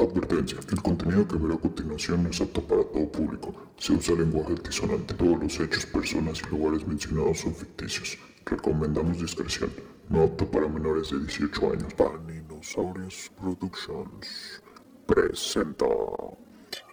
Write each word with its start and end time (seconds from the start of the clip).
Advertencia. 0.00 0.58
El 0.72 0.80
contenido 0.80 1.28
que 1.28 1.36
verá 1.36 1.56
a 1.56 1.58
continuación 1.58 2.22
no 2.22 2.30
es 2.30 2.40
apto 2.40 2.62
para 2.62 2.82
todo 2.84 3.12
público. 3.12 3.54
Se 3.76 3.92
usa 3.92 4.14
lenguaje 4.14 4.52
altisonante. 4.52 5.12
Todos 5.12 5.42
los 5.42 5.60
hechos, 5.60 5.84
personas 5.84 6.40
y 6.40 6.46
lugares 6.50 6.86
mencionados 6.86 7.40
son 7.40 7.54
ficticios. 7.54 8.16
Recomendamos 8.46 9.20
discreción. 9.20 9.70
No 10.08 10.22
apto 10.22 10.50
para 10.50 10.68
menores 10.68 11.10
de 11.10 11.18
18 11.18 11.72
años. 11.72 11.92
Paninosaurios 11.92 13.30
Productions 13.38 14.62
presenta 15.06 15.84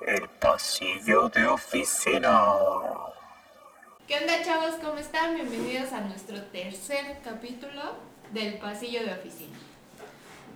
El 0.05 0.27
pasillo 0.41 1.29
de 1.29 1.47
oficina. 1.47 2.51
¿Qué 4.05 4.15
onda 4.17 4.43
chavos? 4.43 4.75
¿Cómo 4.83 4.97
están? 4.97 5.35
Bienvenidos 5.35 5.93
a 5.93 6.01
nuestro 6.01 6.41
tercer 6.47 7.19
capítulo 7.23 7.83
del 8.33 8.57
pasillo 8.59 9.05
de 9.05 9.13
oficina. 9.13 9.57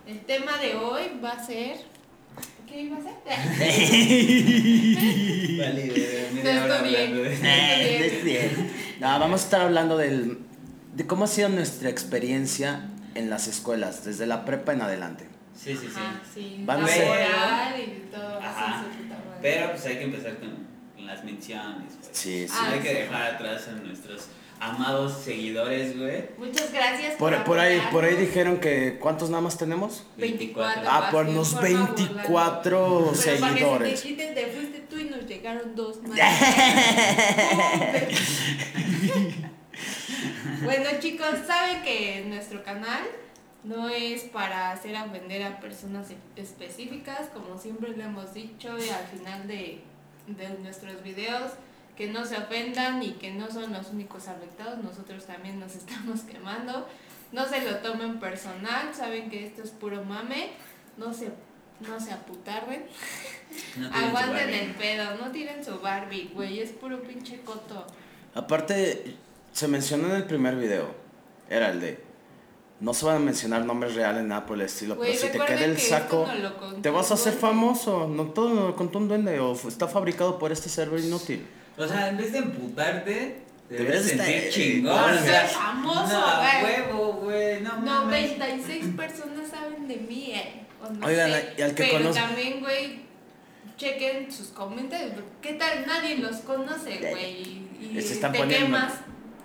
El 0.06 0.20
tema 0.26 0.58
de 0.58 0.74
hoy 0.74 1.18
va 1.24 1.30
a 1.30 1.44
ser... 1.44 1.91
¿Qué 2.72 2.80
iba 2.80 2.96
a 2.96 3.02
ser? 3.02 3.12
Vale, 5.58 5.82
de 5.92 6.28
No 9.00 9.18
vamos 9.20 9.42
a 9.42 9.44
estar 9.44 9.60
hablando 9.60 9.98
del, 9.98 10.38
de 10.94 11.06
cómo 11.06 11.24
ha 11.24 11.26
sido 11.26 11.50
nuestra 11.50 11.90
experiencia 11.90 12.88
en 13.14 13.28
las 13.28 13.46
escuelas, 13.46 14.06
desde 14.06 14.26
la 14.26 14.46
prepa 14.46 14.72
en 14.72 14.80
adelante. 14.80 15.28
Sí, 15.54 15.76
sí, 15.76 15.86
sí. 15.86 15.92
Ajá, 15.96 16.22
sí. 16.32 16.62
Van 16.64 16.82
a 16.82 16.86
y 17.78 18.08
todo 18.10 18.38
Ajá. 18.40 18.68
madre. 18.68 18.88
Pero 19.42 19.72
pues 19.72 19.84
hay 19.84 19.98
que 19.98 20.04
empezar 20.04 20.38
con, 20.38 20.66
con 20.96 21.06
las 21.06 21.22
menciones, 21.24 21.98
güey. 21.98 22.10
Sí, 22.12 22.48
sí. 22.48 22.54
Ah, 22.56 22.70
hay 22.72 22.80
que 22.80 22.94
dejar 22.94 23.34
atrás 23.34 23.68
a 23.68 23.72
nuestros 23.72 24.28
amados 24.62 25.18
seguidores, 25.24 25.98
güey. 25.98 26.22
Muchas 26.38 26.72
gracias 26.72 27.14
Por, 27.14 27.42
por 27.42 27.58
ahí, 27.58 27.82
por 27.90 28.04
ahí 28.04 28.14
dijeron 28.14 28.60
que 28.60 28.96
¿cuántos 29.00 29.28
nada 29.28 29.42
más 29.42 29.58
tenemos? 29.58 30.06
24. 30.16 30.82
Ah, 30.86 31.08
por 31.10 31.26
por 31.26 31.44
favor, 31.44 31.62
24 31.62 32.62
Pero 32.62 33.06
para 33.06 33.10
que 33.10 33.16
seguidores. 33.18 33.98
se 34.00 34.06
te 34.06 34.12
quiten, 34.14 34.34
te 34.34 34.46
fuiste 34.46 34.78
tú 34.88 34.98
y 35.00 35.04
nos 35.04 35.26
llegaron 35.26 35.74
dos 35.74 36.00
más. 36.04 36.16
bueno 40.62 40.90
chicos, 41.00 41.26
saben 41.44 41.82
que 41.82 42.24
nuestro 42.28 42.62
canal 42.62 43.02
no 43.64 43.88
es 43.88 44.22
para 44.22 44.70
hacer 44.70 44.94
ofender 44.96 45.42
a 45.42 45.58
personas 45.58 46.06
específicas, 46.36 47.30
como 47.34 47.58
siempre 47.58 47.96
le 47.96 48.04
hemos 48.04 48.32
dicho 48.32 48.78
y 48.78 48.88
al 48.90 49.06
final 49.08 49.48
de, 49.48 49.80
de 50.28 50.48
nuestros 50.60 51.02
videos, 51.02 51.50
que 52.02 52.08
no 52.08 52.26
se 52.26 52.36
ofendan 52.36 53.00
y 53.00 53.12
que 53.12 53.30
no 53.30 53.48
son 53.48 53.72
los 53.72 53.90
únicos 53.90 54.26
afectados, 54.26 54.82
nosotros 54.82 55.24
también 55.24 55.60
nos 55.60 55.76
estamos 55.76 56.22
quemando. 56.22 56.88
No 57.30 57.48
se 57.48 57.60
lo 57.60 57.76
tomen 57.76 58.18
personal, 58.18 58.92
saben 58.92 59.30
que 59.30 59.46
esto 59.46 59.62
es 59.62 59.70
puro 59.70 60.02
mame, 60.02 60.50
no 60.96 61.14
se, 61.14 61.30
no 61.80 62.00
se 62.00 62.12
aputarren. 62.12 62.86
No 63.76 63.94
Aguanten 63.94 64.48
el 64.48 64.70
pedo, 64.76 65.14
no 65.18 65.30
tiren 65.30 65.62
su 65.62 65.78
Barbie, 65.78 66.30
güey, 66.32 66.60
es 66.60 66.70
puro 66.70 67.02
pinche 67.02 67.42
coto. 67.42 67.86
Aparte, 68.34 69.14
se 69.52 69.68
mencionó 69.68 70.08
en 70.08 70.16
el 70.16 70.24
primer 70.24 70.56
video, 70.56 70.94
era 71.50 71.70
el 71.70 71.78
de, 71.78 72.02
no 72.80 72.94
se 72.94 73.04
van 73.04 73.16
a 73.16 73.18
mencionar 73.18 73.66
nombres 73.66 73.94
reales, 73.94 74.24
nada 74.24 74.46
por 74.46 74.56
el 74.56 74.62
estilo, 74.62 74.98
pero 74.98 75.12
si 75.12 75.26
te 75.26 75.38
queda 75.38 75.66
el 75.66 75.76
que 75.76 75.82
saco, 75.82 76.26
te 76.80 76.88
vas 76.88 77.10
a 77.10 77.14
hacer 77.14 77.34
famoso. 77.34 78.08
No 78.08 78.28
todo 78.28 78.68
lo 78.68 78.74
contó 78.74 78.98
un 78.98 79.08
duende 79.08 79.38
o 79.38 79.52
está 79.52 79.86
fabricado 79.86 80.38
por 80.38 80.50
este 80.50 80.70
server 80.70 80.98
inútil. 80.98 81.46
O 81.76 81.86
sea, 81.86 82.08
en 82.08 82.16
vez 82.18 82.32
de 82.32 82.38
emputarte, 82.38 83.38
Deberías 83.68 84.04
sentir 84.04 84.34
estar- 84.36 84.50
chingón. 84.50 85.00
Por 85.02 85.10
o 85.12 85.14
ser 85.18 85.24
sea, 85.24 85.46
famoso, 85.46 86.12
no, 86.20 86.36
güey. 86.60 86.64
huevo, 86.64 87.12
güey. 87.24 87.60
No, 87.62 87.78
mames. 87.78 88.38
96 88.38 88.84
personas 88.96 89.48
saben 89.50 89.88
de 89.88 89.96
mí, 89.96 90.32
eh. 90.34 90.66
O 90.84 90.90
no 90.92 91.06
Oigan, 91.06 91.30
sé, 91.30 91.54
y 91.56 91.62
al 91.62 91.74
que 91.74 91.84
pero 91.84 91.98
conoce- 91.98 92.20
también, 92.20 92.60
güey, 92.60 93.00
chequen 93.76 94.30
sus 94.30 94.48
comentarios. 94.48 95.12
¿Qué 95.40 95.54
tal? 95.54 95.86
Nadie 95.86 96.16
los 96.18 96.36
conoce, 96.38 96.98
güey. 96.98 97.62
Y 97.80 98.00
Se 98.02 98.14
están 98.14 98.32
te 98.32 98.38
poniendo- 98.38 98.66
quemas. 98.66 98.92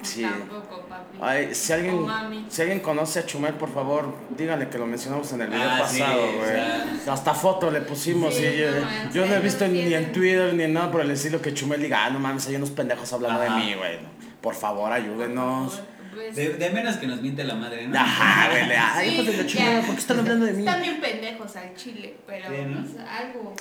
Sí. 0.03 0.21
Tampoco, 0.21 0.85
papi. 0.87 1.17
Ay, 1.21 1.53
si 1.55 1.73
alguien, 1.73 2.05
si 2.49 2.61
alguien 2.61 2.79
conoce 2.81 3.19
a 3.19 3.25
Chumel, 3.25 3.53
por 3.55 3.73
favor, 3.73 4.13
díganle 4.37 4.69
que 4.69 4.77
lo 4.77 4.85
mencionamos 4.85 5.31
en 5.33 5.41
el 5.41 5.47
video 5.49 5.69
Ah, 5.69 5.77
pasado, 5.79 6.21
güey. 6.37 7.09
Hasta 7.09 7.33
foto 7.33 7.71
le 7.71 7.81
pusimos 7.81 8.33
Sí, 8.35 8.45
y 8.45 8.57
yo, 8.59 8.71
no 8.71 8.81
manches, 8.81 9.13
yo 9.13 9.25
no 9.25 9.33
he 9.33 9.39
visto 9.39 9.67
ni 9.67 9.93
en. 9.93 10.11
Twitter 10.11 10.53
ni 10.53 10.63
en 10.63 10.73
nada 10.73 10.91
por 10.91 11.01
el 11.01 11.11
estilo 11.11 11.41
que 11.41 11.53
Chumel 11.53 11.81
diga, 11.81 12.05
ah, 12.05 12.09
no 12.11 12.19
mames, 12.19 12.47
hay 12.47 12.55
unos 12.55 12.69
pendejos 12.71 13.11
hablando 13.13 13.41
Ajá. 13.41 13.55
de 13.55 13.65
mí, 13.65 13.73
güey. 13.73 13.97
Por 14.41 14.53
favor, 14.55 14.91
ayúdenos. 14.91 15.81
Pues, 16.13 16.35
De, 16.35 16.49
de 16.53 16.69
menos 16.71 16.95
que 16.97 17.05
nos 17.07 17.21
miente 17.21 17.43
la 17.43 17.55
madre, 17.55 17.87
¿no? 17.87 17.99
Ajá, 17.99 18.49
güey, 18.49 18.63
Sí, 19.09 19.13
hijos 19.13 19.25
de 19.27 19.31
la 19.37 19.43
ya. 19.43 19.47
chingada, 19.47 19.81
¿por 19.81 19.95
qué 19.95 20.01
están 20.01 20.19
hablando 20.19 20.45
de 20.45 20.53
mí? 20.53 20.59
Están 20.59 20.81
bien 20.81 21.01
pendejos 21.01 21.55
al 21.55 21.75
chile, 21.75 22.15
pero 22.25 22.47
Sí, 22.49 22.55
¿no? 22.67 22.81
pues, 22.83 23.07
algo. 23.07 23.53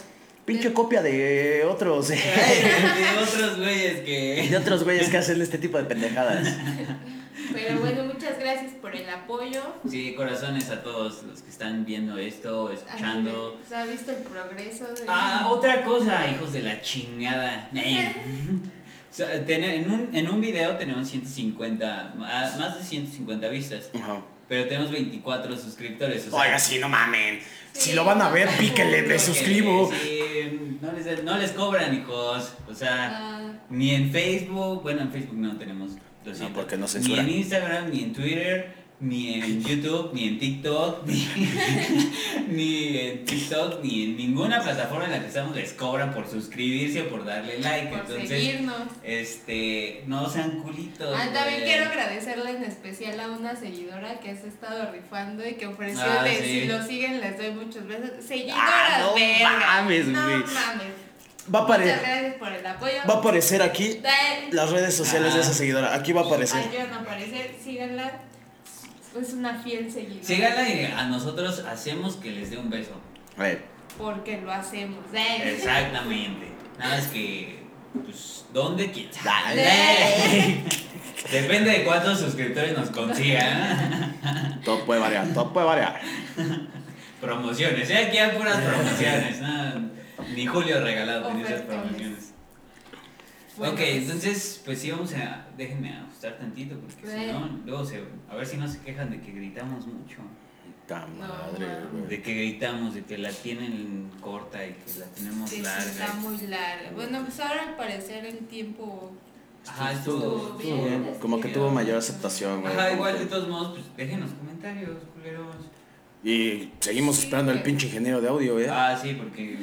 Pinche 0.46 0.72
copia 0.72 1.02
de 1.02 1.64
otros, 1.68 2.10
Ay, 2.10 2.18
de 2.18 3.22
otros 3.22 3.58
güeyes 3.58 4.00
que. 4.00 4.46
de 4.48 4.56
otros 4.56 4.84
güeyes 4.84 5.08
que 5.10 5.16
hacen 5.18 5.42
este 5.42 5.58
tipo 5.58 5.76
de 5.76 5.84
pendejadas. 5.84 6.54
Pero 7.52 7.80
bueno, 7.80 8.04
muchas 8.04 8.38
gracias 8.38 8.72
por 8.80 8.94
el 8.94 9.08
apoyo. 9.10 9.60
Sí, 9.90 10.14
corazones 10.14 10.68
a 10.70 10.82
todos 10.82 11.22
los 11.24 11.42
que 11.42 11.50
están 11.50 11.84
viendo 11.84 12.16
esto, 12.18 12.70
escuchando. 12.70 13.58
¿Se 13.68 13.74
ha 13.76 13.84
visto 13.86 14.10
el 14.12 14.18
progreso? 14.18 14.84
De... 14.94 15.02
Ah, 15.08 15.48
otra 15.50 15.82
cosa, 15.84 16.26
hijos 16.30 16.52
de 16.52 16.62
la 16.62 16.80
chingada. 16.80 17.68
Eh. 17.74 18.12
O 19.08 19.14
sea, 19.16 19.42
ten- 19.46 19.64
en, 19.64 19.90
un, 19.90 20.10
en 20.14 20.28
un 20.28 20.42
video 20.42 20.76
tenemos 20.76 21.08
150, 21.08 22.14
ah, 22.20 22.54
más 22.58 22.76
de 22.78 22.84
150 22.84 23.48
vistas, 23.48 23.88
Ajá. 23.94 24.20
pero 24.46 24.68
tenemos 24.68 24.90
24 24.90 25.56
suscriptores. 25.56 26.26
O 26.26 26.30
sea, 26.32 26.40
Oiga, 26.40 26.58
sí, 26.58 26.78
no 26.78 26.90
mamen. 26.90 27.38
Sí, 27.72 27.90
Si 27.90 27.92
lo 27.94 28.04
van 28.04 28.20
a 28.20 28.28
ver, 28.28 28.46
píquenle, 28.58 29.00
me 29.04 29.18
suscribo. 29.18 29.90
sí, 29.90 30.15
no, 30.80 30.92
les, 30.92 31.24
no 31.24 31.38
les 31.38 31.52
cobran, 31.52 31.94
hijos. 31.94 32.54
O 32.68 32.74
sea, 32.74 33.10
Ah, 33.38 33.52
ni 33.70 33.90
en 33.94 34.10
Facebook, 34.10 34.82
bueno, 34.82 35.02
en 35.02 35.10
Facebook 35.12 35.38
no 35.38 35.56
tenemos. 35.56 35.92
lo 36.24 36.52
porque 36.52 36.76
no 36.76 36.86
Ni 37.00 37.18
en 37.18 37.28
Instagram, 37.28 37.90
ni 37.90 38.02
en 38.02 38.12
Twitter, 38.12 38.74
ni 38.98 39.34
en 39.34 39.62
YouTube, 39.62 40.10
ni 40.14 40.28
en 40.28 40.38
TikTok, 40.38 41.06
ni, 41.06 41.28
ni 42.48 42.98
en 42.98 43.24
TikTok, 43.24 43.82
ni 43.82 44.04
en 44.04 44.16
ninguna 44.16 44.62
plataforma 44.62 45.04
en 45.04 45.10
la 45.12 45.20
que 45.20 45.26
estamos 45.26 45.54
les 45.54 45.72
cobran 45.74 46.14
por 46.14 46.28
suscribirse 46.28 47.02
o 47.02 47.08
por 47.10 47.24
darle 47.24 47.58
like. 47.58 47.88
por 47.88 48.00
Entonces, 48.00 48.28
seguirnos. 48.28 48.82
este, 49.02 50.02
no 50.06 50.28
sean 50.30 50.62
culitos. 50.62 51.14
Ah, 51.18 51.28
también 51.32 51.62
quiero 51.64 51.84
agradecerle 51.90 52.50
en 52.52 52.64
especial 52.64 53.20
a 53.20 53.28
una 53.30 53.54
seguidora 53.56 54.18
que 54.20 54.34
se 54.34 54.44
ha 54.44 54.48
estado 54.48 54.90
rifando 54.92 55.46
y 55.46 55.54
que 55.54 55.66
ofreció 55.66 56.02
Ah, 56.02 56.22
de 56.24 56.36
sí. 56.36 56.44
si 56.60 56.64
lo 56.66 56.82
siguen 56.82 57.20
les 57.20 57.36
doy 57.36 57.50
muchos 57.50 57.86
besos. 57.86 58.10
Seguidoras, 58.26 58.58
Ah, 58.62 58.98
no 59.02 59.14
verga. 59.14 59.50
mames, 59.66 60.06
No 60.06 60.22
güey. 60.24 60.36
mames. 60.38 60.86
Va 61.54 61.60
a, 61.60 61.62
Muchas 61.62 61.78
apare- 61.78 61.84
gracias 62.00 62.34
por 62.36 62.52
el 62.52 62.66
apoyo. 62.66 62.92
va 63.08 63.14
a 63.14 63.18
aparecer 63.18 63.62
aquí 63.62 64.00
las 64.50 64.70
redes 64.70 64.96
sociales 64.96 65.32
de 65.34 65.40
Ah. 65.40 65.42
esa 65.42 65.52
seguidora. 65.54 65.94
Aquí 65.94 66.12
va 66.12 66.22
a 66.22 66.24
aparecer. 66.24 66.58
Ayudan 66.58 66.92
a 66.92 67.00
aparecer, 67.02 67.54
síganla. 67.62 68.20
Es 69.20 69.32
una 69.32 69.54
fiel 69.54 69.90
seguidora. 69.90 70.24
Síganla 70.24 70.68
y 70.68 70.84
a 70.84 71.04
nosotros 71.06 71.60
hacemos 71.60 72.16
que 72.16 72.32
les 72.32 72.50
dé 72.50 72.58
un 72.58 72.68
beso. 72.68 72.92
Eh, 73.38 73.62
Porque 73.96 74.40
lo 74.40 74.52
hacemos. 74.52 75.04
¿eh? 75.14 75.54
Exactamente. 75.56 76.48
Nada 76.78 76.96
más 76.96 77.06
que, 77.06 77.62
pues, 78.04 78.44
¿dónde 78.52 78.90
quién 78.90 79.12
sabe? 79.12 79.62
Dale. 79.62 80.64
Depende 81.32 81.70
de 81.70 81.84
cuántos 81.84 82.20
suscriptores 82.20 82.76
nos 82.76 82.90
consigan. 82.90 84.60
todo 84.64 84.84
puede 84.84 85.00
variar, 85.00 85.26
todo 85.32 85.52
puede 85.52 85.66
variar. 85.66 86.00
Promociones, 87.20 87.88
¿eh? 87.90 88.06
Aquí 88.06 88.18
hay 88.18 88.36
puras 88.36 88.58
promociones. 88.58 89.40
¿no? 89.40 89.90
Ni 90.34 90.46
Julio 90.46 90.82
regalado 90.82 91.30
en 91.30 91.40
esas 91.40 91.62
promociones. 91.62 92.32
Bueno, 93.56 93.72
ok, 93.72 93.80
entonces, 93.80 94.60
pues 94.64 94.80
sí, 94.80 94.90
vamos 94.90 95.14
a. 95.14 95.46
Déjenme 95.56 95.94
ajustar 96.16 96.38
tantito, 96.38 96.76
porque 96.78 97.06
si 97.06 97.32
no, 97.32 97.58
luego 97.64 97.84
se. 97.84 98.02
A 98.30 98.36
ver 98.36 98.46
si 98.46 98.56
no 98.56 98.66
se 98.66 98.80
quejan 98.80 99.10
de 99.10 99.20
que 99.20 99.32
gritamos 99.32 99.86
mucho. 99.86 100.18
Madre. 100.88 101.66
De 102.08 102.22
que 102.22 102.32
gritamos, 102.34 102.94
de 102.94 103.02
que 103.04 103.18
la 103.18 103.30
tienen 103.32 104.08
corta 104.20 104.64
y 104.64 104.72
que 104.74 105.00
la 105.00 105.06
tenemos 105.06 105.50
Sí, 105.50 105.56
sí, 105.56 105.62
larga. 105.62 105.84
está 105.84 106.14
muy 106.14 106.38
larga. 106.46 106.90
Bueno, 106.94 107.22
pues 107.24 107.40
ahora 107.40 107.62
al 107.70 107.76
parecer 107.76 108.24
el 108.24 108.38
tiempo. 108.46 109.12
Ajá, 109.66 109.92
estuvo 109.92 110.16
estuvo. 110.16 110.58
bien. 110.58 110.76
Estuvo 110.78 110.88
bien, 111.02 111.14
Como 111.20 111.40
que 111.40 111.48
tuvo 111.48 111.70
mayor 111.72 111.98
aceptación, 111.98 112.60
güey. 112.60 112.72
Ajá, 112.72 112.92
igual 112.92 113.14
que- 113.14 113.24
de 113.24 113.26
todos 113.26 113.48
modos, 113.48 113.72
pues 113.72 113.96
déjenos 113.96 114.30
comentarios, 114.38 114.96
culeros. 115.12 115.56
Y 116.22 116.70
seguimos 116.78 117.16
Sí, 117.16 117.24
esperando 117.24 117.50
el 117.50 117.58
güey. 117.58 117.64
pinche 117.66 117.88
ingeniero 117.88 118.20
de 118.20 118.28
audio, 118.28 118.60
¿eh? 118.60 118.68
Ah, 118.70 118.96
sí, 119.00 119.14
porque. 119.14 119.58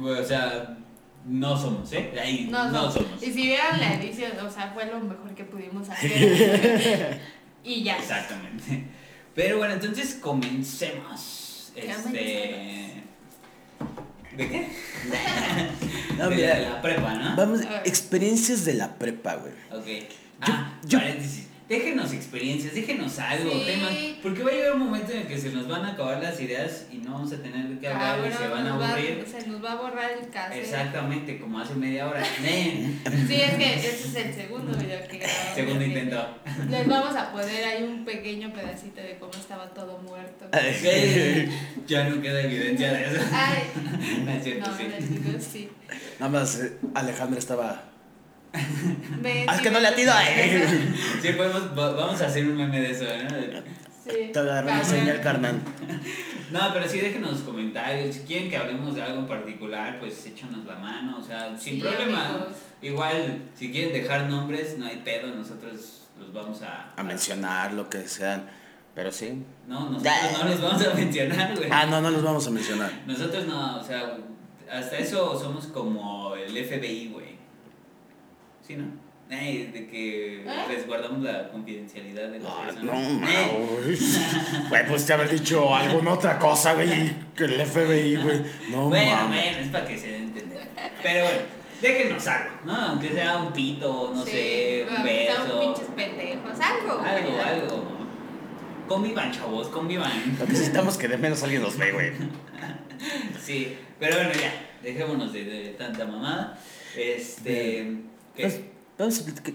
o 0.00 0.24
sea, 0.24 0.78
no 1.26 1.56
somos, 1.56 1.92
¿eh? 1.92 2.12
Ahí 2.20 2.48
No, 2.50 2.64
no, 2.66 2.82
no. 2.86 2.90
somos. 2.90 3.22
Y 3.22 3.26
si 3.32 3.42
vieran 3.46 3.80
la 3.80 3.94
edición, 3.94 4.32
o 4.44 4.50
sea, 4.50 4.70
fue 4.74 4.86
lo 4.86 5.00
mejor 5.00 5.34
que 5.34 5.44
pudimos 5.44 5.88
hacer. 5.88 7.20
y 7.64 7.82
ya. 7.82 7.96
Exactamente. 7.98 8.84
Pero 9.34 9.58
bueno, 9.58 9.74
entonces 9.74 10.14
comencemos. 10.20 11.72
Este. 11.74 13.02
¿De 14.36 14.48
qué? 14.48 14.68
No, 16.18 16.28
de, 16.30 16.36
mira, 16.36 16.54
de 16.56 16.68
la 16.68 16.80
prepa, 16.82 17.14
¿no? 17.14 17.36
Vamos, 17.36 17.60
experiencias 17.84 18.64
de 18.64 18.74
la 18.74 18.94
prepa, 18.94 19.34
güey. 19.36 19.52
Ok. 19.72 19.86
Yo- 20.46 20.52
Ah, 20.52 20.78
yo- 20.84 20.98
paréntesis. 20.98 21.48
Déjenos 21.68 22.12
experiencias, 22.12 22.74
déjenos 22.74 23.18
algo, 23.18 23.50
Sí. 23.52 23.62
temas. 23.66 23.92
Porque 24.22 24.42
va 24.42 24.50
a 24.50 24.52
llegar 24.54 24.72
un 24.74 24.80
momento 24.80 25.12
en 25.12 25.18
el 25.20 25.26
que 25.26 25.38
se 25.38 25.50
nos 25.50 25.66
van 25.68 25.84
a 25.84 25.92
acabar 25.92 26.22
las 26.22 26.40
ideas 26.40 26.86
y 26.92 26.98
no 26.98 27.12
vamos 27.12 27.32
a 27.32 27.36
tener 27.42 27.78
qué 27.78 27.88
hablar 27.88 28.18
y 28.28 28.32
se 28.36 28.48
van 28.48 28.66
a 28.66 28.76
va- 28.76 28.88
aburrir. 28.92 29.24
se 29.26 29.46
nos 29.48 29.64
va 29.64 29.72
a 29.72 29.74
borrar 29.76 30.10
el 30.20 30.28
cassette. 30.28 30.62
Exactamente, 30.62 31.38
como 31.38 31.58
hace 31.60 31.74
media 31.74 32.06
hora. 32.08 32.22
Sí, 32.34 33.40
es 33.40 33.54
que 33.54 33.74
ese 33.74 33.88
es 33.90 34.14
el 34.16 34.34
segundo 34.34 34.76
video 34.78 35.06
que 35.08 35.18
grabamos. 35.18 35.54
Segundo 35.54 35.78
que 35.80 35.86
intento. 35.86 36.26
Les 36.70 36.86
vamos 36.86 37.16
a 37.16 37.32
poner 37.32 37.64
ahí 37.64 37.82
un 37.82 38.04
pequeño 38.04 38.52
pedacito 38.52 39.00
de 39.00 39.16
cómo 39.18 39.32
estaba 39.32 39.68
todo 39.72 39.98
muerto. 39.98 40.46
ya 41.86 42.04
no 42.08 42.20
queda 42.20 42.42
evidencia 42.42 42.92
de 42.92 43.04
eso. 43.06 43.20
Ay, 43.32 43.62
No 44.24 44.30
es 44.32 44.44
cierto, 44.44 44.70
no, 44.70 44.76
sí. 44.76 44.82
en 44.84 44.92
el 44.92 45.04
video 45.04 45.40
sí. 45.40 45.68
Nada 46.18 46.32
más 46.32 46.60
eh, 46.60 46.72
Alejandra 46.94 47.38
estaba. 47.38 47.84
Sí, 48.54 48.62
que 49.62 49.70
no 49.70 49.80
le 49.80 49.90
ven. 49.90 49.92
atino. 49.92 50.12
eh. 50.28 50.94
Sí, 51.20 51.28
podemos, 51.32 51.62
va- 51.78 51.92
vamos 51.92 52.20
a 52.20 52.26
hacer 52.26 52.46
un 52.46 52.56
meme 52.56 52.80
de 52.80 52.90
eso, 52.92 53.04
¿no? 53.04 53.60
Sí, 54.04 54.30
Te 54.32 54.38
agarré 54.38 54.66
la 54.66 54.72
cabrón. 54.80 54.90
señal, 54.90 55.20
carnal. 55.20 55.60
No, 56.52 56.60
pero 56.72 56.86
sí 56.86 57.00
déjenos 57.00 57.40
comentarios. 57.40 58.14
Si 58.14 58.20
quieren 58.22 58.48
que 58.48 58.56
hablemos 58.56 58.94
de 58.94 59.02
algo 59.02 59.20
en 59.20 59.26
particular, 59.26 59.98
pues 59.98 60.24
échanos 60.24 60.64
la 60.66 60.76
mano. 60.76 61.18
O 61.18 61.22
sea, 61.22 61.48
sin 61.58 61.76
Sí, 61.76 61.80
problema. 61.80 62.28
amigos. 62.28 62.48
Igual, 62.80 63.42
si 63.58 63.72
quieren 63.72 63.92
dejar 63.92 64.28
nombres, 64.28 64.78
no 64.78 64.86
hay 64.86 64.98
pedo. 64.98 65.34
Nosotros 65.34 66.02
los 66.16 66.32
vamos 66.32 66.62
a. 66.62 66.92
A 66.96 67.02
mencionar 67.02 67.72
lo 67.72 67.88
que 67.88 68.06
sean. 68.06 68.48
Pero 68.94 69.10
sí. 69.10 69.42
No, 69.66 69.90
nosotros 69.90 70.02
Ya. 70.04 70.38
no 70.44 70.50
los 70.50 70.60
vamos 70.60 70.86
a 70.86 70.94
mencionar, 70.94 71.56
güey. 71.56 71.68
Ah, 71.72 71.86
no, 71.86 72.00
no 72.00 72.10
los 72.10 72.22
vamos 72.22 72.46
a 72.46 72.50
mencionar. 72.50 72.92
Nosotros 73.04 73.46
no, 73.46 73.78
o 73.80 73.82
sea, 73.82 74.16
hasta 74.70 74.98
eso 74.98 75.36
somos 75.40 75.66
como 75.68 76.36
el 76.36 76.52
FBI, 76.52 77.08
güey. 77.12 77.33
¿Sí, 78.66 78.76
no? 78.76 79.04
De 79.28 79.88
que 79.90 80.42
¿Eh? 80.42 80.64
resguardamos 80.68 81.20
la 81.22 81.48
confidencialidad 81.50 82.28
de 82.28 82.38
las 82.38 82.52
Ah, 82.52 82.62
personas. 82.66 82.84
no, 82.84 83.18
no, 83.20 83.52
güey. 83.82 83.98
Güey, 84.68 84.86
pues 84.86 85.06
te 85.06 85.12
haber 85.14 85.28
dicho 85.30 85.74
alguna 85.74 86.12
otra 86.12 86.38
cosa, 86.38 86.74
güey. 86.74 87.10
Que 87.34 87.44
el 87.44 87.60
FBI, 87.66 88.16
güey. 88.16 88.42
No, 88.70 88.88
Bueno, 88.90 89.10
mames. 89.16 89.42
bueno, 89.44 89.58
es 89.58 89.68
para 89.68 89.86
que 89.86 89.98
se 89.98 90.08
den 90.08 90.22
entender. 90.24 90.68
Pero 91.02 91.24
bueno, 91.24 91.38
déjenos 91.82 92.26
algo, 92.28 92.50
¿no? 92.64 92.72
Aunque 92.76 93.08
sea 93.08 93.36
un 93.38 93.52
pito, 93.52 94.12
no 94.14 94.24
Sí, 94.24 94.30
sé, 94.30 94.86
un 94.96 95.02
beso. 95.02 95.60
pinches 95.60 95.86
pendejos, 95.96 96.60
algo. 96.60 97.00
Algo, 97.00 97.42
algo. 97.42 97.84
Convivan, 98.86 99.32
chavos, 99.32 99.68
convivan. 99.68 100.36
Lo 100.38 100.44
que 100.46 100.52
necesitamos 100.52 100.96
que 100.98 101.08
de 101.08 101.16
menos 101.16 101.42
alguien 101.42 101.62
nos 101.62 101.76
ve, 101.76 101.92
güey. 101.92 102.12
Sí, 103.42 103.76
pero 103.98 104.16
bueno, 104.16 104.30
ya, 104.32 104.52
dejémonos 104.82 105.32
de, 105.32 105.44
de 105.44 105.68
tanta 105.70 106.06
mamada. 106.06 106.56
Este. 106.96 107.96
Pues, 108.36 108.60
vamos 108.98 109.20
a 109.20 109.24
platicar. 109.24 109.54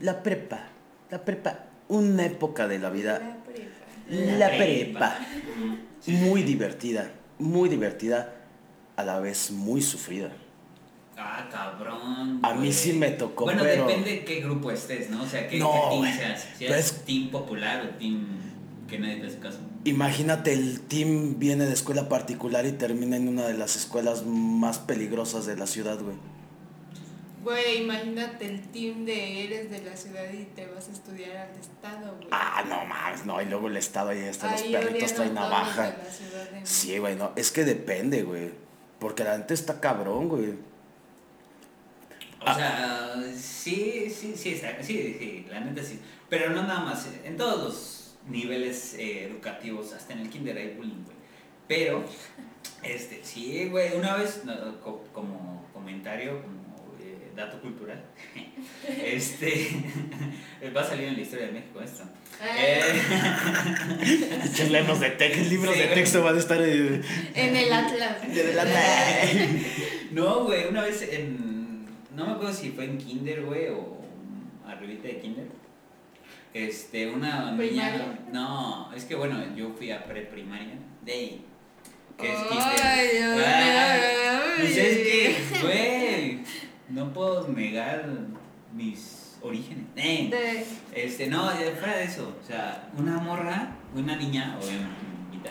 La 0.00 0.22
prepa. 0.22 0.68
La 1.10 1.24
prepa. 1.24 1.66
Una 1.88 2.24
época 2.26 2.66
de 2.66 2.78
la 2.78 2.90
vida. 2.90 3.18
La 3.18 3.36
prepa. 3.44 4.38
La 4.38 4.56
prepa. 4.56 5.18
Muy 6.06 6.42
divertida. 6.42 7.10
Muy 7.38 7.68
divertida. 7.68 8.34
A 8.96 9.02
la 9.04 9.18
vez 9.20 9.50
muy 9.50 9.82
sufrida. 9.82 10.30
Ah, 11.16 11.48
cabrón. 11.50 12.40
A 12.42 12.52
mí 12.54 12.58
güey. 12.58 12.72
sí 12.72 12.92
me 12.92 13.10
tocó, 13.10 13.44
Bueno, 13.44 13.62
pero- 13.62 13.86
depende 13.86 14.10
de 14.10 14.24
qué 14.24 14.40
grupo 14.40 14.70
estés, 14.70 15.10
¿no? 15.10 15.22
O 15.22 15.26
sea, 15.26 15.46
qué, 15.48 15.58
No, 15.58 15.70
qué 15.72 15.96
team 16.02 16.16
seas. 16.16 16.46
Si 16.58 16.64
eres 16.66 16.86
es- 16.86 17.04
team 17.04 17.30
popular 17.30 17.84
o 17.86 17.98
team 17.98 18.26
que 18.88 18.98
nadie 18.98 19.16
te 19.16 19.26
hace 19.28 19.38
caso. 19.38 19.58
Imagínate, 19.84 20.52
el 20.52 20.80
team 20.80 21.38
viene 21.38 21.66
de 21.66 21.72
escuela 21.72 22.08
particular 22.08 22.66
y 22.66 22.72
termina 22.72 23.16
en 23.16 23.28
una 23.28 23.46
de 23.46 23.54
las 23.54 23.76
escuelas 23.76 24.24
más 24.26 24.78
peligrosas 24.78 25.46
de 25.46 25.56
la 25.56 25.66
ciudad, 25.66 26.00
güey. 26.00 26.16
Güey, 27.44 27.82
imagínate 27.82 28.46
el 28.46 28.60
team 28.68 29.04
de 29.04 29.44
eres 29.44 29.70
de 29.70 29.82
la 29.82 29.94
ciudad 29.96 30.24
y 30.32 30.44
te 30.46 30.66
vas 30.66 30.88
a 30.88 30.92
estudiar 30.92 31.36
al 31.36 31.58
estado, 31.60 32.14
güey. 32.16 32.28
Ah, 32.30 32.64
no 32.66 32.84
mames, 32.86 33.26
no. 33.26 33.40
Y 33.42 33.44
luego 33.44 33.68
el 33.68 33.76
estado 33.76 34.08
ahí 34.10 34.20
está, 34.20 34.50
los 34.52 34.62
perritos 34.62 35.12
traen 35.14 35.34
navaja. 35.34 35.94
Sí, 36.62 36.96
güey, 36.98 37.16
no. 37.16 37.32
Es 37.36 37.52
que 37.52 37.64
depende, 37.64 38.22
güey. 38.22 38.50
Porque 38.98 39.24
la 39.24 39.32
gente 39.32 39.52
está 39.52 39.78
cabrón, 39.78 40.28
güey. 40.30 40.50
O 42.40 42.46
Ah. 42.46 42.54
sea, 42.54 43.14
sí, 43.36 44.08
sí, 44.10 44.34
sí, 44.36 44.56
sí, 44.56 44.66
sí, 44.82 45.46
la 45.50 45.60
neta 45.60 45.82
sí. 45.82 46.00
Pero 46.30 46.50
no 46.50 46.62
nada 46.62 46.80
más, 46.80 47.06
en 47.24 47.36
todos 47.36 47.62
los 47.62 48.14
niveles 48.26 48.94
eh, 48.94 49.24
educativos, 49.24 49.92
hasta 49.92 50.14
en 50.14 50.20
el 50.20 50.30
kinder 50.30 50.56
hay 50.56 50.74
bullying, 50.76 51.04
güey. 51.04 51.16
Pero, 51.68 52.04
este, 52.82 53.20
sí, 53.22 53.68
güey, 53.70 53.94
una 53.96 54.16
vez, 54.16 54.44
no, 54.44 54.80
co- 54.80 55.04
como 55.12 55.66
comentario, 55.72 56.42
como 56.42 56.63
dato 57.34 57.60
cultural, 57.60 58.02
este, 59.04 59.70
va 60.76 60.82
a 60.82 60.84
salir 60.84 61.08
en 61.08 61.14
la 61.14 61.20
historia 61.20 61.46
de 61.46 61.52
México 61.52 61.80
esto. 61.80 62.04
Eh, 62.42 62.80
Eh, 64.56 64.70
libros 64.70 65.00
de, 65.00 65.10
texto, 65.10 65.44
libros 65.48 65.74
Sí, 65.74 65.80
de 65.80 65.86
texto 65.88 66.22
van 66.22 66.36
a 66.36 66.38
estar 66.38 66.60
En 66.60 67.56
el 67.56 67.72
Atlas. 67.72 68.18
No, 70.12 70.44
güey, 70.44 70.68
una 70.68 70.82
vez 70.82 71.02
en. 71.02 71.84
No 72.14 72.26
me 72.26 72.32
acuerdo 72.32 72.52
si 72.52 72.70
fue 72.70 72.84
en 72.84 72.98
Kinder, 72.98 73.42
güey, 73.42 73.68
o 73.68 73.98
arribita 74.66 75.08
de 75.08 75.18
Kinder. 75.18 75.46
Este, 76.52 77.08
una 77.08 77.52
niña. 77.52 78.18
No, 78.32 78.92
es 78.94 79.04
que 79.04 79.14
bueno, 79.16 79.42
yo 79.56 79.74
fui 79.76 79.90
a 79.90 80.04
preprimaria. 80.04 80.78
De 81.02 81.12
ahí. 81.12 81.44
Que 82.16 82.32
es 82.32 82.38
Ay, 82.50 83.08
Kinder. 83.10 84.34
Pues 84.60 84.76
es 84.76 84.98
que, 84.98 85.36
güey, 85.60 86.43
no 86.88 87.12
puedo 87.12 87.48
negar 87.48 88.06
mis 88.74 89.36
orígenes. 89.42 89.84
Eh, 89.96 90.28
De- 90.30 91.04
este, 91.04 91.26
no, 91.28 91.50
ya 91.52 91.70
fuera 91.78 91.96
de 91.96 92.04
eso. 92.04 92.34
O 92.42 92.46
sea, 92.46 92.90
una 92.98 93.18
morra, 93.18 93.76
una 93.94 94.16
niña, 94.16 94.56
obviamente, 94.60 94.96
niñita, 95.30 95.50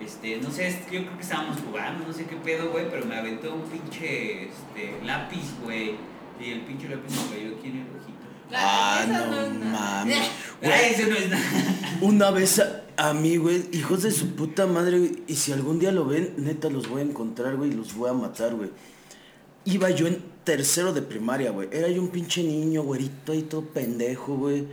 Este, 0.00 0.36
no 0.38 0.50
sé, 0.50 0.70
yo 0.90 1.00
creo 1.02 1.16
que 1.16 1.22
estábamos 1.22 1.58
jugando, 1.60 2.06
no 2.06 2.12
sé 2.12 2.24
qué 2.26 2.36
pedo, 2.36 2.70
güey, 2.70 2.90
pero 2.90 3.06
me 3.06 3.16
aventó 3.16 3.54
un 3.54 3.62
pinche 3.62 4.44
este, 4.48 4.98
lápiz, 5.04 5.54
güey. 5.62 5.94
Y 6.40 6.50
el 6.50 6.60
pinche 6.62 6.88
lápiz 6.88 7.10
me 7.10 7.36
cayó 7.36 7.56
aquí 7.56 7.68
en 7.68 7.76
el 7.76 7.86
ojito. 7.96 8.24
Ah, 8.52 9.04
no 9.08 9.14
nada. 9.54 10.04
mames. 10.04 10.18
Eso 10.62 11.08
no 11.08 11.16
es 11.16 11.30
nada. 11.30 11.42
una 12.02 12.30
vez 12.30 12.58
a, 12.60 12.82
a 12.96 13.14
mí, 13.14 13.36
güey, 13.36 13.64
hijos 13.72 14.02
de 14.02 14.10
su 14.10 14.34
puta 14.34 14.66
madre, 14.66 14.98
güey, 14.98 15.22
y 15.26 15.36
si 15.36 15.52
algún 15.52 15.78
día 15.78 15.92
lo 15.92 16.04
ven, 16.06 16.34
neta 16.38 16.68
los 16.68 16.88
voy 16.88 17.00
a 17.02 17.04
encontrar, 17.04 17.56
güey, 17.56 17.70
y 17.70 17.74
los 17.74 17.94
voy 17.94 18.10
a 18.10 18.12
matar, 18.12 18.54
güey. 18.54 18.70
Iba 19.66 19.90
yo 19.90 20.06
en 20.06 20.22
tercero 20.44 20.92
de 20.92 21.02
primaria, 21.02 21.50
güey. 21.50 21.68
Era 21.72 21.88
yo 21.88 22.02
un 22.02 22.08
pinche 22.08 22.42
niño, 22.42 22.82
güerito 22.82 23.32
ahí 23.32 23.42
todo 23.42 23.62
pendejo, 23.62 24.36
güey. 24.36 24.66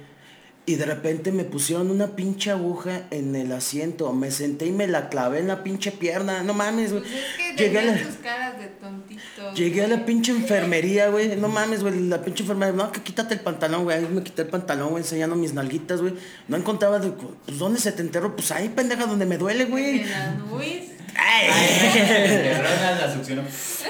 Y 0.72 0.76
de 0.78 0.86
repente 0.86 1.34
me 1.34 1.44
pusieron 1.44 1.92
una 1.92 2.16
pinche 2.16 2.50
aguja 2.50 3.02
en 3.12 3.36
el 3.36 3.52
asiento. 3.52 4.14
Me 4.14 4.32
senté 4.32 4.68
y 4.68 4.72
me 4.72 4.88
la 4.88 5.10
clavé 5.10 5.40
en 5.40 5.50
la 5.50 5.64
pinche 5.64 5.92
pierna. 5.92 6.44
No 6.44 6.54
mames, 6.54 6.92
güey. 6.94 7.04
Pues 7.04 7.14
es 7.14 7.56
que 7.58 7.64
Llegué 7.66 7.80
a 7.80 7.84
la- 7.84 7.98
tus 7.98 8.16
caras 8.24 8.58
de 8.58 8.68
tontito. 8.68 9.54
Llegué 9.54 9.84
a 9.84 9.88
la 9.90 10.06
pinche 10.06 10.32
enfermería, 10.32 11.10
güey. 11.10 11.36
No 11.36 11.50
mames, 11.50 11.82
güey. 11.82 12.00
La 12.08 12.22
pinche 12.22 12.44
enfermería. 12.44 12.74
No, 12.74 12.90
que 12.90 13.02
quítate 13.02 13.34
el 13.34 13.42
pantalón, 13.42 13.84
güey. 13.84 13.98
Ahí 13.98 14.08
me 14.10 14.24
quité 14.24 14.44
el 14.44 14.48
pantalón, 14.48 14.92
güey, 14.92 15.04
enseñando 15.04 15.36
mis 15.36 15.54
nalguitas, 15.54 16.00
güey. 16.00 16.14
No 16.48 16.56
encontraba 16.56 17.00
de. 17.00 17.12
Pues, 17.12 17.58
¿dónde 17.60 17.78
se 17.82 17.92
te 17.92 18.02
enterró? 18.02 18.34
Pues 18.34 18.50
ahí, 18.54 18.70
pendeja, 18.70 19.06
donde 19.08 19.26
me 19.26 19.38
duele, 19.38 19.66
güey. 19.66 20.00
En 20.04 20.10
las 20.10 20.38
nubes. 20.38 20.84
Ay, 21.18 21.50
la 23.02 23.14
succión. 23.14 23.46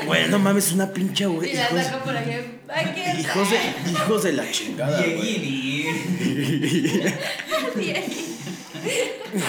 güey, 0.07 0.27
no 0.29 0.39
mames, 0.39 0.71
una 0.71 0.91
pinche, 0.91 1.27
güey. 1.27 1.51
Y 1.51 1.53
la 1.53 1.83
saco 1.83 2.05
por 2.05 2.17
aquí. 2.17 2.31
Hijos 3.19 3.49
de, 3.49 3.91
hijos 3.91 4.23
de 4.23 4.33
la 4.33 4.51
chingada. 4.51 5.03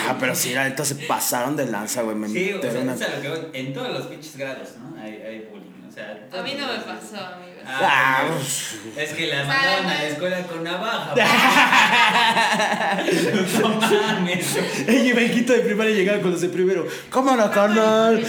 Ah, 0.09 0.17
pero 0.21 0.35
sí, 0.35 0.53
la 0.53 0.65
neta 0.69 0.85
se 0.85 0.95
pasaron 0.95 1.57
de 1.57 1.65
lanza, 1.67 2.03
güey. 2.03 2.15
Me 2.15 2.29
Sí, 2.29 2.53
o 2.53 2.61
sea, 2.61 2.71
metieron 2.71 2.89
a- 2.91 2.95
es 2.95 3.03
a 3.03 3.09
lo 3.17 3.23
que 3.23 3.29
voy. 3.31 3.41
En 3.55 3.73
todos 3.73 3.89
los 3.91 4.07
pinches 4.07 4.37
grados, 4.37 4.69
¿no? 4.79 5.01
Hay, 5.03 5.13
hay 5.15 5.49
bullying, 5.51 5.89
o 5.89 5.93
sea. 5.93 6.29
A 6.33 6.43
mí 6.43 6.55
no 6.59 6.67
me 6.69 6.79
pasó, 6.81 7.17
amigos. 7.17 7.49
Ah, 7.67 8.25
Ah, 8.25 9.01
es 9.01 9.13
que 9.15 9.27
la 9.29 9.45
no 9.45 9.51
a 9.53 9.81
la 9.83 10.05
es- 10.05 10.13
escuela 10.13 10.43
con 10.43 10.63
navaja. 10.63 11.15
no 13.63 13.69
mames. 13.81 14.57
Ey, 14.87 15.09
y 15.09 15.13
Benquito 15.13 15.53
de 15.55 15.61
primaria 15.61 15.95
llegaba 15.95 16.21
con 16.21 16.31
los 16.33 16.41
de 16.41 16.49
primero. 16.49 16.87
Cámara, 17.11 17.51
carnal. 17.51 18.25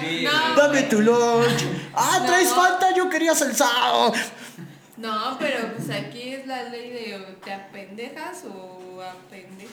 Sí, 0.00 0.24
no, 0.24 0.54
Dame 0.54 0.82
tu 0.82 1.00
lunch. 1.00 1.64
Ah, 1.94 2.18
No. 2.20 2.26
traes 2.26 2.48
falta, 2.50 2.94
yo 2.94 3.08
quería 3.08 3.34
salsado. 3.34 4.12
No, 4.96 5.36
pero 5.38 5.72
pues 5.74 5.90
aquí 5.90 6.34
es 6.34 6.46
la 6.46 6.64
ley 6.64 6.90
de 6.90 7.36
te 7.44 7.52
apendejas 7.52 8.44
o 8.46 9.02
apendejas. 9.02 9.72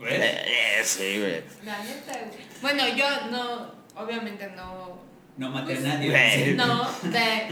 Eh, 0.00 0.82
sí, 0.84 1.18
güey. 1.18 1.42
La 1.64 1.78
neta, 1.82 2.12
güey. 2.12 2.46
Bueno, 2.60 2.86
yo 2.96 3.06
no, 3.30 3.72
obviamente 3.96 4.46
no, 4.54 5.02
No 5.36 5.50
maté 5.50 5.76
a 5.78 5.80
nadie. 5.80 6.10
Güey. 6.10 6.54
no, 6.54 6.84
de, 7.02 7.48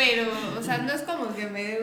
pero, 0.00 0.22
o 0.58 0.62
sea, 0.62 0.78
no 0.78 0.90
es 0.94 1.02
como 1.02 1.34
que 1.34 1.44
me 1.46 1.62
dé 1.62 1.80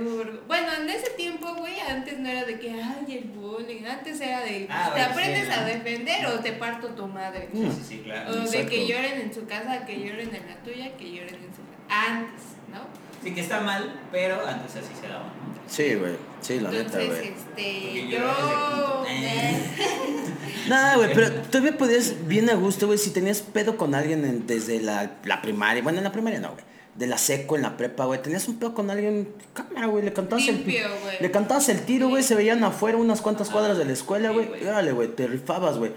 Bueno, 0.48 0.68
en 0.82 0.90
ese 0.90 1.12
tiempo, 1.12 1.54
güey, 1.54 1.80
antes 1.80 2.18
no 2.18 2.28
era 2.28 2.46
de 2.46 2.60
que, 2.60 2.72
ay, 2.72 3.16
el 3.16 3.26
bullying, 3.26 3.86
antes 3.86 4.20
era 4.20 4.42
de, 4.42 4.66
Ah, 4.72 4.86
te 4.92 5.00
bueno, 5.02 5.12
aprendes 5.14 5.46
sí, 5.46 5.52
a 5.54 5.62
¿no? 5.62 5.68
defender 5.68 6.26
o 6.26 6.40
te 6.40 6.54
parto 6.54 6.88
tu 6.88 7.06
madre. 7.06 7.48
Sí, 7.54 7.62
sí, 7.76 7.84
sí, 7.88 8.02
claro. 8.04 8.32
O 8.32 8.50
de 8.50 8.66
que 8.66 8.88
lloren 8.88 9.22
en 9.22 9.32
su 9.32 9.46
casa, 9.46 9.86
que 9.86 10.00
lloren 10.00 10.34
en 10.34 10.48
la 10.48 10.56
tuya, 10.64 10.98
que 10.98 11.12
lloren 11.12 11.36
en 11.36 11.54
su 11.54 11.62
casa. 11.62 12.08
Antes, 12.08 12.42
¿no? 12.74 12.80
Sí 13.24 13.34
que 13.36 13.42
está 13.42 13.60
mal, 13.62 14.00
pero 14.12 14.46
antes 14.48 14.76
así 14.78 14.94
se 15.00 15.08
daba, 15.08 15.26
¿no? 15.26 15.58
Sí, 15.68 15.94
güey. 15.94 16.14
Sí, 16.42 16.60
la 16.60 16.72
neta, 16.72 17.00
Entonces, 17.00 17.10
güey. 17.10 17.34
este, 17.34 18.08
yo 18.10 19.06
Nada, 20.70 20.96
güey, 20.98 21.14
pero 21.14 21.32
todavía 21.44 21.78
podías 21.78 22.28
bien 22.28 22.50
a 22.50 22.54
gusto, 22.56 22.88
güey, 22.88 22.98
si 22.98 23.12
tenías 23.12 23.42
pedo 23.42 23.78
con 23.78 23.94
alguien 23.96 24.26
en- 24.26 24.48
desde 24.48 24.80
la, 24.82 25.12
la 25.24 25.42
primaria. 25.42 25.82
Bueno, 25.84 26.00
en 26.00 26.04
la 26.04 26.12
primaria 26.12 26.40
no, 26.40 26.52
güey. 26.54 26.66
De 26.98 27.06
la 27.06 27.18
seco, 27.20 27.56
en 27.56 27.62
la 27.62 27.77
prepa, 27.77 28.06
güey. 28.06 28.22
Tenías 28.22 28.48
un 28.48 28.58
pedo 28.58 28.74
con 28.74 28.89
alguien, 28.89 29.30
cámara, 29.54 29.86
güey. 29.86 30.04
Le 30.04 30.13
cantabas 30.13 30.46
Limpio, 30.46 30.86
el 30.88 31.00
güey. 31.01 31.16
Le 31.22 31.30
cantabas 31.32 31.70
el 31.70 31.82
tiro, 31.82 32.10
güey. 32.10 32.24
Se 32.24 32.34
veían 32.34 32.63
afuera 32.63 32.98
unas 32.98 33.22
cuantas 33.22 33.50
cuadras 33.51 33.77
de 33.77 33.86
la 33.86 33.94
escuela, 33.94 34.30
Sí, 34.30 34.36
güey. 34.36 34.63
Y 34.63 34.66
órale, 34.66 34.92
güey, 34.94 35.08
te 35.10 35.27
rifabas, 35.27 35.77
güey. 35.77 35.92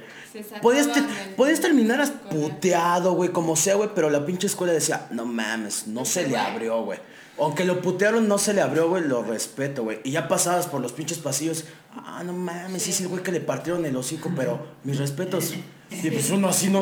Podías, 0.61 0.93
te- 0.93 1.03
podías 1.37 1.61
terminar 1.61 2.07
puteado, 2.31 3.13
güey, 3.15 3.31
como 3.31 3.57
sea, 3.57 3.75
güey, 3.77 3.91
pero 3.95 4.11
la 4.11 4.25
pinche 4.27 4.47
escuela 4.47 4.73
decía, 4.73 5.07
no 5.11 5.25
mames, 5.25 5.87
no 5.87 6.05
se 6.05 6.29
le 6.29 6.37
abrió, 6.37 6.83
güey. 6.85 6.99
Aunque 7.39 7.65
lo 7.65 7.81
putearon, 7.81 8.29
no 8.29 8.37
se 8.37 8.53
le 8.53 8.61
abrió, 8.61 8.89
güey, 8.91 9.03
lo 9.03 9.23
respeto, 9.23 9.83
güey. 9.85 10.01
Y 10.05 10.11
ya 10.11 10.29
pasabas 10.29 10.67
por 10.67 10.83
los 10.83 10.93
pinches 10.93 11.19
pasillos, 11.19 11.65
ah, 11.97 12.23
no 12.25 12.35
mames, 12.35 12.83
sí 12.83 12.91
es 12.91 13.01
el 13.01 13.09
güey 13.09 13.23
que 13.23 13.33
le 13.33 13.41
partieron 13.41 13.85
el 13.87 13.97
hocico, 13.97 14.31
pero 14.37 14.67
mis 14.85 14.99
respetos. 14.99 15.55
Y 15.91 16.11
pues 16.11 16.29
uno 16.31 16.49
así 16.49 16.69
no, 16.69 16.81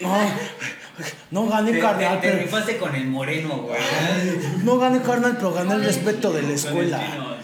no, 0.00 0.16
no 1.30 1.46
gané 1.48 1.72
Te, 1.72 1.78
carnal, 1.80 2.20
te, 2.20 2.26
te 2.26 2.32
pero, 2.32 2.42
rifaste 2.44 2.76
con 2.78 2.94
el 2.94 3.06
moreno, 3.06 3.58
güey. 3.58 3.78
no 4.64 4.78
gané 4.78 5.00
carnal, 5.02 5.34
pero 5.36 5.52
gané 5.52 5.74
el 5.74 5.84
respeto 5.84 6.32
de 6.32 6.42
la 6.42 6.52
escuela. 6.52 7.00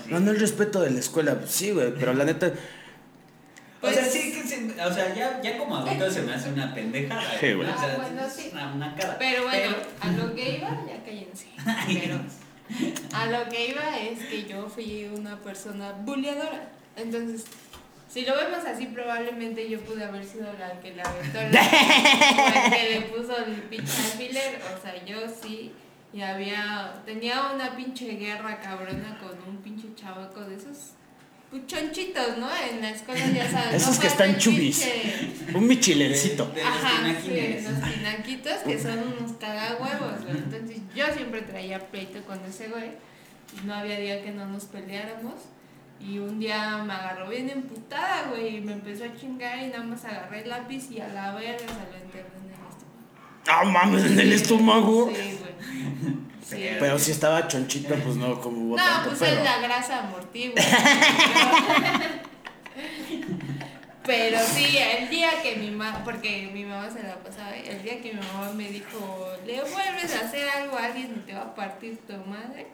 Gané 0.08 0.30
el 0.30 0.40
respeto 0.40 0.80
de 0.80 0.90
la 0.90 1.00
escuela, 1.00 1.38
sí, 1.46 1.70
güey, 1.72 1.92
pero 1.98 2.12
la 2.14 2.24
neta, 2.24 2.46
O 3.80 3.88
sea, 3.90 4.00
Pues- 4.02 4.12
sí 4.12 4.32
que 4.32 4.42
se- 4.42 4.82
o 4.82 4.92
sea, 4.92 5.14
ya, 5.14 5.40
ya 5.40 5.56
como 5.56 5.76
adulto 5.76 6.10
se 6.10 6.22
me 6.22 6.34
hace 6.34 6.48
una 6.50 6.74
pendejada. 6.74 7.22
Sí, 7.38 7.52
güey. 7.52 7.68
O 7.68 7.78
sea, 7.78 7.92
Ah, 7.92 7.96
bueno, 7.96 8.22
sí. 8.28 8.50
Una, 8.52 8.72
una 8.72 8.94
cara. 8.96 9.16
Pero 9.20 9.44
bueno, 9.44 9.76
a 10.00 10.10
lo 10.10 10.34
que 10.34 10.56
iba, 10.56 10.68
ya 10.88 11.04
cállense. 11.04 11.46
Pero 12.00 12.18
a 13.12 13.26
lo 13.26 13.48
que 13.48 13.68
iba 13.68 13.96
es 13.98 14.18
que 14.26 14.46
yo 14.46 14.68
fui 14.68 15.08
una 15.16 15.36
persona 15.38 15.92
bulleadora. 16.04 16.70
Entonces, 16.96 17.44
si 18.08 18.24
lo 18.24 18.34
vemos 18.36 18.64
así, 18.66 18.86
probablemente 18.86 19.68
yo 19.68 19.80
pude 19.80 20.04
haber 20.04 20.24
sido 20.24 20.52
la 20.58 20.80
que 20.80 20.94
le 20.94 21.02
aventó 21.02 21.38
la 21.52 22.70
que 22.70 22.90
le 22.94 23.00
puso 23.02 23.36
el 23.44 23.52
pinche 23.62 23.92
alfiler. 24.12 24.60
O 24.76 24.82
sea, 24.82 25.04
yo 25.04 25.20
sí. 25.42 25.72
Y 26.12 26.22
había. 26.22 26.94
Tenía 27.04 27.50
una 27.54 27.76
pinche 27.76 28.06
guerra 28.16 28.60
cabrona 28.60 29.18
con 29.20 29.36
un 29.46 29.58
pinche 29.62 29.88
chavaco 29.94 30.40
de 30.40 30.56
esos. 30.56 30.92
pues, 31.50 31.66
chonchitos, 31.66 32.38
¿no? 32.38 32.48
En 32.56 32.80
la 32.80 32.90
escuela 32.90 33.26
ya 33.26 33.50
sabes. 33.50 33.82
Esos 33.82 33.96
no 33.96 34.00
que 34.00 34.06
están 34.06 34.38
chubis. 34.38 34.82
pinche- 34.86 35.54
un 35.54 35.66
michilencito. 35.68 36.46
De 36.46 36.64
los 36.64 36.72
Ajá, 36.72 37.14
sí, 37.22 37.58
los 37.62 37.92
tinaquitos 37.94 38.52
que 38.66 38.78
son 38.80 38.98
unos 39.18 39.32
cagahuevos, 39.32 40.24
güey. 40.24 40.36
Entonces 40.38 40.78
yo 40.94 41.04
siempre 41.14 41.42
traía 41.42 41.78
pleito 41.90 42.22
con 42.24 42.42
ese 42.46 42.68
güey. 42.68 42.92
Y 43.62 43.66
no 43.66 43.74
había 43.74 43.98
día 44.00 44.22
que 44.22 44.30
no 44.30 44.46
nos 44.46 44.64
peleáramos. 44.64 45.34
Y 46.00 46.18
un 46.18 46.38
día 46.38 46.78
me 46.86 46.92
agarró 46.92 47.28
bien 47.28 47.50
emputada, 47.50 48.28
güey. 48.30 48.56
Y 48.56 48.60
me 48.60 48.72
empezó 48.72 49.04
a 49.04 49.14
chingar 49.14 49.58
y 49.58 49.68
nada 49.68 49.82
más 49.84 50.04
agarré 50.04 50.42
el 50.42 50.48
lápiz 50.48 50.90
y 50.90 51.00
a 51.00 51.08
la 51.08 51.34
verga 51.34 51.58
se 51.58 51.64
lo 51.66 51.96
enterré 52.04 52.26
en 52.36 52.44
el 52.44 52.52
estómago. 52.52 52.76
Ah, 53.48 53.64
mames, 53.64 54.04
en 54.04 54.18
el 54.20 54.32
estómago. 54.32 55.10
Sí, 55.14 55.38
güey. 55.40 55.52
Sí. 56.42 56.68
Pero 56.80 56.98
si 56.98 57.10
estaba 57.10 57.46
chonchito, 57.46 57.94
pues 57.96 58.16
no, 58.16 58.40
como 58.40 58.58
hubo 58.68 58.76
No, 58.76 58.82
tanto 58.82 59.08
pues 59.10 59.20
pedo. 59.20 59.38
es 59.38 59.44
la 59.44 59.58
grasa 59.60 59.98
amortigua. 60.06 60.54
Pero 64.04 64.38
sí, 64.40 64.78
el 64.78 65.10
día 65.10 65.42
que 65.42 65.56
mi 65.56 65.70
mamá, 65.70 66.02
porque 66.02 66.48
mi 66.54 66.64
mamá 66.64 66.88
se 66.90 67.02
la 67.02 67.16
pasaba, 67.16 67.54
el 67.54 67.82
día 67.82 68.00
que 68.00 68.14
mi 68.14 68.20
mamá 68.20 68.50
me 68.54 68.70
dijo, 68.70 69.26
le 69.44 69.60
vuelves 69.60 70.16
a 70.16 70.26
hacer 70.26 70.48
algo 70.48 70.78
a 70.78 70.86
alguien 70.86 71.12
y 71.14 71.26
te 71.26 71.34
va 71.34 71.42
a 71.42 71.54
partir 71.54 71.98
tu 72.06 72.14
madre. 72.14 72.66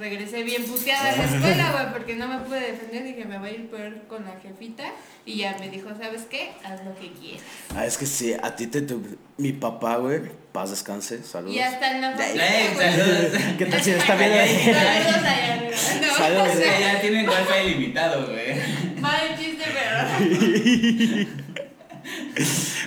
Regresé 0.00 0.42
bien 0.42 0.64
puteada 0.64 1.10
a 1.10 1.16
la 1.16 1.24
escuela, 1.36 1.72
güey, 1.72 1.92
porque 1.92 2.16
no 2.16 2.26
me 2.26 2.38
pude 2.38 2.60
defender. 2.60 3.04
Dije, 3.04 3.24
me 3.26 3.38
va 3.38 3.46
a 3.46 3.50
ir 3.50 3.68
peor 3.70 4.02
con 4.08 4.24
la 4.24 4.32
jefita. 4.42 4.84
Y 5.26 5.36
ya 5.36 5.54
me 5.60 5.68
dijo, 5.68 5.90
¿sabes 6.00 6.22
qué? 6.30 6.52
Haz 6.64 6.82
lo 6.84 6.94
que 6.98 7.12
quieras. 7.12 7.42
Ah, 7.76 7.84
es 7.84 7.98
que 7.98 8.06
sí, 8.06 8.34
a 8.42 8.56
ti 8.56 8.66
te... 8.66 8.80
tu- 8.82 9.18
Mi 9.36 9.52
papá, 9.52 9.96
güey, 9.96 10.22
paz 10.52 10.70
descanse, 10.70 11.22
saludos. 11.22 11.54
Y 11.54 11.60
hasta 11.60 11.90
en 11.94 12.00
la 12.00 12.12
familia, 12.16 12.44
güey. 12.74 12.90
saludos. 12.90 13.32
¿Qué 13.58 13.66
tal 13.66 13.82
si 13.82 13.90
está 13.90 14.16
bien 14.16 14.32
ahí? 14.32 14.56
Saludos 14.64 15.16
allá 15.16 15.54
arriba. 15.54 15.70
No, 16.00 16.14
Saludos. 16.16 16.48
o 16.48 16.58
sea, 16.58 16.80
ya 16.80 17.00
tienen 17.00 17.28
wifi 17.28 17.66
ilimitado, 17.70 18.26
güey. 18.26 18.54
mal 19.00 19.36
chiste, 19.38 19.64
pero 19.66 21.28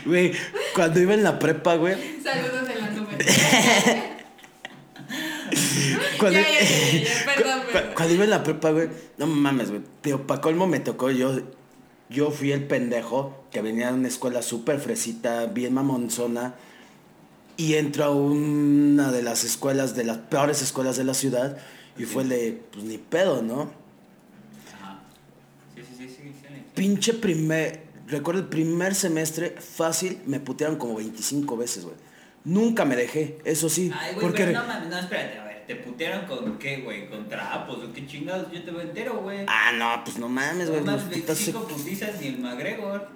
Güey, 0.06 0.34
cuando 0.76 1.00
iba 1.00 1.14
en 1.14 1.24
la 1.24 1.38
prepa, 1.40 1.76
güey, 1.76 1.96
saludos 2.24 2.68
en 2.70 2.82
la 2.82 2.90
nube. 2.90 3.18
cuando, 6.24 6.40
Ya, 6.40 6.46
ya, 6.50 6.60
ya, 6.60 7.04
ya, 7.04 7.26
perdón, 7.36 7.60
cu- 7.66 7.72
perdón. 7.74 7.92
cuando 7.96 8.14
iba 8.16 8.24
en 8.24 8.30
la 8.30 8.44
prepa, 8.44 8.72
güey, 8.72 8.90
no 9.18 9.28
mames, 9.28 9.70
güey, 9.70 9.82
pero 10.02 10.26
pa' 10.28 10.42
colmo 10.42 10.68
me 10.68 10.80
tocó, 10.80 11.12
yo, 11.12 11.40
yo 12.10 12.32
fui 12.32 12.52
el 12.52 12.66
pendejo 12.66 13.46
que 13.52 13.62
venía 13.62 13.88
de 13.88 13.94
una 13.94 14.08
escuela 14.08 14.42
súper 14.42 14.80
fresita, 14.80 15.46
bien 15.48 15.74
mamonzona, 15.74 16.56
y 17.58 17.76
entro 17.76 18.04
a 18.06 18.10
una 18.10 19.12
de 19.12 19.22
las 19.24 19.44
escuelas, 19.44 19.96
de 19.96 20.04
las 20.04 20.18
peores 20.18 20.62
escuelas 20.62 20.98
de 20.98 21.04
la 21.04 21.14
ciudad, 21.14 21.58
y 21.98 22.06
fue 22.06 22.24
el 22.24 22.30
de, 22.30 22.62
pues 22.72 22.84
ni 22.86 22.98
pedo, 22.98 23.44
¿no? 23.44 23.72
Ajá. 24.82 25.02
Sí, 25.76 25.82
sí, 25.82 25.96
sí, 26.08 26.08
sí. 26.18 26.34
sí. 26.48 26.64
Pinche 26.74 27.14
primer, 27.14 27.84
recuerdo 28.08 28.42
el 28.42 28.48
primer 28.48 28.96
semestre, 28.96 29.52
fácil, 29.60 30.20
me 30.26 30.40
putearon 30.40 30.78
como 30.78 30.96
25 30.96 31.56
veces, 31.58 31.84
güey. 31.86 31.96
Nunca 32.46 32.84
me 32.86 32.96
dejé, 32.96 33.38
eso 33.46 33.70
sí. 33.70 33.92
Ay, 33.98 34.16
güey, 34.16 34.26
porque... 34.26 34.46
pero 34.46 34.62
no 34.62 34.68
mames, 34.68 34.90
no, 34.90 35.00
espérate, 35.00 35.40
¿te 35.68 35.76
putearon 35.76 36.26
con 36.26 36.58
qué, 36.58 36.78
güey? 36.78 37.10
¿Con 37.10 37.28
trapos 37.28 37.84
o 37.84 37.94
qué 37.94 38.06
chingados? 38.06 38.52
Yo 38.52 38.64
te 38.64 38.72
veo 38.72 38.82
entero, 38.82 39.22
güey. 39.22 39.46
Ah, 39.48 39.72
no, 39.74 40.04
pues 40.04 40.18
no 40.18 40.30
mames, 40.30 40.70
güey. 40.70 40.82
Mames, 40.82 41.04
putas 41.04 41.38
se... 41.38 41.52
25 41.52 41.68
putizas 41.68 42.22
ni 42.22 42.28
el 42.28 42.40
McGregor. 42.40 43.10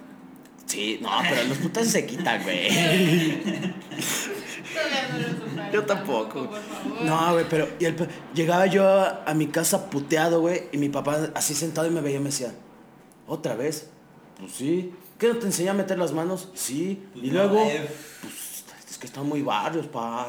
Sí, 0.66 0.98
no, 1.00 1.10
pero 1.28 1.44
los 1.44 1.58
putas 1.58 1.88
se 1.88 2.04
quitan, 2.04 2.42
güey. 2.42 2.68
Yo 5.72 5.84
tampoco. 5.84 6.48
No, 7.02 7.32
güey, 7.32 7.46
pero 7.48 7.68
y 7.78 7.84
el 7.84 7.96
llegaba 8.34 8.66
yo 8.66 8.86
a, 8.86 9.24
a 9.24 9.34
mi 9.34 9.46
casa 9.48 9.90
puteado, 9.90 10.40
güey, 10.40 10.64
y 10.72 10.78
mi 10.78 10.88
papá 10.88 11.30
así 11.34 11.54
sentado 11.54 11.86
y 11.86 11.90
me 11.90 12.00
veía 12.00 12.16
y 12.16 12.20
me 12.20 12.26
decía, 12.26 12.54
¿otra 13.26 13.54
vez? 13.54 13.90
Pues 14.38 14.52
sí. 14.52 14.94
¿Qué 15.18 15.28
no 15.28 15.36
te 15.36 15.46
enseñé 15.46 15.70
a 15.70 15.74
meter 15.74 15.98
las 15.98 16.12
manos? 16.12 16.48
Sí. 16.54 17.02
Pues 17.12 17.24
y 17.24 17.28
no, 17.28 17.34
luego, 17.34 17.64
eh. 17.64 17.88
pues 18.22 18.64
es 18.88 18.98
que 18.98 19.06
están 19.06 19.26
muy 19.26 19.42
barrios, 19.42 19.86
pa. 19.86 20.28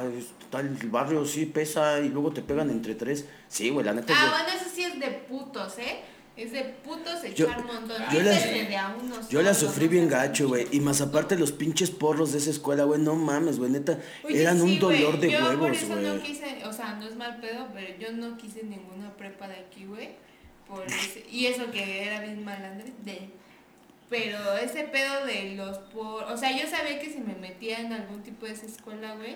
Está 0.49 0.61
el 0.61 0.89
barrio 0.89 1.25
sí 1.25 1.45
pesa 1.45 1.99
y 1.99 2.09
luego 2.09 2.31
te 2.33 2.41
pegan 2.41 2.71
entre 2.71 2.95
tres. 2.95 3.25
Sí, 3.47 3.69
güey, 3.69 3.85
la 3.85 3.93
neta. 3.93 4.13
Ah, 4.17 4.25
yo- 4.25 4.31
bueno, 4.31 4.47
eso 4.59 4.65
sí 4.73 4.83
es 4.83 4.99
de 4.99 5.07
putos, 5.09 5.77
¿eh? 5.77 5.99
Es 6.35 6.51
de 6.53 6.63
putos 6.63 7.23
echar 7.23 7.63
montón. 7.65 8.01
yo 8.11 8.21
la- 8.23 9.27
Yo 9.29 9.41
la 9.43 9.53
sufrí 9.53 9.87
bien 9.87 10.07
gacho, 10.07 10.47
güey. 10.47 10.67
Y 10.71 10.79
más 10.79 11.01
aparte 11.01 11.37
los 11.37 11.51
pinches 11.51 11.91
porros 11.91 12.31
de 12.31 12.39
esa 12.39 12.49
escuela, 12.49 12.85
güey. 12.85 12.99
No 12.99 13.13
mames, 13.15 13.59
güey. 13.59 13.69
Neta, 13.69 13.99
Oye, 14.23 14.41
eran 14.41 14.59
un 14.61 14.69
sí, 14.69 14.79
dolor 14.79 15.19
de 15.19 15.31
yo 15.31 15.39
por 15.39 15.49
huevos, 15.49 15.77
eso 15.77 15.87
güey. 15.93 16.05
no 16.05 16.19
quise, 16.23 16.63
o 16.65 16.73
sea, 16.73 16.93
no 16.95 17.05
es 17.07 17.15
mal 17.15 17.39
pedo, 17.39 17.67
pero 17.73 17.95
yo 17.99 18.11
no 18.13 18.35
quise 18.37 18.63
ninguna 18.63 19.15
prepa 19.17 19.47
de 19.47 19.55
aquí, 19.55 19.85
güey. 19.85 20.09
Y 21.31 21.45
eso 21.45 21.69
que 21.71 22.05
era 22.07 22.21
bien 22.21 22.43
malandre, 22.43 22.91
de 23.05 23.29
pero 24.09 24.57
ese 24.57 24.85
pedo 24.85 25.25
de 25.27 25.53
los 25.55 25.77
por, 25.77 26.23
o 26.23 26.35
sea, 26.37 26.51
yo 26.59 26.67
sabía 26.67 26.99
que 26.99 27.11
si 27.11 27.19
me 27.19 27.35
metía 27.35 27.79
en 27.81 27.93
algún 27.93 28.23
tipo 28.23 28.47
de 28.47 28.53
esa 28.53 28.65
escuela, 28.65 29.13
güey, 29.15 29.35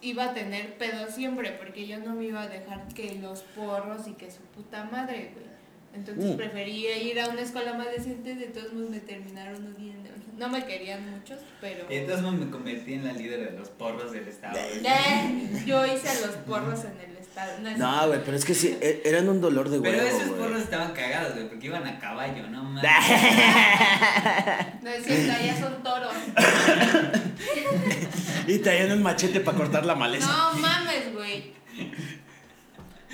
iba 0.00 0.24
a 0.26 0.34
tener 0.34 0.74
pedo 0.78 1.10
siempre, 1.10 1.52
porque 1.52 1.86
yo 1.86 1.98
no 1.98 2.14
me 2.14 2.24
iba 2.26 2.42
a 2.42 2.48
dejar 2.48 2.86
que 2.94 3.16
los 3.16 3.42
porros 3.42 4.06
y 4.06 4.12
que 4.12 4.30
su 4.30 4.40
puta 4.54 4.84
madre, 4.84 5.30
güey. 5.34 5.46
Entonces 5.94 6.32
Mm. 6.34 6.36
prefería 6.36 6.96
ir 6.98 7.18
a 7.20 7.28
una 7.28 7.40
escuela 7.40 7.74
más 7.74 7.90
decente, 7.90 8.34
de 8.34 8.46
todos 8.46 8.72
modos 8.72 8.90
me 8.90 9.00
terminaron 9.00 9.74
odiando. 9.74 10.10
No 10.36 10.48
me 10.48 10.64
querían 10.64 11.10
muchos, 11.10 11.40
pero... 11.60 11.86
Y 11.90 11.96
entonces 11.96 12.24
me 12.32 12.48
convertí 12.50 12.94
en 12.94 13.04
la 13.04 13.12
líder 13.12 13.50
de 13.52 13.58
los 13.58 13.70
porros 13.70 14.12
del 14.12 14.28
estado. 14.28 14.56
Eh, 14.56 15.62
yo 15.66 15.84
hice 15.86 16.24
los 16.26 16.36
porros 16.46 16.84
en 16.84 17.00
el 17.10 17.16
No, 17.60 17.68
es 17.70 17.78
No, 17.78 18.06
güey, 18.08 18.20
pero 18.24 18.36
es 18.36 18.44
que 18.44 18.54
sí, 18.54 18.76
e- 18.80 19.02
eran 19.04 19.28
un 19.28 19.40
dolor 19.40 19.68
de 19.68 19.80
Pero 19.80 19.96
huevo, 19.98 20.08
esos 20.16 20.28
güey. 20.28 20.40
porros 20.40 20.62
estaban 20.62 20.92
cagados, 20.92 21.34
güey, 21.34 21.48
porque 21.48 21.66
iban 21.66 21.86
a 21.86 21.98
caballo, 21.98 22.46
no 22.48 22.62
mames. 22.64 22.82
No 24.82 24.90
es 24.90 25.04
cierto, 25.04 25.32
allá 25.32 25.56
son 25.60 25.82
toros. 25.82 26.12
Y 28.46 28.58
traían 28.58 28.92
un 28.92 29.02
machete 29.02 29.40
para 29.40 29.56
cortar 29.58 29.84
la 29.86 29.94
maleza. 29.94 30.26
No 30.26 30.58
mames, 30.58 31.12
güey. 31.14 31.52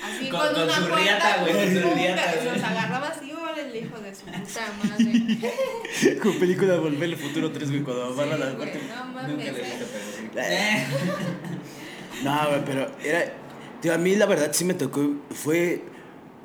Así 0.03 0.29
Con- 0.29 0.41
con, 0.41 0.55
con 0.55 0.63
una 0.65 0.75
su 0.75 0.81
cuerda, 0.89 0.97
riata, 0.99 1.37
güey, 1.41 1.53
con 1.55 1.83
su 1.83 1.95
riata, 1.95 2.35
güey. 2.35 2.55
Los 2.55 2.65
agarraba 2.65 3.09
así, 3.09 3.33
órale, 3.33 3.63
el 3.71 3.77
hijo 3.85 3.99
de 4.01 4.15
su 4.15 4.23
puta 4.27 4.73
madre. 4.83 6.19
Con 6.23 6.39
película 6.39 6.77
Volver 6.77 7.11
al 7.11 7.17
Futuro 7.17 7.51
3, 7.53 7.71
güey, 7.71 7.83
cuando 7.83 8.13
Sí, 8.13 8.19
la 8.29 8.37
güey, 8.37 8.39
no 8.47 8.55
Nunca 8.55 9.05
mames. 9.05 9.37
lo 9.37 9.43
he 9.43 9.51
visto, 9.63 9.87
pero 9.93 10.05
sí. 10.17 10.55
Eh. 10.55 10.87
No, 12.23 12.49
güey, 12.49 12.65
pero 12.65 12.91
era. 13.03 13.33
Tío, 13.85 13.93
a 13.93 13.99
mí 13.99 14.17
la 14.17 14.25
verdad 14.25 14.49
sí 14.55 14.65
me 14.65 14.73
tocó. 14.73 15.07
Fue. 15.29 15.83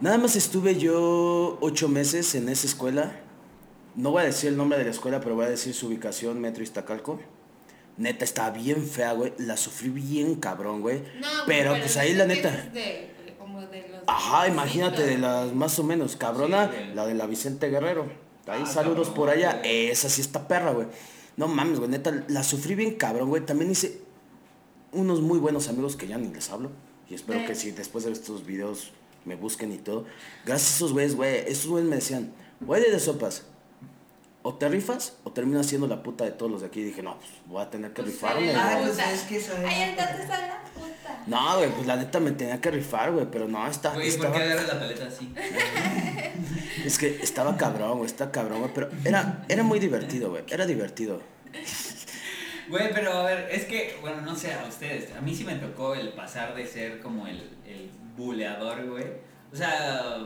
Nada 0.01 0.17
más 0.17 0.35
estuve 0.35 0.75
yo 0.77 1.57
ocho 1.61 1.87
meses 1.87 2.35
en 2.35 2.49
esa 2.49 2.67
escuela. 2.67 3.13
No 3.95 4.11
voy 4.11 4.23
a 4.23 4.25
decir 4.25 4.49
el 4.49 4.57
nombre 4.57 4.77
de 4.77 4.83
la 4.83 4.89
escuela, 4.91 5.21
pero 5.21 5.35
voy 5.35 5.45
a 5.45 5.49
decir 5.49 5.73
su 5.73 5.87
ubicación, 5.87 6.41
Metro 6.41 6.63
Iztacalco. 6.63 7.17
Neta, 7.95 8.25
estaba 8.25 8.49
bien 8.49 8.85
fea, 8.85 9.13
güey. 9.13 9.31
La 9.37 9.55
sufrí 9.55 9.87
bien 9.87 10.35
cabrón, 10.35 10.81
güey. 10.81 10.99
No, 11.21 11.27
pero, 11.47 11.77
pues 11.79 11.95
ahí 11.95 12.13
la 12.13 12.25
neta. 12.25 12.51
De, 12.73 13.13
como 13.39 13.61
de 13.61 13.87
los 13.87 14.01
Ajá, 14.05 14.49
imagínate, 14.49 15.03
de 15.05 15.17
las 15.17 15.53
más 15.53 15.79
o 15.79 15.85
menos 15.85 16.17
cabrona, 16.17 16.69
Sí, 16.69 16.91
la 16.93 17.05
de 17.05 17.13
la 17.13 17.25
Vicente 17.25 17.69
Guerrero. 17.69 18.03
Ahí 18.47 18.63
Ah, 18.65 18.69
saludos 18.69 19.07
cabrón, 19.07 19.13
por 19.15 19.29
allá. 19.29 19.59
güey. 19.59 19.87
Esa 19.87 20.09
sí 20.09 20.19
está 20.19 20.45
perra, 20.45 20.71
güey. 20.73 20.87
No 21.37 21.47
mames, 21.47 21.79
güey, 21.79 21.89
neta, 21.89 22.25
la 22.27 22.43
sufrí 22.43 22.75
bien 22.75 22.95
cabrón, 22.95 23.29
güey. 23.29 23.45
También 23.45 23.71
hice 23.71 24.01
unos 24.91 25.21
muy 25.21 25.39
buenos 25.39 25.69
amigos 25.69 25.95
que 25.95 26.05
ya 26.05 26.17
ni 26.17 26.27
les 26.33 26.49
hablo. 26.49 26.71
Y 27.09 27.15
espero 27.15 27.39
Sí. 27.41 27.45
que 27.47 27.55
si 27.55 27.71
después 27.71 28.05
de 28.05 28.11
estos 28.11 28.45
videos 28.45 28.91
me 29.25 29.35
busquen 29.35 29.71
y 29.71 29.77
todo. 29.77 30.05
Gracias 30.45 30.71
a 30.73 30.75
esos 30.75 30.93
güeyes, 30.93 31.15
güey. 31.15 31.37
Esos 31.47 31.67
güeyes 31.67 31.89
me 31.89 31.95
decían, 31.97 32.31
güey 32.61 32.81
de 32.89 32.99
sopas. 32.99 33.43
O 34.41 34.53
te 34.55 34.69
rifas 34.69 35.17
o 35.25 35.31
terminas 35.33 35.65
siendo 35.65 35.85
la 35.87 36.01
puta 36.01 36.23
de 36.23 36.31
todos 36.31 36.49
los 36.51 36.61
de 36.61 36.67
aquí. 36.67 36.79
Y 36.79 36.83
dije, 36.85 37.03
no, 37.03 37.17
pues 37.17 37.29
voy 37.45 37.61
a 37.61 37.69
tener 37.69 37.91
que 37.91 38.03
Pues, 38.03 38.13
rifarme. 38.15 38.49
eh, 38.49 38.53
güey". 38.53 38.55
Ah, 38.65 38.77
pues 38.79 38.91
puta. 38.91 39.11
es 39.11 39.21
que 39.23 39.37
eso 39.37 39.53
es- 39.53 39.65
Ay, 39.65 39.81
entonces 39.89 40.29
a 40.29 40.47
la 40.47 40.63
puta. 40.73 41.23
No, 41.27 41.57
güey, 41.57 41.69
pues 41.75 41.85
la 41.87 41.95
neta 41.97 42.19
me 42.21 42.31
tenía 42.31 42.61
que 42.61 42.71
rifar, 42.71 43.11
güey. 43.11 43.25
Pero 43.29 43.47
no, 43.49 43.67
está, 43.67 43.93
Güey, 43.93 44.07
¿por 44.15 44.27
estaba- 44.27 44.37
qué 44.37 44.43
agarras 44.43 44.67
la 44.67 44.79
paleta 44.79 45.07
así? 45.07 45.33
Es 46.85 46.97
que 46.97 47.19
estaba 47.21 47.57
cabrón, 47.57 47.97
güey, 47.97 48.05
está 48.09 48.31
cabrón, 48.31 48.59
güey, 48.59 48.71
pero 48.73 48.89
era, 49.03 49.43
era 49.49 49.63
muy 49.63 49.79
divertido, 49.79 50.29
güey, 50.29 50.43
era 50.49 50.65
divertido. 50.65 51.21
Güey, 52.69 52.91
pero 52.93 53.11
a 53.13 53.23
ver, 53.23 53.49
es 53.51 53.65
que, 53.65 53.97
bueno, 54.01 54.21
no 54.21 54.35
sé 54.35 54.53
a 54.53 54.65
ustedes. 54.67 55.13
A 55.15 55.21
mí 55.21 55.33
sí 55.35 55.43
me 55.43 55.55
tocó 55.55 55.95
el 55.95 56.09
pasar 56.09 56.53
de 56.55 56.65
ser 56.67 56.99
como 56.99 57.25
el, 57.27 57.37
el 57.65 57.89
buleador, 58.15 58.85
güey. 58.87 59.05
O 59.51 59.55
sea, 59.55 60.17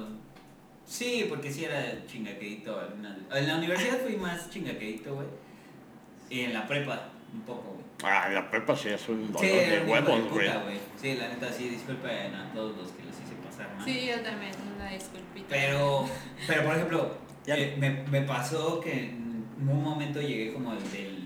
sí, 0.86 1.26
porque 1.30 1.52
sí 1.52 1.66
era 1.66 2.06
chingaquedito. 2.06 2.80
algunas- 2.80 3.18
En 3.34 3.48
la 3.48 3.58
universidad 3.58 4.00
fui 4.00 4.16
más 4.18 4.50
chingaquedito, 4.50 5.16
güey. 5.16 5.28
Y 6.30 6.42
en 6.42 6.54
la 6.54 6.68
prepa, 6.68 7.10
un 7.34 7.42
poco, 7.42 7.74
güey. 7.74 7.84
Ah, 8.04 8.28
la 8.30 8.50
prepa 8.52 8.76
sí 8.76 8.90
es 8.90 9.08
un 9.08 9.34
Sí, 9.40 9.46
hijo 9.46 9.56
de 9.56 10.02
puta, 10.02 10.58
güey. 10.64 10.78
Sí, 11.02 11.16
la 11.16 11.30
neta, 11.30 11.52
sí, 11.52 11.70
disculpen 11.70 12.36
a 12.36 12.52
todos 12.54 12.76
los 12.76 12.92
que 12.92 13.04
los 13.06 13.16
hice 13.16 13.36
pasar 13.46 13.74
mal. 13.76 13.86
Sí, 13.86 14.08
yo 14.08 14.22
también, 14.22 14.52
una 14.76 14.90
disculpita. 14.90 15.48
Pero, 15.50 16.06
pero 16.48 16.64
por 16.66 16.76
ejemplo, 16.76 17.18
Ya. 17.46 17.56
eh, 17.58 17.76
me, 17.78 18.04
me 18.12 18.22
pasó 18.24 18.82
que 18.82 18.92
en 19.12 19.46
un 19.70 19.82
momento 19.84 20.20
llegué 20.20 20.52
como 20.54 20.74
el 20.74 20.92
del 20.92 21.23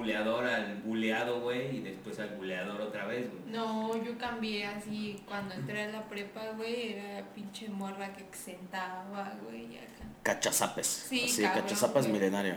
buleador 0.00 0.44
al 0.46 0.76
buleado, 0.82 1.40
güey, 1.40 1.76
y 1.76 1.80
después 1.82 2.18
al 2.18 2.30
buleador 2.36 2.80
otra 2.80 3.06
vez, 3.06 3.28
güey. 3.30 3.42
No, 3.46 3.94
yo 4.02 4.16
cambié 4.18 4.66
así 4.66 5.22
cuando 5.26 5.54
entré 5.54 5.82
a 5.84 5.88
la 5.88 6.08
prepa, 6.08 6.40
güey, 6.56 6.94
era 6.94 7.24
pinche 7.34 7.68
morra 7.68 8.12
que 8.14 8.22
exentaba, 8.22 9.34
güey, 9.44 9.76
acá. 9.76 10.04
Cachazapes. 10.22 10.86
Sí, 10.86 11.28
Sí, 11.28 11.42
cachazapes 11.42 12.08
milenario. 12.08 12.54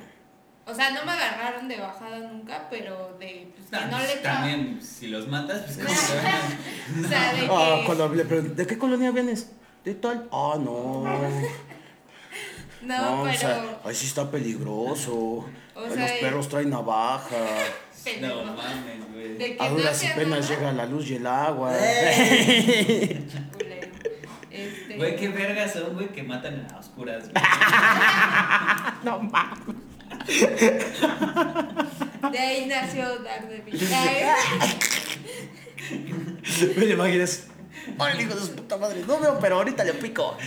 O 0.65 0.73
sea, 0.73 0.91
no 0.91 1.03
me 1.05 1.11
agarraron 1.11 1.67
de 1.67 1.77
bajada 1.77 2.19
nunca, 2.19 2.67
pero 2.69 3.17
de 3.19 3.51
pues, 3.53 3.69
que 3.69 3.75
Ah, 3.75 3.87
no 3.91 3.97
pues, 3.97 4.15
le. 4.15 4.21
También, 4.21 4.81
si 4.81 5.07
los 5.09 5.27
matas, 5.27 5.61
pues 5.75 5.79
a- 6.11 7.01
O 7.05 7.07
sea, 7.09 7.33
de 7.33 7.39
que. 7.41 7.47
Ah, 7.51 7.81
cuando 7.85 8.07
le 8.15 8.23
pregunté, 8.23 8.55
¿de 8.55 8.67
qué 8.67 8.77
colonia 8.77 9.11
vienes? 9.11 9.51
¿De 9.83 9.95
tal? 9.95 10.27
Ah, 10.31 10.55
no. 10.57 11.03
No, 12.81 13.21
o 13.21 13.23
pero. 13.23 13.37
sea, 13.37 13.79
ahí 13.85 13.95
sí 13.95 14.07
está 14.07 14.29
peligroso. 14.29 15.45
O 15.75 15.85
Ahí 15.85 15.91
sea, 15.91 16.07
los 16.07 16.11
perros 16.19 16.49
traen 16.49 16.69
navaja. 16.69 17.35
No 18.19 18.43
mames, 18.43 19.13
güey. 19.13 19.57
A 19.57 19.69
no 19.69 19.75
duras 19.77 19.95
hacía 19.95 20.15
penas 20.15 20.41
nada, 20.41 20.55
llega 20.55 20.71
la 20.73 20.85
luz 20.85 21.09
y 21.09 21.15
el 21.15 21.25
agua. 21.25 21.71
Este, 24.51 24.97
Güey, 24.97 25.15
qué 25.15 25.29
vergas 25.29 25.73
son, 25.73 25.95
güey, 25.95 26.09
que 26.09 26.21
matan 26.21 26.67
a 26.71 26.77
oscuras, 26.77 27.23
güey. 27.23 27.33
no 29.03 29.19
mames. 29.19 29.75
De 32.31 32.37
ahí 32.39 32.65
nació 32.67 33.17
Daredevil. 33.19 33.79
Me 36.77 36.85
lo 36.85 36.93
imaginas. 36.93 37.47
Órale, 37.97 38.21
hijo 38.23 38.35
de 38.35 38.41
su 38.41 38.55
puta 38.55 38.77
madre. 38.77 39.01
No 39.07 39.19
veo, 39.19 39.39
pero 39.39 39.55
ahorita 39.55 39.83
le 39.83 39.93
pico. 39.95 40.37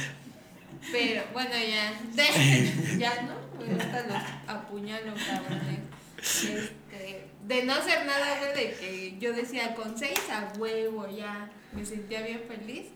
Pero 0.92 1.22
bueno, 1.32 1.50
ya. 1.50 1.92
De, 2.12 2.98
ya, 2.98 3.22
¿no? 3.22 3.45
Pues 3.66 3.80
ahorita 3.80 4.06
los 4.06 4.56
apuñalo, 4.56 5.12
cabrones. 5.14 5.80
Este, 6.18 7.28
de 7.46 7.64
no 7.64 7.74
hacer 7.74 8.06
nada, 8.06 8.38
güey, 8.38 8.54
de 8.54 8.72
que 8.74 9.16
yo 9.18 9.32
decía 9.32 9.74
con 9.74 9.96
seis 9.96 10.18
a 10.30 10.52
huevo 10.58 11.06
ya 11.08 11.50
me 11.72 11.84
sentía 11.84 12.22
bien 12.22 12.40
feliz, 12.40 12.86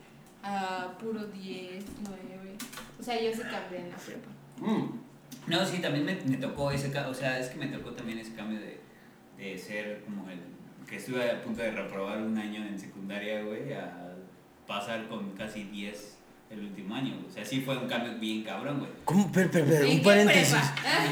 a 0.43 0.97
puro 0.99 1.27
10, 1.27 1.85
9. 2.03 2.21
O 2.99 3.03
sea, 3.03 3.21
yo 3.21 3.31
sí 3.33 3.43
cambié 3.43 3.81
en 3.81 3.91
la 3.91 3.97
prepa. 3.97 4.31
No, 5.47 5.67
sí, 5.67 5.79
también 5.79 6.05
me, 6.05 6.15
me 6.15 6.37
tocó 6.37 6.71
ese 6.71 6.91
cambio, 6.91 7.13
o 7.13 7.15
sea, 7.15 7.39
es 7.39 7.49
que 7.49 7.59
me 7.59 7.67
tocó 7.67 7.93
también 7.93 8.19
ese 8.19 8.35
cambio 8.35 8.59
de, 8.61 8.81
de 9.37 9.59
ser 9.59 10.03
como 10.05 10.29
el 10.31 10.41
que 10.89 10.97
estuve 10.97 11.31
a 11.31 11.41
punto 11.43 11.63
de 11.63 11.71
reprobar 11.71 12.19
un 12.19 12.37
año 12.37 12.67
en 12.67 12.79
secundaria, 12.79 13.43
güey, 13.43 13.73
a 13.73 14.17
pasar 14.67 15.09
con 15.09 15.31
casi 15.33 15.65
10 15.65 16.20
el 16.51 16.61
último 16.61 16.95
año, 16.95 17.15
güey. 17.15 17.27
O 17.27 17.33
sea, 17.33 17.45
sí 17.45 17.61
fue 17.61 17.77
un 17.79 17.87
cambio 17.89 18.13
bien 18.19 18.43
cabrón, 18.43 18.81
güey. 18.81 18.91
¿Cómo? 19.05 19.31
Pero, 19.33 19.51
pero, 19.53 19.67
pero, 19.67 19.85
¿En 19.87 19.99
un 19.99 20.03
paréntesis. 20.03 20.57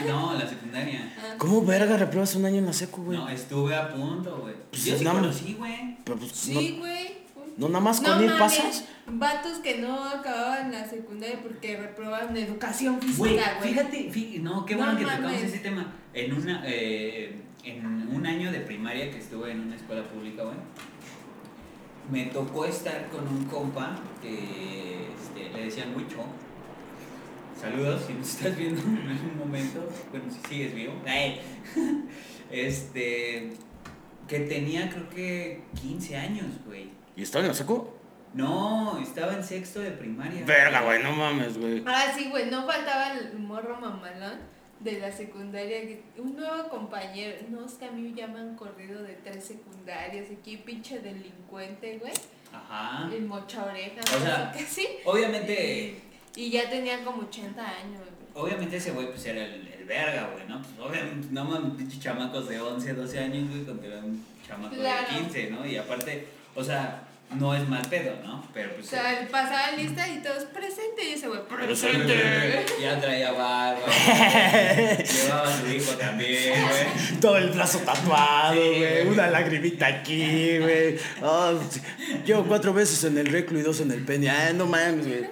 No, 0.06 0.34
la 0.34 0.48
secundaria. 0.48 1.14
ah. 1.18 1.34
¿Cómo 1.38 1.64
verga 1.64 1.96
repruebas 1.96 2.34
un 2.34 2.44
año 2.44 2.58
en 2.58 2.66
la 2.66 2.72
secu, 2.72 3.02
güey? 3.04 3.16
No, 3.18 3.28
estuve 3.28 3.74
a 3.76 3.92
punto, 3.94 4.38
güey. 4.42 4.54
Pues 4.70 4.84
Yo 4.84 4.98
sí 4.98 5.04
nada 5.04 5.20
más. 5.20 5.26
conocí, 5.36 5.54
güey. 5.54 5.96
Pero 6.04 6.18
pues, 6.18 6.32
Sí, 6.32 6.76
güey. 6.78 7.18
no, 7.56 7.66
no 7.66 7.68
nada 7.68 7.84
más 7.84 8.02
No 8.02 8.08
con 8.14 8.22
ir 8.24 8.30
mames, 8.30 8.40
pasas. 8.58 8.84
Vatos 9.10 9.58
que 9.60 9.78
no 9.78 10.04
acababan 10.04 10.70
la 10.72 10.86
secundaria 10.86 11.40
porque 11.42 11.76
reprobaban 11.78 12.36
educación 12.36 12.98
Güey, 13.16 13.34
física, 13.34 13.56
güey. 13.58 13.70
fíjate, 13.70 14.10
fí- 14.12 14.40
no, 14.42 14.66
qué 14.66 14.74
No 14.74 14.82
bueno 14.84 14.98
que 14.98 15.04
tocamos 15.04 15.32
mames. 15.32 15.42
ese 15.44 15.58
tema. 15.60 15.92
En 16.12 16.32
una, 16.34 16.62
eh, 16.66 17.40
en 17.64 17.86
un 18.14 18.26
año 18.26 18.50
de 18.52 18.60
primaria 18.60 19.10
que 19.10 19.18
estuve 19.18 19.52
en 19.52 19.60
una 19.60 19.76
escuela 19.76 20.02
pública, 20.02 20.42
güey, 20.42 20.56
me 22.10 22.26
tocó 22.26 22.64
estar 22.64 23.08
con 23.08 23.26
un 23.28 23.44
compa 23.44 23.96
que 24.22 25.08
este, 25.14 25.50
le 25.50 25.64
decían 25.64 25.94
Huicho. 25.94 26.24
Saludos, 27.60 28.04
si 28.06 28.14
nos 28.14 28.28
estás 28.28 28.56
viendo 28.56 28.80
en 28.80 29.30
un 29.32 29.38
momento, 29.38 29.88
bueno, 30.10 30.26
si 30.30 30.48
sigues 30.48 30.74
vivo. 30.74 30.94
Este, 32.50 33.50
que 34.26 34.40
tenía 34.40 34.88
creo 34.88 35.10
que 35.10 35.64
15 35.82 36.16
años, 36.16 36.46
güey. 36.64 36.88
¿Y 37.14 37.22
estaba 37.22 37.44
en 37.44 37.48
la 37.48 37.54
secu? 37.54 37.90
No, 38.32 38.98
estaba 39.02 39.34
en 39.34 39.44
sexto 39.44 39.80
de 39.80 39.90
primaria. 39.90 40.46
Verga, 40.46 40.80
güey, 40.80 41.02
no 41.02 41.12
mames, 41.12 41.58
güey. 41.58 41.82
Ah, 41.86 42.10
sí, 42.16 42.30
güey, 42.30 42.50
no 42.50 42.64
faltaba 42.64 43.12
el 43.12 43.38
morro 43.38 43.78
mamalón 43.78 44.38
de 44.80 44.98
la 45.00 45.10
secundaria. 45.12 45.80
Un 46.18 46.36
nuevo 46.36 46.68
compañero, 46.68 47.36
no, 47.50 47.66
es 47.66 47.72
que 47.74 47.86
a 47.86 47.90
mí 47.90 48.02
me 48.02 48.14
llaman 48.14 48.54
corrido 48.56 49.02
de 49.02 49.14
tres 49.14 49.44
secundarias. 49.44 50.26
Aquí, 50.30 50.56
pinche 50.58 51.00
delincuente, 51.00 51.98
güey. 51.98 52.12
Ajá. 52.52 53.10
El 53.12 53.24
mocha 53.26 53.64
oreja, 53.64 54.00
O 54.16 54.20
sea, 54.20 54.52
que 54.56 54.64
sí. 54.64 54.86
Obviamente, 55.04 56.00
Y 56.36 56.50
ya 56.50 56.70
tenía 56.70 57.04
como 57.04 57.22
80 57.22 57.60
años, 57.60 57.98
güey. 58.00 58.44
obviamente 58.46 58.76
ese 58.76 58.92
güey 58.92 59.06
pues 59.08 59.24
era 59.26 59.44
el, 59.44 59.66
el 59.66 59.84
verga, 59.84 60.30
güey, 60.32 60.46
¿no? 60.46 60.62
Pues 60.62 60.78
obviamente, 60.78 61.28
no 61.32 61.44
mames, 61.44 61.72
pinches 61.76 62.00
chamacos 62.00 62.48
de 62.48 62.60
11, 62.60 62.94
12 62.94 63.18
años, 63.18 63.50
güey, 63.50 63.64
contra 63.64 63.98
un 63.98 64.24
chamaco 64.46 64.74
Claro. 64.76 65.08
de 65.12 65.18
15, 65.24 65.50
¿no? 65.50 65.66
Y 65.66 65.76
aparte, 65.76 66.26
o 66.54 66.62
sea, 66.62 67.07
no 67.36 67.54
es 67.54 67.68
mal 67.68 67.82
pedo, 67.88 68.16
¿no? 68.24 68.42
Pero 68.54 68.70
O 68.70 68.74
pues... 68.76 68.86
sea, 68.86 69.20
él 69.20 69.28
pasaba 69.28 69.72
lista 69.76 70.08
y 70.08 70.22
todos 70.22 70.44
presente 70.44 71.04
y 71.08 71.12
ese 71.12 71.28
güey, 71.28 71.40
Presente. 71.46 72.64
Ya 72.80 72.98
traía 73.00 73.32
barba, 73.32 73.80
llevaba 74.98 75.48
a 75.54 75.60
su 75.60 75.66
hijo 75.68 75.92
también, 75.92 76.54
güey. 76.62 77.20
Todo 77.20 77.36
el 77.36 77.50
brazo 77.50 77.78
tatuado, 77.80 78.54
güey. 78.54 79.06
Una 79.06 79.28
lagrimita 79.28 79.86
aquí, 79.86 80.58
güey. 80.58 80.96
Ah, 81.22 81.52
sí. 81.70 81.80
Llevo 82.24 82.44
cuatro 82.44 82.72
veces 82.72 83.04
en 83.04 83.18
el 83.18 83.26
reclu 83.26 83.58
y 83.58 83.62
dos 83.62 83.80
en 83.80 83.90
el 83.92 84.04
pene. 84.04 84.30
Ah, 84.30 84.52
no 84.54 84.66
mames, 84.66 85.06
güey. 85.06 85.26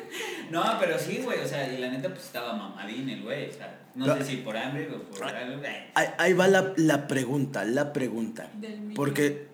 No, 0.51 0.63
pero 0.79 0.99
sí, 0.99 1.21
güey, 1.25 1.41
o 1.41 1.49
sea, 1.49 1.67
y 1.73 1.79
la 1.79 1.89
neta 1.89 2.09
pues 2.11 2.25
estaba 2.27 2.53
mamadín 2.55 3.09
el 3.11 3.23
güey, 3.23 3.49
o 3.51 3.53
sea, 3.53 3.81
no 3.97 4.05
Pero- 4.05 4.19
sé 4.19 4.31
si 4.31 4.37
por 4.39 4.57
hambre 4.57 4.89
o 4.95 5.03
por 5.11 5.25
algo, 5.25 5.59
güey. 5.59 5.73
Ahí, 5.95 6.07
ahí 6.19 6.33
va 6.35 6.47
la, 6.47 6.73
la 6.77 7.09
pregunta, 7.09 7.65
la 7.65 7.93
pregunta. 7.93 8.49
Porque 8.95 9.49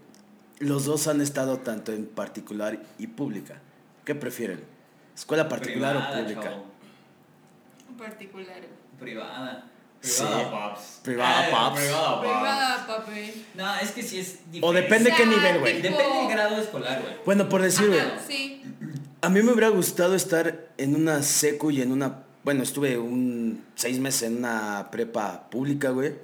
los 0.63 0.85
dos 0.85 1.07
han 1.09 1.21
estado 1.21 1.59
tanto 1.59 1.93
en 1.93 2.07
particular 2.07 2.79
y 2.99 3.07
pública. 3.09 3.61
¿Qué 4.05 4.15
prefieren? 4.15 4.61
¿Escuela 5.15 5.49
particular 5.49 5.95
Privada, 5.97 6.19
o 6.19 6.23
pública? 6.23 6.43
chavo. 6.43 6.65
En 7.91 7.97
particular, 7.97 8.57
güey. 8.59 8.99
Privada. 8.99 9.69
Sí. 10.01 10.23
Privada, 10.25 10.51
paps. 10.51 11.01
Privada, 11.03 11.51
paps. 11.51 11.81
Privada, 11.83 12.21
paps. 12.21 12.21
Privada, 12.21 12.87
papi. 12.87 13.45
No, 13.55 13.75
es 13.77 13.91
que 13.93 14.03
sí 14.03 14.19
es 14.19 14.39
diferente. 14.51 14.67
O 14.67 14.73
depende 14.73 15.13
O 15.13 15.17
qué 15.17 15.27
nivel, 15.27 15.61
güey. 15.61 15.83
tipo- 15.83 15.97
Depende 15.97 16.19
del 16.19 16.29
grado 16.31 16.57
escolar, 16.57 17.03
güey. 17.03 17.15
Bueno, 17.25 17.49
por 17.49 17.63
decir, 17.63 17.89
güey. 17.89 18.01
Sí. 18.27 18.63
A 19.21 19.29
mí 19.29 19.43
me 19.43 19.53
hubiera 19.53 19.69
gustado 19.69 20.15
estar 20.17 20.69
en 20.79 20.97
una 20.97 21.23
secu 21.23 21.71
y 21.71 21.81
en 21.83 21.93
una... 21.93 22.25
Bueno, 22.43 22.65
estuve 22.65 22.99
un 22.99 23.65
seis 23.77 24.01
meses 24.01 24.23
en 24.23 24.39
una 24.39 24.89
prepa 24.91 25.49
pública, 25.49 25.91
güey. 25.91 26.15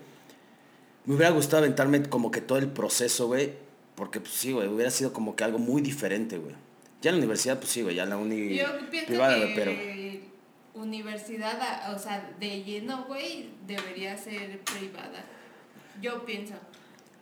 Me 1.05 1.15
hubiera 1.15 1.31
gustado 1.31 1.63
aventarme 1.63 2.03
como 2.03 2.33
que 2.33 2.41
todo 2.41 2.59
el 2.59 2.67
proceso, 2.69 3.29
güey. 3.29 3.53
Porque, 3.99 4.21
pues 4.21 4.33
sí, 4.33 4.53
güey, 4.53 4.69
hubiera 4.69 4.93
sido 4.93 5.13
como 5.13 5.35
que 5.35 5.43
algo 5.43 5.59
muy 5.59 5.83
diferente, 5.83 6.39
güey. 6.39 6.55
Ya 7.03 7.11
en 7.11 7.17
la 7.17 7.19
universidad, 7.19 7.59
pues 7.59 7.71
sí, 7.73 7.83
güey, 7.83 7.97
ya 7.97 8.05
en 8.05 8.11
la 8.11 8.17
uni 8.17 8.57
Yo 8.57 8.67
privada, 9.09 9.35
que 9.35 9.41
güey, 9.41 9.55
pero... 9.57 10.81
universidad, 10.81 11.93
o 11.93 11.99
sea, 11.99 12.31
de 12.39 12.63
lleno, 12.63 13.07
güey, 13.09 13.51
debería 13.67 14.17
ser 14.17 14.61
privada. 14.61 15.25
Yo 16.01 16.25
pienso. 16.25 16.55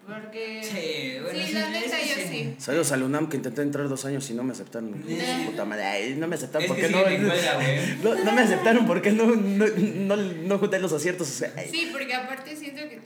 Porque. 0.06 0.62
Sí, 0.62 1.18
bueno, 1.22 1.46
sí, 1.46 1.52
la 1.54 1.70
neta, 1.70 1.96
yo 1.98 2.14
sí. 2.28 2.54
Saludos 2.58 2.92
al 2.92 3.04
UNAM 3.04 3.30
que 3.30 3.38
intenté 3.38 3.62
entrar 3.62 3.88
dos 3.88 4.04
años 4.04 4.28
y 4.30 4.34
no 4.34 4.42
me 4.42 4.52
aceptaron. 4.52 5.02
Puta 5.46 5.64
madre, 5.64 5.84
ay, 5.84 6.14
no 6.16 6.28
me 6.28 6.36
aceptaron 6.36 6.64
Es 6.64 6.68
porque 6.68 6.82
que 6.82 6.90
no, 6.90 8.14
no. 8.14 8.24
No 8.24 8.32
me 8.32 8.42
aceptaron 8.42 8.86
porque 8.86 9.12
no, 9.12 9.34
no, 9.34 9.66
no, 9.66 10.16
no 10.16 10.58
junté 10.58 10.78
los 10.78 10.92
aciertos. 10.92 11.28
O 11.28 11.32
sea, 11.32 11.54
ay. 11.56 11.70
Sí, 11.70 11.88
porque 11.90 12.14
aparte 12.14 12.54
siento 12.54 12.82
que 12.82 13.00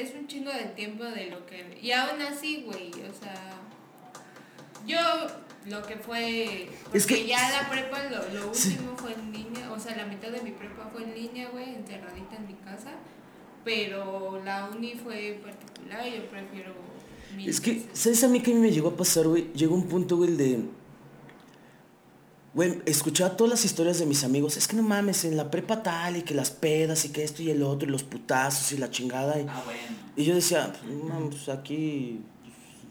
es 0.00 0.14
un 0.14 0.26
chingo 0.26 0.50
de 0.52 0.64
tiempo 0.76 1.04
de 1.04 1.26
lo 1.30 1.44
que. 1.46 1.78
Y 1.82 1.92
aún 1.92 2.20
así, 2.22 2.62
güey, 2.66 2.88
o 2.90 3.14
sea. 3.20 3.52
Yo 4.86 4.98
lo 5.66 5.82
que 5.82 5.96
fue. 5.96 6.68
Porque 6.84 6.98
Es 6.98 7.06
que- 7.06 7.26
ya 7.26 7.50
la 7.50 7.68
prepa, 7.68 8.04
lo, 8.04 8.18
lo 8.32 8.54
Sí. 8.54 8.70
último 8.70 8.96
fue 8.96 9.12
en 9.14 9.32
línea. 9.32 9.72
O 9.72 9.78
sea, 9.80 9.96
la 9.96 10.06
mitad 10.06 10.28
de 10.30 10.40
mi 10.42 10.52
prepa 10.52 10.88
fue 10.92 11.02
en 11.02 11.14
línea, 11.14 11.48
güey, 11.50 11.74
encerradita 11.74 12.36
en 12.36 12.46
mi 12.46 12.54
casa. 12.54 12.92
Pero 13.64 14.40
la 14.44 14.70
uni 14.72 14.94
fue 14.94 15.40
particular, 15.42 16.04
yo 16.06 16.24
prefiero. 16.28 16.72
Es 17.44 17.60
que, 17.60 17.72
veces. 17.72 17.88
¿sabes 17.98 18.22
a 18.24 18.28
mí 18.28 18.40
qué 18.40 18.54
me 18.54 18.70
llegó 18.70 18.90
a 18.90 18.96
pasar, 18.96 19.26
güey? 19.26 19.52
Llegó 19.54 19.74
un 19.74 19.88
punto, 19.88 20.16
güey, 20.16 20.36
de... 20.36 20.60
Güey, 22.56 22.80
escuchaba 22.86 23.36
todas 23.36 23.50
las 23.50 23.64
historias 23.66 23.98
de 23.98 24.06
mis 24.06 24.24
amigos. 24.24 24.56
Es 24.56 24.66
que 24.66 24.76
no 24.76 24.82
mames, 24.82 25.26
en 25.26 25.36
la 25.36 25.50
prepa 25.50 25.82
tal 25.82 26.16
y 26.16 26.22
que 26.22 26.32
las 26.32 26.50
pedas 26.50 27.04
y 27.04 27.10
que 27.12 27.22
esto 27.22 27.42
y 27.42 27.50
el 27.50 27.62
otro 27.62 27.86
y 27.86 27.92
los 27.92 28.02
putazos 28.02 28.72
y 28.72 28.78
la 28.78 28.90
chingada. 28.90 29.38
Y, 29.38 29.46
Ah, 29.46 29.60
bueno. 29.62 29.80
y 30.16 30.24
yo 30.24 30.34
decía, 30.34 30.72
no 30.88 31.04
mames, 31.04 31.34
pues 31.34 31.48
aquí 31.50 32.22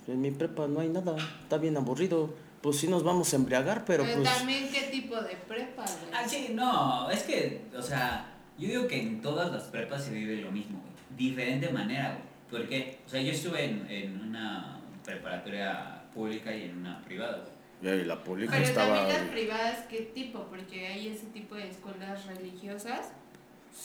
pues, 0.06 0.10
en 0.10 0.22
mi 0.22 0.30
prepa 0.30 0.68
no 0.68 0.82
hay 0.82 0.90
nada. 0.90 1.16
Está 1.42 1.58
bien 1.58 1.76
aburrido. 1.78 2.32
Pues 2.62 2.78
sí 2.78 2.88
nos 2.88 3.04
vamos 3.04 3.34
a 3.34 3.38
embriagar, 3.38 3.86
pero 3.86 4.04
Pero 4.04 4.22
pues... 4.22 4.38
también, 4.38 4.70
¿qué 4.72 4.82
tipo 4.92 5.16
de 5.20 5.36
prepa, 5.48 5.84
güey? 5.84 6.14
Ah, 6.14 6.30
sí, 6.30 6.50
no, 6.54 7.10
es 7.10 7.24
que, 7.24 7.64
o 7.76 7.82
sea, 7.82 8.36
yo 8.60 8.68
digo 8.68 8.88
que 8.88 9.02
en 9.02 9.20
todas 9.24 9.52
las 9.52 9.64
prepas 9.64 10.04
se 10.04 10.12
vive 10.12 10.36
lo 10.38 10.52
mismo, 10.52 10.80
güey. 10.80 10.94
Diferente 11.18 11.70
manera, 11.70 12.10
güey. 12.20 12.62
Porque, 12.62 13.00
o 13.04 13.10
sea, 13.10 13.20
yo 13.20 13.32
estuve 13.32 13.66
en, 13.66 13.88
en 13.90 14.22
una 14.30 14.80
preparatoria 15.04 16.04
pública 16.14 16.56
y 16.56 16.66
en 16.66 16.78
una 16.78 17.04
privada, 17.04 17.38
güey. 17.40 17.55
Y 17.94 18.04
la 18.06 18.24
pública 18.24 18.52
Pero 18.54 18.66
estaba... 18.66 18.96
también 18.98 19.20
las 19.22 19.30
privadas, 19.32 19.78
¿qué 19.90 20.12
tipo? 20.14 20.44
Porque 20.50 20.88
hay 20.88 21.10
ese 21.10 21.26
tipo 21.28 21.56
de 21.56 21.70
escuelas 21.70 22.26
religiosas, 22.26 23.10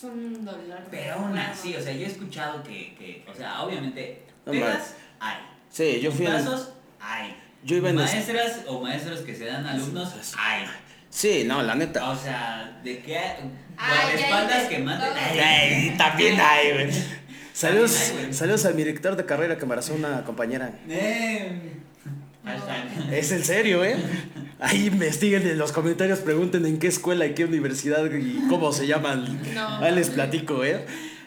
son 0.01 0.13
un 0.13 0.45
dolor. 0.45 0.83
de 0.85 0.89
Pero 0.91 1.15
aún 1.15 1.37
así, 1.37 1.75
o 1.77 1.81
sea, 1.83 1.93
yo 1.93 2.07
he 2.07 2.09
escuchado 2.09 2.63
que, 2.63 2.95
que 2.95 3.25
o 3.31 3.35
sea, 3.35 3.63
obviamente, 3.63 4.23
No 4.47 4.53
hay. 5.21 5.37
Sí, 5.69 6.01
yo 6.01 6.11
fui 6.13 6.27
en... 6.27 6.33
Putazos 6.33 6.73
hay. 7.01 7.37
Yo 7.63 7.77
iba 7.77 7.91
en... 7.91 7.99
es- 7.99 8.13
Maestras 8.13 8.61
o 8.67 8.81
maestros 8.81 9.21
que 9.21 9.35
se 9.35 9.45
dan 9.47 9.67
alumnos 9.67 10.35
hay. 10.39 10.65
Sí, 11.11 11.45
no, 11.45 11.63
la 11.63 11.75
neta. 11.75 12.09
O 12.09 12.17
sea, 12.17 12.81
de 12.85 13.01
guardaespaldas 13.77 14.63
ya 14.63 14.69
que. 14.69 14.85
Ay, 15.43 15.95
también 15.99 16.41
hay, 16.41 16.73
güey. 16.73 16.91
Saludos, 17.53 18.13
saludos 18.31 18.65
a 18.65 18.71
mi 18.71 18.85
director 18.85 19.17
de 19.17 19.27
carrera 19.27 19.59
que 19.59 19.67
me 19.67 19.73
abrazó 19.73 19.95
una 19.95 20.25
compañera. 20.25 20.73
Eh, 20.89 21.73
hashtag. 22.45 23.13
Es 23.13 23.33
en 23.33 23.45
serio, 23.45 23.85
¿eh? 23.85 23.97
Ahí 24.61 24.87
investiguen 24.87 25.47
en 25.47 25.59
los 25.59 25.73
comentarios, 25.73 26.19
pregunten 26.21 26.67
en 26.67 26.79
qué 26.79 26.89
escuela 26.89 27.27
y 27.27 27.35
qué 27.35 27.45
universidad 27.45 28.05
y 28.13 28.47
cómo 28.49 28.73
se 28.73 28.87
llaman. 28.87 29.41
No. 29.55 29.77
Ahí 29.79 29.95
les 29.95 30.11
platico, 30.11 30.65
¿eh? 30.65 30.85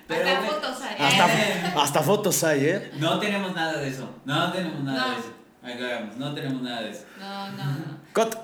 Pero, 0.07 0.27
Hasta 0.29 0.41
fotos 0.51 0.81
hay. 0.81 0.95
Hasta, 0.99 1.81
hasta 1.83 2.01
fotos 2.03 2.43
hay, 2.43 2.65
¿eh? 2.65 2.91
No 2.99 3.19
tenemos 3.19 3.55
nada 3.55 3.79
de 3.79 3.87
eso. 3.89 4.09
No 4.25 4.51
tenemos 4.51 4.83
nada 4.83 5.07
No. 5.07 5.13
de 5.13 5.19
eso. 5.19 5.33
No 6.17 6.33
tenemos 6.35 6.61
nada 6.61 6.81
de 6.83 6.91
eso. 6.91 7.05
No, 7.19 7.51
no, 7.53 7.65
no. 7.65 7.97
Cot. 8.13 8.37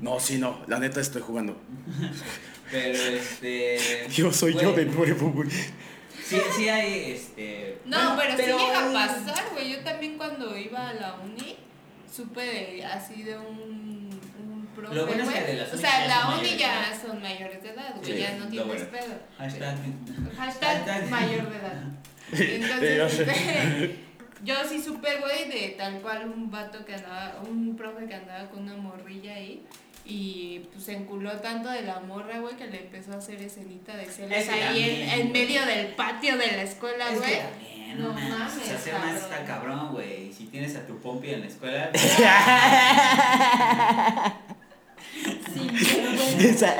No, 0.00 0.18
sí, 0.20 0.38
no, 0.38 0.60
la 0.66 0.78
neta 0.78 1.00
estoy 1.00 1.22
jugando. 1.22 1.56
Pero 2.70 2.98
este. 2.98 3.78
Yo 4.10 4.32
soy 4.32 4.54
yo 4.54 4.72
de 4.72 4.86
nuevo, 4.86 5.30
güey. 5.32 5.48
Sí, 6.28 6.38
sí 6.56 6.68
hay 6.68 7.12
este. 7.12 7.78
No, 7.86 8.14
bueno, 8.16 8.34
pero, 8.36 8.58
sí 8.58 8.64
llega 8.64 8.90
a 8.90 8.92
pasar, 8.92 9.44
güey. 9.52 9.72
Yo 9.72 9.80
también 9.80 10.18
cuando 10.18 10.56
iba 10.56 10.90
a 10.90 10.94
la 10.94 11.14
uni, 11.24 11.56
supe 12.14 12.40
de, 12.42 12.84
así 12.84 13.22
de 13.22 13.38
un, 13.38 14.10
un 14.38 14.68
profe, 14.76 14.94
Lo 14.94 15.06
bueno 15.06 15.22
es 15.22 15.28
que 15.30 15.40
güey. 15.40 15.46
de 15.46 15.62
las 15.62 15.72
O 15.72 15.78
sea, 15.78 16.06
la 16.06 16.36
uni 16.38 16.56
ya 16.58 16.90
edad. 16.90 17.00
son 17.00 17.22
mayores 17.22 17.62
de 17.62 17.70
edad, 17.70 17.94
güey. 17.96 18.12
Sí, 18.12 18.18
ya 18.18 18.36
no 18.36 18.46
tienes 18.48 18.66
bueno. 18.66 18.90
pedo. 18.90 19.18
Hashtag. 19.38 19.76
Hashtag 20.36 20.86
Hashtag. 20.86 21.06
mayor 21.10 21.50
de 21.50 21.56
edad. 21.56 21.82
Entonces, 22.32 23.20
este, 23.20 23.98
yo 24.44 24.54
sí 24.68 24.82
supe, 24.82 25.16
güey, 25.16 25.48
de 25.48 25.74
tal 25.78 26.00
cual 26.02 26.28
un 26.28 26.50
vato 26.50 26.84
que 26.84 26.94
andaba, 26.94 27.40
un 27.48 27.74
profe 27.74 28.06
que 28.06 28.14
andaba 28.14 28.50
con 28.50 28.64
una 28.64 28.76
morrilla 28.76 29.32
ahí. 29.34 29.64
Y 30.10 30.60
pues 30.72 30.84
se 30.86 30.94
enculó 30.96 31.30
tanto 31.32 31.68
de 31.68 31.82
la 31.82 32.00
morra, 32.00 32.38
güey, 32.40 32.56
que 32.56 32.66
le 32.66 32.80
empezó 32.80 33.12
a 33.12 33.16
hacer 33.18 33.42
escenita 33.42 33.94
de 33.94 34.06
celos 34.06 34.32
Es 34.38 34.48
que 34.48 34.54
ahí 34.62 34.82
en, 35.12 35.20
en 35.20 35.32
medio 35.32 35.64
del 35.66 35.88
patio 35.88 36.38
de 36.38 36.46
la 36.46 36.62
escuela, 36.62 37.12
Es 37.12 37.18
güey. 37.18 37.30
que 37.30 37.36
también, 37.42 37.98
no 38.00 38.08
No 38.08 38.14
mames. 38.14 38.56
O 38.56 38.64
sea, 38.64 38.78
ser 38.78 38.94
más 38.94 39.02
cabrón. 39.02 39.16
está 39.16 39.44
cabrón, 39.44 39.92
güey. 39.92 40.32
Si 40.32 40.46
tienes 40.46 40.74
a 40.76 40.86
tu 40.86 40.96
pompi 40.98 41.30
en 41.30 41.40
la 41.40 41.46
escuela. 41.46 41.90
Sí. 45.52 45.66
Esa- 46.46 46.76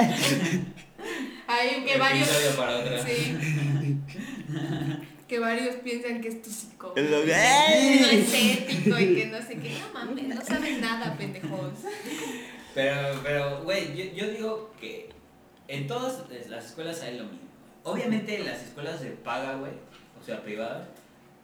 Hay 1.48 1.84
que 1.84 1.98
varios. 1.98 2.28
episodio 2.28 2.56
para 2.56 2.76
otra. 2.78 3.02
Sí. 3.04 3.36
que 5.26 5.38
varios 5.38 5.76
piensan 5.76 6.20
que 6.20 6.28
es 6.28 6.42
tu 6.42 6.50
psicólogo. 6.50 6.98
Es 6.98 7.10
lo 7.10 7.22
que-. 7.24 8.00
No 8.00 8.06
es 8.08 8.34
ético 8.34 8.98
y 8.98 9.14
que 9.14 9.26
no 9.26 9.38
sé 9.38 9.56
qué. 9.58 9.76
No 9.80 9.92
mames, 9.92 10.24
no 10.28 10.40
saben 10.44 10.80
nada, 10.80 11.14
pendejos. 11.16 11.72
Pero, 12.78 13.20
pero, 13.24 13.62
güey, 13.64 13.96
yo, 13.96 14.04
yo 14.14 14.30
digo 14.30 14.74
que 14.80 15.08
en 15.66 15.88
todas 15.88 16.22
las 16.48 16.66
escuelas 16.66 17.02
hay 17.02 17.18
lo 17.18 17.24
mismo. 17.24 17.48
Obviamente 17.82 18.38
las 18.38 18.62
escuelas 18.62 19.00
de 19.00 19.10
paga, 19.10 19.56
güey, 19.56 19.72
o 20.20 20.24
sea, 20.24 20.44
privadas, 20.44 20.86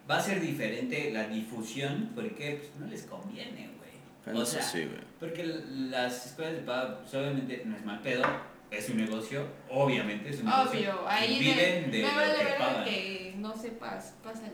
va 0.09 0.18
a 0.18 0.20
ser 0.20 0.40
diferente 0.40 1.11
la 1.12 1.27
difusión 1.27 2.12
porque 2.14 2.61
pues, 2.61 2.70
no 2.79 2.87
les 2.87 3.03
conviene, 3.03 3.68
güey. 3.79 4.40
O 4.40 4.47
sea, 4.47 4.62
sí, 4.62 4.85
güey. 4.85 5.01
porque 5.18 5.44
las 5.44 6.27
escuelas 6.27 6.55
de 6.55 6.61
paga, 6.61 7.01
pues, 7.01 7.14
obviamente 7.14 7.62
no 7.64 7.77
es 7.79 7.85
mal 7.85 8.01
pedo, 8.01 8.23
es 8.70 8.88
un 8.90 8.99
negocio, 8.99 9.44
obviamente 9.68 10.31
es 10.31 10.38
un 10.38 10.44
negocio. 10.44 10.70
Obvio, 10.70 11.09
ahí 11.09 11.40
viven 11.40 11.90
de 11.90 11.99
me 11.99 12.09
lo 12.11 12.14
vale 12.14 12.38
que 12.38 12.55
pagan. 12.57 12.85
que 12.85 13.35
no 13.38 13.57
sepas, 13.57 14.14
pásale. 14.23 14.53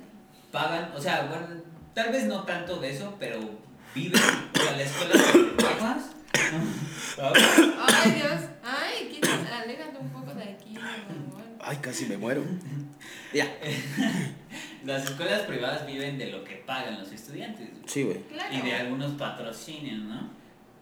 Pagan, 0.51 0.93
o 0.97 1.01
sea, 1.01 1.27
bueno, 1.27 1.63
tal 1.93 2.11
vez 2.11 2.25
no 2.25 2.45
tanto 2.45 2.81
de 2.81 2.91
eso, 2.91 3.15
pero 3.21 3.39
viven, 3.95 4.19
o 4.19 4.59
sea, 4.59 4.77
la 4.79 4.83
escuela 4.83 5.15
de 5.15 5.63
pagas. 5.63 6.17
Ay, 7.23 8.11
Dios. 8.13 8.41
Ay, 8.63 9.09
quítate, 9.13 9.49
aléjate 9.49 9.99
un 9.99 10.11
poco 10.11 10.35
de 10.35 10.43
aquí. 10.45 10.75
Ay, 11.61 11.77
casi 11.79 12.07
me 12.07 12.17
muero. 12.17 12.43
Ya. 13.33 13.47
Las 14.85 15.05
escuelas 15.05 15.43
privadas 15.43 15.87
viven 15.87 16.19
de 16.19 16.31
lo 16.31 16.43
que 16.43 16.57
pagan 16.57 16.99
los 16.99 17.13
estudiantes. 17.13 17.69
Sí, 17.87 18.03
güey. 18.03 18.23
Claro. 18.23 18.55
y 18.55 18.61
de 18.63 18.75
algunos 18.75 19.13
patrocinios, 19.13 19.99
¿no? 19.99 20.31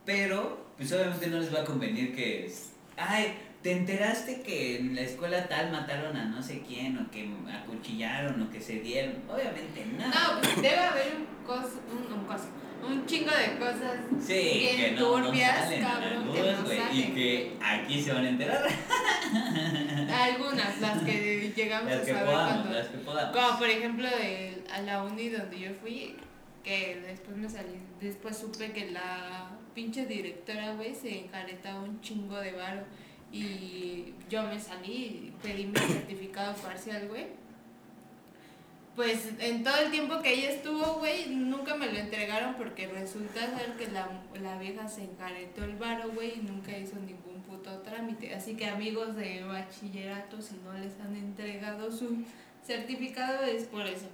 Pero, 0.05 0.73
pues 0.77 0.93
obviamente 0.93 1.27
no 1.27 1.41
les 1.41 1.55
va 1.55 1.61
a 1.61 1.65
convenir 1.65 2.15
que, 2.15 2.47
es, 2.47 2.71
ay, 2.97 3.35
¿te 3.63 3.73
enteraste 3.73 4.41
que 4.43 4.79
en 4.79 4.95
la 4.95 5.03
escuela 5.03 5.49
tal 5.49 5.73
mataron 5.73 6.17
a 6.17 6.25
no 6.25 6.43
sé 6.43 6.63
quién 6.67 6.97
o 6.97 7.11
que 7.11 7.29
acuchillaron 7.53 8.41
o 8.41 8.51
que 8.51 8.61
se 8.61 8.81
dieron? 8.81 9.17
Obviamente 9.29 9.85
no. 9.85 10.07
No, 10.07 10.41
pues 10.41 10.57
debe 10.57 10.79
haber 10.79 11.17
un 11.17 11.47
cos, 11.47 11.73
un, 11.93 12.13
un 12.13 12.25
coso, 12.25 12.47
un 12.87 13.07
chingo 13.07 13.31
de 13.31 13.59
cosas 13.59 13.99
Sí, 14.21 14.59
bien 14.61 14.77
que 14.77 14.91
no, 14.93 15.19
no 15.19 15.27
turbias, 15.27 15.71
la 15.71 15.89
cabrón, 15.89 16.27
luz, 16.27 16.37
que 16.37 16.53
no 16.53 16.67
salen. 16.67 16.87
y 16.93 17.03
que 17.15 17.57
aquí 17.63 18.03
se 18.03 18.13
van 18.13 18.25
a 18.25 18.29
enterar. 18.29 18.69
Algunas, 20.11 20.81
las 20.81 21.03
que 21.03 21.53
llegamos 21.55 21.91
Las 21.91 22.03
a 22.03 22.05
que 22.05 22.13
saber 22.13 22.27
podamos, 22.27 22.53
cuando... 22.53 22.79
las 22.79 22.89
que 22.89 22.99
podamos. 22.99 23.37
Como 23.37 23.59
por 23.59 23.69
ejemplo 23.69 24.09
de, 24.09 24.63
a 24.73 24.81
la 24.83 25.03
uni 25.03 25.29
donde 25.29 25.59
yo 25.59 25.71
fui, 25.81 26.17
que 26.65 27.01
después 27.07 27.37
me 27.37 27.49
salí, 27.49 27.79
después 28.01 28.37
supe 28.37 28.73
que 28.73 28.91
la 28.91 29.51
pinche 29.75 30.07
directora, 30.07 30.75
güey, 30.75 30.95
se 30.95 31.21
encaretaba 31.25 31.81
un 31.81 32.01
chingo 32.01 32.39
de 32.39 32.53
varo. 32.53 32.83
Y 33.31 34.15
yo 34.31 34.43
me 34.45 34.59
salí 34.59 35.35
pedí 35.43 35.67
mi 35.67 35.79
certificado 35.79 36.55
parcial, 36.57 37.09
güey. 37.09 37.27
Pues 38.99 39.29
en 39.39 39.63
todo 39.63 39.77
el 39.77 39.93
tiempo 39.93 40.21
que 40.21 40.35
ella 40.35 40.51
estuvo, 40.51 40.95
güey, 40.95 41.29
nunca 41.29 41.77
me 41.77 41.87
lo 41.87 41.97
entregaron 41.97 42.57
porque 42.57 42.89
resulta 42.89 43.57
ser 43.57 43.75
que 43.75 43.87
la, 43.93 44.09
la 44.43 44.59
vieja 44.59 44.89
se 44.89 45.05
encaretó 45.05 45.63
el 45.63 45.77
varo, 45.77 46.11
güey, 46.11 46.41
y 46.41 46.43
nunca 46.43 46.77
hizo 46.77 46.97
ningún 46.97 47.41
puto 47.43 47.79
trámite. 47.83 48.35
Así 48.35 48.57
que 48.57 48.67
amigos 48.67 49.15
de 49.15 49.45
bachillerato, 49.45 50.43
si 50.43 50.57
no 50.65 50.73
les 50.73 50.99
han 50.99 51.15
entregado 51.15 51.93
su 51.93 52.25
certificado 52.67 53.45
es 53.45 53.67
por 53.67 53.87
eso. 53.87 54.07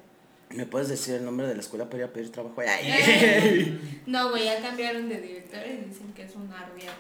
¿Me 0.51 0.67
puedes 0.67 0.91
decir 0.91 1.15
el 1.15 1.25
nombre 1.25 1.47
de 1.47 1.55
la 1.55 1.63
escuela 1.63 1.87
para 1.87 2.03
ir 2.03 2.05
a 2.11 2.13
pedir 2.13 2.31
trabajo? 2.31 2.61
Ay. 2.61 4.03
No, 4.05 4.29
güey, 4.29 4.45
ya 4.45 4.61
cambiaron 4.61 5.09
de 5.09 5.19
director 5.19 5.63
y 5.67 5.89
dicen 5.89 6.13
que 6.13 6.25
es 6.25 6.37
una 6.37 6.63
riata. 6.77 6.93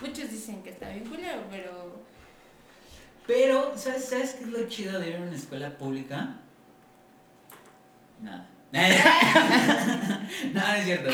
Muchos 0.00 0.30
dicen 0.30 0.62
que 0.62 0.70
está 0.70 0.90
bien 0.90 1.06
culero, 1.06 1.42
pero... 1.50 2.02
Pero, 3.26 3.76
¿sabes, 3.76 4.04
¿sabes 4.04 4.34
qué 4.34 4.44
es 4.44 4.50
lo 4.50 4.68
chido 4.68 5.00
de 5.00 5.08
ir 5.08 5.16
a 5.16 5.22
una 5.22 5.34
escuela 5.34 5.76
pública? 5.76 6.38
Nada. 8.22 8.48
no, 8.72 10.60
no 10.60 10.74
es 10.74 10.84
cierto. 10.84 11.10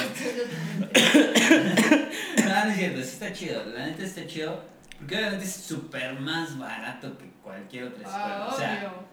No, 2.44 2.64
no 2.64 2.70
es 2.70 2.76
cierto, 2.76 3.02
sí 3.02 3.08
está 3.08 3.32
chido. 3.32 3.64
La 3.66 3.86
neta 3.86 4.04
está 4.04 4.26
chido. 4.26 4.62
Porque 4.98 5.16
obviamente 5.16 5.44
es 5.44 5.54
súper 5.54 6.18
más 6.20 6.58
barato 6.58 7.16
que 7.18 7.30
cualquier 7.42 7.84
otra 7.84 8.02
escuela. 8.02 8.44
Ah, 8.44 8.50
o 8.52 8.56
sea, 8.56 8.76
obvio. 8.78 9.04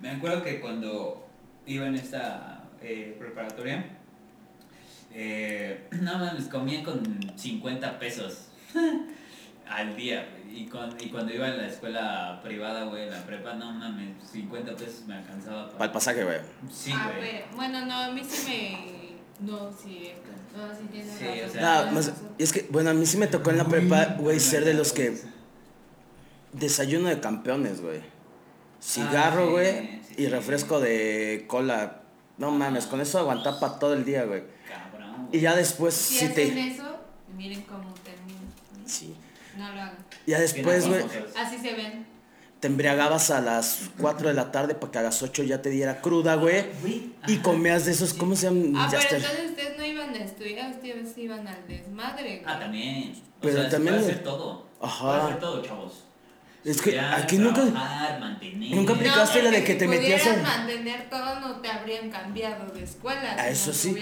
me 0.00 0.10
acuerdo 0.10 0.42
que 0.42 0.60
cuando 0.60 1.28
iba 1.66 1.86
en 1.86 1.94
esta 1.94 2.64
eh, 2.82 3.16
preparatoria, 3.18 3.84
eh, 5.12 5.88
no 6.00 6.18
mames, 6.18 6.46
comía 6.46 6.82
con 6.82 7.18
50 7.36 7.98
pesos 7.98 8.48
al 9.68 9.96
día. 9.96 10.28
güey. 10.30 10.62
Y, 10.62 10.66
con, 10.66 10.96
y 11.00 11.10
cuando 11.10 11.34
iba 11.34 11.46
a 11.46 11.50
la 11.50 11.66
escuela 11.68 12.40
privada, 12.42 12.84
güey, 12.84 13.04
en 13.04 13.10
la 13.10 13.26
prepa, 13.26 13.54
no 13.54 13.72
mames, 13.72 14.16
50 14.32 14.74
pesos 14.76 15.04
me 15.06 15.14
alcanzaba 15.16 15.68
Para 15.72 15.84
el 15.86 15.90
pasaje, 15.90 16.24
güey. 16.24 16.38
Sí, 16.72 16.92
a 16.92 17.08
güey. 17.08 17.20
ver, 17.20 17.44
bueno, 17.54 17.84
no, 17.84 17.94
a 17.94 18.10
mí 18.10 18.22
sí 18.24 18.48
me. 18.48 19.46
No, 19.46 19.70
sí, 19.70 20.12
no, 20.56 20.74
sí 20.74 20.86
tienes 20.90 21.14
Sí, 21.14 21.24
razón. 21.26 21.48
o 21.48 21.52
sea- 21.52 21.90
más, 21.92 22.12
es 22.38 22.52
que, 22.54 22.66
bueno, 22.70 22.88
a 22.90 22.94
mí 22.94 23.04
sí 23.04 23.18
me 23.18 23.26
tocó 23.26 23.50
en 23.50 23.58
la 23.58 23.66
prepa, 23.66 24.16
güey, 24.18 24.40
ser 24.40 24.64
de 24.64 24.72
los 24.72 24.92
que 24.94 25.20
desayuno 26.52 27.08
de 27.08 27.20
campeones, 27.20 27.80
güey. 27.82 28.00
Cigarro, 28.80 29.42
Ah, 29.42 29.46
sí, 29.46 29.52
güey, 29.52 29.72
sí, 30.06 30.14
y 30.18 30.22
sí. 30.24 30.28
refresco 30.28 30.80
de 30.80 31.44
cola. 31.48 32.02
No 32.38 32.50
mames, 32.50 32.86
con 32.86 33.00
eso 33.00 33.18
aguantaba 33.18 33.58
para 33.60 33.78
todo 33.78 33.94
el 33.94 34.04
día, 34.04 34.24
güey. 34.24 34.44
Cabrón. 34.68 35.28
Y 35.32 35.40
ya 35.40 35.54
después 35.56 35.94
Si 35.94 36.14
sí 36.18 36.24
hacen 36.26 36.34
te... 36.34 36.68
eso, 36.68 36.96
miren 37.36 37.62
cómo 37.62 37.92
terminan. 38.04 38.44
¿no? 38.82 38.88
Sí. 38.88 39.14
No 39.56 39.72
lo 39.72 39.80
hagan. 39.80 39.96
Ya 40.26 40.40
después, 40.40 40.86
güey, 40.88 41.02
Así 41.36 41.58
se 41.58 41.74
ven. 41.74 42.06
te 42.60 42.66
embriagabas 42.66 43.30
a 43.30 43.40
las 43.40 43.90
4 44.00 44.28
de 44.28 44.34
la 44.34 44.50
tarde 44.52 44.74
para 44.74 44.90
que 44.92 44.98
a 44.98 45.02
las 45.02 45.22
8 45.22 45.42
ya 45.44 45.62
te 45.62 45.70
diera 45.70 46.00
cruda, 46.00 46.34
güey. 46.36 46.64
Güey, 46.82 47.12
Y 47.28 47.36
comías 47.38 47.84
de 47.86 47.92
esos, 47.92 48.12
¿cómo 48.14 48.34
se 48.36 48.46
llaman? 48.46 48.72
Ah, 48.76 48.88
pero 48.90 49.02
entonces 49.02 49.50
ustedes 49.50 49.78
no 49.78 49.84
iban 49.84 50.10
a 50.14 50.18
estudiar, 50.24 50.70
ustedes 50.70 51.16
iban 51.18 51.46
al 51.46 51.66
desmadre. 51.68 52.40
güey. 52.40 52.42
Ah, 52.46 52.58
también. 52.58 53.12
O 53.12 53.40
Pero 53.42 53.54
sea, 53.54 53.64
se 53.64 53.70
también- 53.70 53.94
puede 53.96 54.10
hacer 54.12 54.24
todo. 54.24 54.66
Ajá. 54.80 55.04
Puede 55.08 55.20
hacer 55.22 55.40
todo, 55.40 55.62
chavos. 55.62 56.04
Es 56.66 56.82
que 56.82 56.98
aquí 56.98 57.38
nunca- 57.38 57.62
trabajar, 57.62 58.18
mantener. 58.20 58.74
nunca 58.74 58.92
aplicaste 58.94 59.40
la 59.42 59.50
de 59.52 59.62
que 59.64 59.74
te 59.76 59.84
si 59.84 59.90
metías 59.90 60.20
pudieras 60.22 60.36
en- 60.38 60.42
mantener 60.42 61.08
todo, 61.08 61.40
no 61.40 61.60
te 61.60 61.68
habrían 61.68 62.10
cambiado 62.10 62.66
de 62.74 62.82
escuela. 62.82 63.36
Ah, 63.38 63.48
eso 63.48 63.70
que 63.70 63.76
sí. 63.76 63.96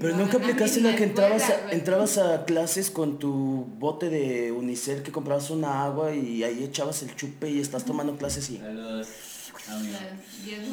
Pero 0.00 0.16
nunca 0.16 0.38
la 0.38 0.44
aplicaste 0.44 0.80
la 0.82 0.94
que 0.94 1.02
entrabas 1.04 1.42
escuela, 1.42 1.68
a, 1.68 1.72
entrabas 1.72 2.18
a 2.18 2.44
clases 2.44 2.90
con 2.92 3.18
tu 3.18 3.66
bote 3.78 4.08
de 4.08 4.52
unicel 4.52 5.02
que 5.02 5.10
comprabas 5.10 5.50
una 5.50 5.82
agua 5.84 6.14
y 6.14 6.44
ahí 6.44 6.62
echabas 6.62 7.02
el 7.02 7.14
chupe 7.16 7.50
y 7.50 7.60
estás 7.60 7.84
tomando 7.84 8.16
clases 8.16 8.48
y... 8.50 8.58
Saludos, 8.58 9.08
amigo. 9.68 9.96
Es 9.96 10.68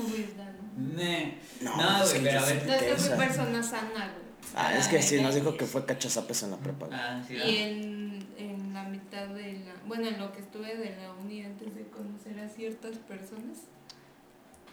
¿no? 1.62 1.76
No, 1.76 1.78
No, 1.82 2.04
es 2.04 2.10
güey, 2.12 2.24
que 2.24 2.30
pero 2.30 2.40
a 2.40 2.46
ver. 2.46 2.54
sí- 2.54 2.60
Entonces 2.62 3.06
esa. 3.06 3.16
fui 3.16 3.26
persona 3.26 3.64
sana, 3.64 3.90
güey. 4.14 4.24
Ah, 4.56 4.78
es 4.78 4.88
que 4.88 5.02
sí, 5.02 5.20
nos 5.20 5.34
dijo 5.34 5.58
que 5.58 5.66
fue 5.66 5.84
cachazapes 5.84 6.44
en 6.44 6.52
la 6.52 6.58
prepa. 6.58 6.88
Ah, 6.92 7.24
sí, 7.28 7.34
Y 7.36 7.58
en, 7.58 8.28
en 8.74 8.84
la 8.84 8.90
mitad 8.90 9.28
de 9.28 9.54
la. 9.66 9.74
Bueno, 9.86 10.08
en 10.08 10.20
lo 10.20 10.32
que 10.32 10.40
estuve 10.42 10.76
de 10.76 10.96
la 10.96 11.14
uni 11.14 11.44
antes 11.44 11.76
de 11.76 11.84
conocer 11.90 12.40
a 12.40 12.50
ciertas 12.50 12.98
personas, 12.98 13.66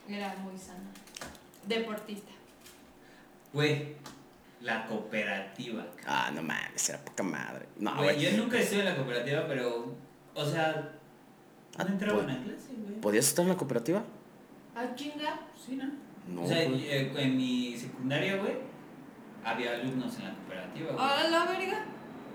era 0.08 0.34
muy 0.36 0.56
sana. 0.56 0.90
Deportista. 1.66 2.32
Güey, 3.52 3.96
la 4.62 4.86
cooperativa. 4.86 5.86
Ah, 6.06 6.30
no 6.34 6.42
mames, 6.42 6.88
era 6.88 6.98
poca 7.04 7.22
madre. 7.22 7.66
No, 7.76 7.94
Güey, 7.96 8.18
yo 8.20 8.36
nunca 8.42 8.58
estuve 8.58 8.80
en 8.80 8.86
la 8.86 8.96
cooperativa, 8.96 9.46
pero. 9.46 9.94
O 10.34 10.44
sea. 10.44 10.92
Ah, 11.76 11.84
No 11.84 11.90
entraban 11.90 12.24
pues- 12.24 12.36
a 12.36 12.42
clase, 12.42 12.74
güey. 12.78 13.00
¿Podías 13.00 13.28
estar 13.28 13.42
en 13.44 13.50
la 13.50 13.56
cooperativa? 13.56 14.02
Ah, 14.74 14.86
chinga. 14.94 15.40
Sí, 15.56 15.76
¿no? 15.76 15.90
No, 16.28 16.42
o 16.44 16.46
sea, 16.46 16.62
eh, 16.62 17.12
en 17.16 17.36
mi 17.36 17.76
secundaria, 17.76 18.36
güey, 18.36 18.54
había 19.44 19.72
alumnos 19.74 20.16
en 20.18 20.24
la 20.24 20.34
cooperativa, 20.34 20.92
güey. 20.92 21.04
¿A 21.04 21.28
la 21.28 21.44
verga? 21.46 21.84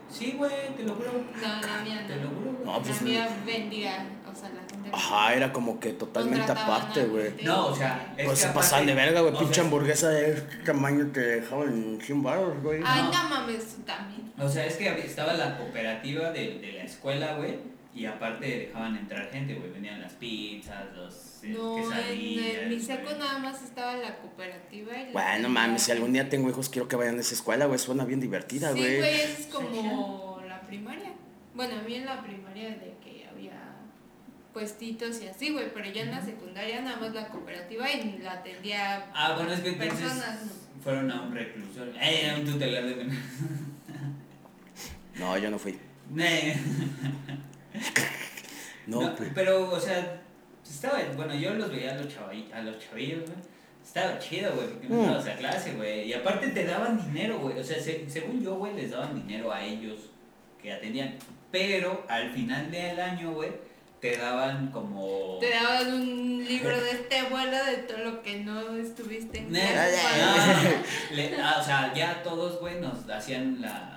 Sí, 0.09 0.35
güey, 0.37 0.51
te 0.77 0.83
lo 0.83 0.95
juro. 0.95 1.11
No, 1.11 1.67
la 1.67 1.83
mía 1.83 2.05
Te 2.07 2.15
lo 2.17 2.29
juro, 2.29 2.51
güey. 2.53 2.65
No, 2.65 2.81
pues, 2.81 3.01
la 3.01 3.07
mía 3.07 3.29
vendía, 3.45 4.07
o 4.31 4.35
sea, 4.35 4.49
la 4.49 4.61
gente. 4.69 4.89
Ajá, 4.93 5.33
era 5.33 5.51
como 5.51 5.79
que 5.79 5.91
totalmente 5.93 6.51
aparte, 6.51 7.05
güey. 7.05 7.33
No, 7.43 7.67
o 7.67 7.75
sea, 7.75 8.13
es 8.17 8.25
Pues 8.25 8.39
que 8.41 8.47
se 8.47 8.53
pasaban 8.53 8.85
de 8.85 8.93
verga, 8.93 9.21
güey. 9.21 9.33
Pinche 9.37 9.55
sea, 9.55 9.63
hamburguesa 9.63 10.09
de 10.09 10.33
este 10.33 10.57
tamaño 10.57 11.07
te 11.11 11.19
dejaban 11.19 11.69
en 11.69 12.01
100 12.01 12.23
baros, 12.23 12.61
güey. 12.61 12.81
Ay, 12.85 13.03
No. 13.03 13.11
no 13.11 13.29
mames, 13.29 13.75
tú 13.75 13.81
también. 13.81 14.31
O 14.39 14.47
sea, 14.49 14.65
es 14.65 14.75
que 14.75 14.87
estaba 14.99 15.33
la 15.33 15.57
cooperativa 15.57 16.31
de, 16.31 16.59
de 16.59 16.73
la 16.73 16.83
escuela, 16.83 17.35
güey, 17.35 17.57
y 17.95 18.05
aparte 18.05 18.45
dejaban 18.45 18.97
entrar 18.97 19.31
gente, 19.31 19.55
güey. 19.55 19.71
Venían 19.71 20.01
las 20.01 20.13
pizzas, 20.13 20.93
los 20.95 21.43
eh, 21.43 21.49
No, 21.57 21.77
en, 21.77 21.83
quesadillas. 21.89 22.45
en 22.63 22.69
mi 22.69 22.75
güey. 22.75 23.17
nada 23.19 23.39
más 23.39 23.63
estaba 23.63 23.95
la 23.95 24.17
cooperativa 24.17 24.97
y 24.99 25.05
la 25.05 25.11
Bueno, 25.13 25.49
mames, 25.49 25.83
si 25.83 25.91
algún 25.91 26.11
día 26.13 26.27
tengo 26.29 26.49
hijos, 26.49 26.67
quiero 26.69 26.87
que 26.87 26.95
vayan 26.97 27.17
a 27.17 27.21
esa 27.21 27.33
escuela, 27.33 27.65
güey. 27.67 27.79
Suena 27.79 28.03
bien 28.05 28.19
divertida, 28.19 28.73
Sí, 28.73 28.79
güey. 28.79 28.97
güey, 28.99 29.21
eso 29.21 29.39
es 29.41 29.47
como 29.47 30.41
la 30.47 30.61
primaria. 30.61 31.13
Bueno, 31.53 31.79
a 31.79 31.83
mí 31.83 31.95
en 31.95 32.05
la 32.05 32.21
primaria 32.21 32.69
de 32.69 32.93
que 33.03 33.25
había 33.31 33.53
puestitos 34.53 35.21
y 35.21 35.27
así, 35.27 35.51
güey, 35.51 35.73
pero 35.73 35.89
ya 35.89 36.01
en 36.03 36.11
la 36.11 36.21
secundaria 36.23 36.81
nada 36.81 36.97
más 36.97 37.13
la 37.13 37.27
cooperativa 37.29 37.89
y 37.91 38.19
la 38.19 38.33
atendía 38.33 39.05
Ah, 39.13 39.33
bueno, 39.37 39.53
es 39.53 39.61
que 39.61 39.69
entonces 39.69 39.99
personas. 39.99 40.39
fueron 40.83 41.09
a 41.11 41.21
un 41.21 41.33
reclusorio. 41.33 41.93
Eh, 42.01 42.29
a 42.29 42.35
un 42.35 42.45
tutelar 42.45 42.85
de 42.85 42.95
menores. 42.95 43.19
No, 45.17 45.37
yo 45.37 45.49
no 45.49 45.57
fui. 45.57 45.77
No, 48.87 49.01
No, 49.01 49.15
pues. 49.15 49.31
pero, 49.33 49.69
o 49.69 49.79
sea, 49.79 50.21
estaba, 50.63 50.99
bueno, 51.15 51.33
yo 51.33 51.53
los 51.55 51.71
veía 51.71 51.91
a 51.93 51.95
los, 51.97 52.07
chavalli- 52.07 52.51
a 52.53 52.61
los 52.61 52.77
chavillos, 52.79 53.21
güey. 53.21 53.37
Estaba 53.83 54.17
chido, 54.19 54.51
güey, 54.53 54.67
porque 54.67 54.87
no 54.89 54.95
Mm. 54.95 55.01
estabas 55.01 55.27
a 55.27 55.35
clase, 55.37 55.73
güey. 55.73 56.07
Y 56.09 56.13
aparte 56.13 56.47
te 56.49 56.65
daban 56.65 56.99
dinero, 57.11 57.39
güey. 57.39 57.57
O 57.59 57.63
sea, 57.63 57.79
se- 57.79 58.07
según 58.09 58.43
yo, 58.43 58.55
güey, 58.55 58.73
les 58.75 58.91
daban 58.91 59.15
dinero 59.15 59.51
a 59.51 59.63
ellos 59.63 59.99
que 60.61 60.71
atendían. 60.73 61.15
Pero 61.51 62.05
al 62.09 62.31
final 62.31 62.69
del 62.71 62.99
año, 62.99 63.31
güey, 63.33 63.51
te 64.01 64.17
daban 64.17 64.71
como... 64.71 65.37
Te 65.39 65.49
daban 65.51 65.93
un 65.93 66.45
libro 66.45 66.79
de 66.79 66.91
este 66.91 67.23
vuelo 67.23 67.63
de 67.65 67.77
todo 67.87 67.97
lo 67.99 68.21
que 68.21 68.39
no 68.39 68.75
estuviste 68.75 69.39
en 69.39 69.55
Ah, 69.55 69.87
para- 70.03 70.63
no, 70.63 71.15
le- 71.15 71.33
o 71.35 71.63
sea, 71.63 71.91
ya 71.95 72.21
todos, 72.23 72.59
güey, 72.59 72.79
nos 72.81 73.09
hacían 73.09 73.61
la... 73.61 73.94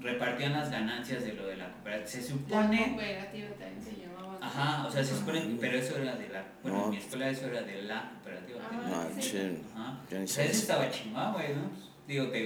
Repartían 0.00 0.52
las 0.52 0.70
ganancias 0.70 1.24
de 1.24 1.32
lo 1.34 1.46
de 1.46 1.56
la 1.56 1.72
cooperativa. 1.72 2.06
Se 2.08 2.20
La 2.20 2.26
supone... 2.28 2.88
cooperativa 2.88 3.48
también 3.58 3.82
se 3.84 4.00
llamaba. 4.00 4.38
Ajá, 4.40 4.86
o 4.86 4.90
sea, 4.90 5.02
se 5.04 5.16
supone, 5.16 5.56
pero 5.60 5.78
eso 5.78 5.96
era 5.96 6.14
de 6.16 6.28
la... 6.28 6.44
Bueno, 6.62 6.78
No. 6.78 6.84
en 6.84 6.90
mi 6.90 6.96
escuela 6.98 7.28
eso 7.30 7.46
era 7.46 7.62
de 7.62 7.82
la 7.82 8.10
cooperativa. 8.12 8.60
Ah, 8.70 9.06
No, 9.16 9.22
sí. 9.22 9.58
Ajá. 9.74 9.98
yo 10.10 10.18
ni 10.18 10.24
O 10.24 10.28
sea, 10.28 10.44
sé. 10.44 10.50
eso 10.52 10.60
estaba 10.62 10.90
chingón, 10.90 11.32
güey, 11.32 11.48
¿no? 11.54 11.70
Digo, 12.06 12.26
te, 12.28 12.38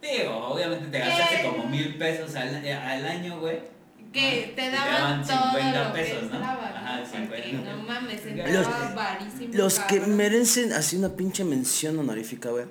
digo, 0.00 0.36
obviamente 0.48 0.86
te 0.86 0.98
gastaste 0.98 1.36
¿Qué? 1.42 1.46
como 1.48 1.66
mil 1.68 1.98
pesos 1.98 2.34
al, 2.36 2.64
eh, 2.64 2.72
al 2.72 3.04
año, 3.06 3.40
güey. 3.40 3.58
Que 4.12 4.52
te 4.56 4.62
Te 4.62 4.70
daban, 4.70 5.22
daban 5.22 5.26
todo 5.26 5.50
50 5.60 5.88
lo 5.88 5.92
pesos, 5.94 6.18
que 6.30 6.38
¿no? 6.38 6.44
Ajá, 6.44 7.00
¿no? 7.00 7.06
50. 7.06 7.28
Porque 7.28 7.52
no 7.52 7.76
mames, 7.82 8.24
Los- 8.24 8.66
entraba 8.66 8.94
varísimo. 8.94 9.54
Los 9.54 9.78
que 9.80 9.98
cabrón. 9.98 10.16
merecen 10.16 10.72
así 10.72 10.96
una 10.96 11.10
pinche 11.10 11.44
mención 11.44 11.98
honorífica, 11.98 12.50
güey. 12.50 12.64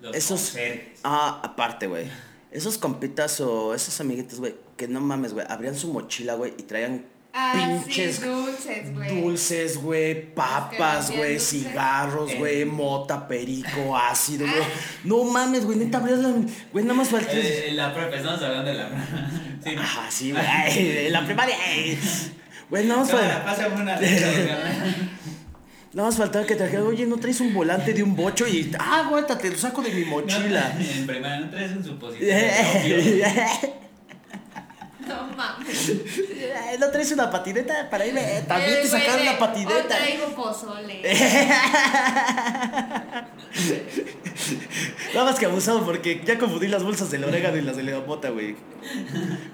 Los 0.00 0.14
Esos- 0.16 0.40
conserjes. 0.40 1.00
Ah, 1.04 1.40
aparte, 1.44 1.86
güey. 1.86 2.06
Esos 2.52 2.78
compitas 2.78 3.40
o 3.40 3.74
esos 3.74 4.00
amiguitos, 4.00 4.40
güey, 4.40 4.54
que 4.76 4.88
no 4.88 5.00
mames, 5.00 5.32
güey, 5.32 5.46
abrían 5.48 5.76
su 5.76 5.92
mochila, 5.92 6.34
güey, 6.34 6.52
y 6.58 6.62
traían 6.64 7.04
Ah, 7.32 7.52
pinches 7.84 8.16
sí, 8.16 8.24
dulces, 8.24 8.92
güey. 8.92 9.20
dulces, 9.22 9.80
güey, 9.80 10.34
papas, 10.34 11.12
güey, 11.12 11.34
dulces. 11.34 11.48
cigarros, 11.48 12.32
Eh. 12.32 12.38
güey, 12.38 12.64
mota, 12.64 13.28
perico, 13.28 13.96
ácido, 14.10 14.46
güey. 14.48 14.64
No 15.04 15.22
mames, 15.22 15.64
güey, 15.64 15.78
neta 15.78 15.98
abrías 15.98 16.18
la... 16.18 16.32
Güey, 16.72 16.84
nada 16.84 16.96
más 16.96 17.08
faltó... 17.08 17.30
Eh, 17.30 17.68
eh, 17.68 17.72
la 17.74 17.94
prepa, 17.94 18.16
estamos 18.16 18.42
hablando 18.42 18.68
de 18.70 18.74
la 18.76 18.88
Sí, 19.64 19.74
¿no? 19.76 19.80
Ajá, 19.80 20.10
sí, 20.10 20.32
güey, 20.32 21.10
la 21.10 21.24
primaria. 21.24 21.56
eh. 21.72 21.96
Güey, 22.70 22.86
nada 22.86 23.00
más 23.00 23.10
Cámara, 23.10 23.44
Nada 25.92 26.08
más 26.08 26.16
faltaba 26.18 26.46
que 26.46 26.54
trajera, 26.54 26.84
oye, 26.84 27.04
¿no 27.04 27.16
traes 27.18 27.40
un 27.40 27.52
volante 27.52 27.92
de 27.92 28.02
un 28.04 28.14
bocho? 28.14 28.46
Y, 28.46 28.70
ah, 28.78 29.00
aguántate, 29.04 29.50
lo 29.50 29.58
saco 29.58 29.82
de 29.82 29.90
mi 29.90 30.04
mochila. 30.04 30.72
No, 30.78 30.84
en 30.84 31.06
primaria 31.06 31.40
no 31.40 31.50
traes 31.50 31.72
un 31.72 31.84
supositorio. 31.84 32.32
opio? 32.78 32.96
No 35.08 35.26
mames. 35.36 35.92
¿No 36.78 36.90
traes 36.92 37.10
una 37.10 37.28
patineta 37.28 37.90
para 37.90 38.06
irme? 38.06 38.20
eh, 38.20 38.44
También 38.46 38.74
Eh, 38.74 38.82
te 38.82 38.88
sacaron 38.88 39.24
la 39.26 39.36
patineta. 39.40 39.74
"Oh, 39.82 39.88
traigo 39.88 40.26
pozole. 40.36 41.02
Nada 45.14 45.24
más 45.24 45.38
que 45.38 45.46
abusado 45.46 45.84
porque 45.84 46.22
ya 46.24 46.38
confundí 46.38 46.68
las 46.68 46.82
bolsas 46.84 47.10
del 47.10 47.24
orégano 47.24 47.56
y 47.56 47.62
las 47.62 47.76
de 47.76 47.82
la 47.82 47.98
bota, 47.98 48.30
güey. 48.30 48.54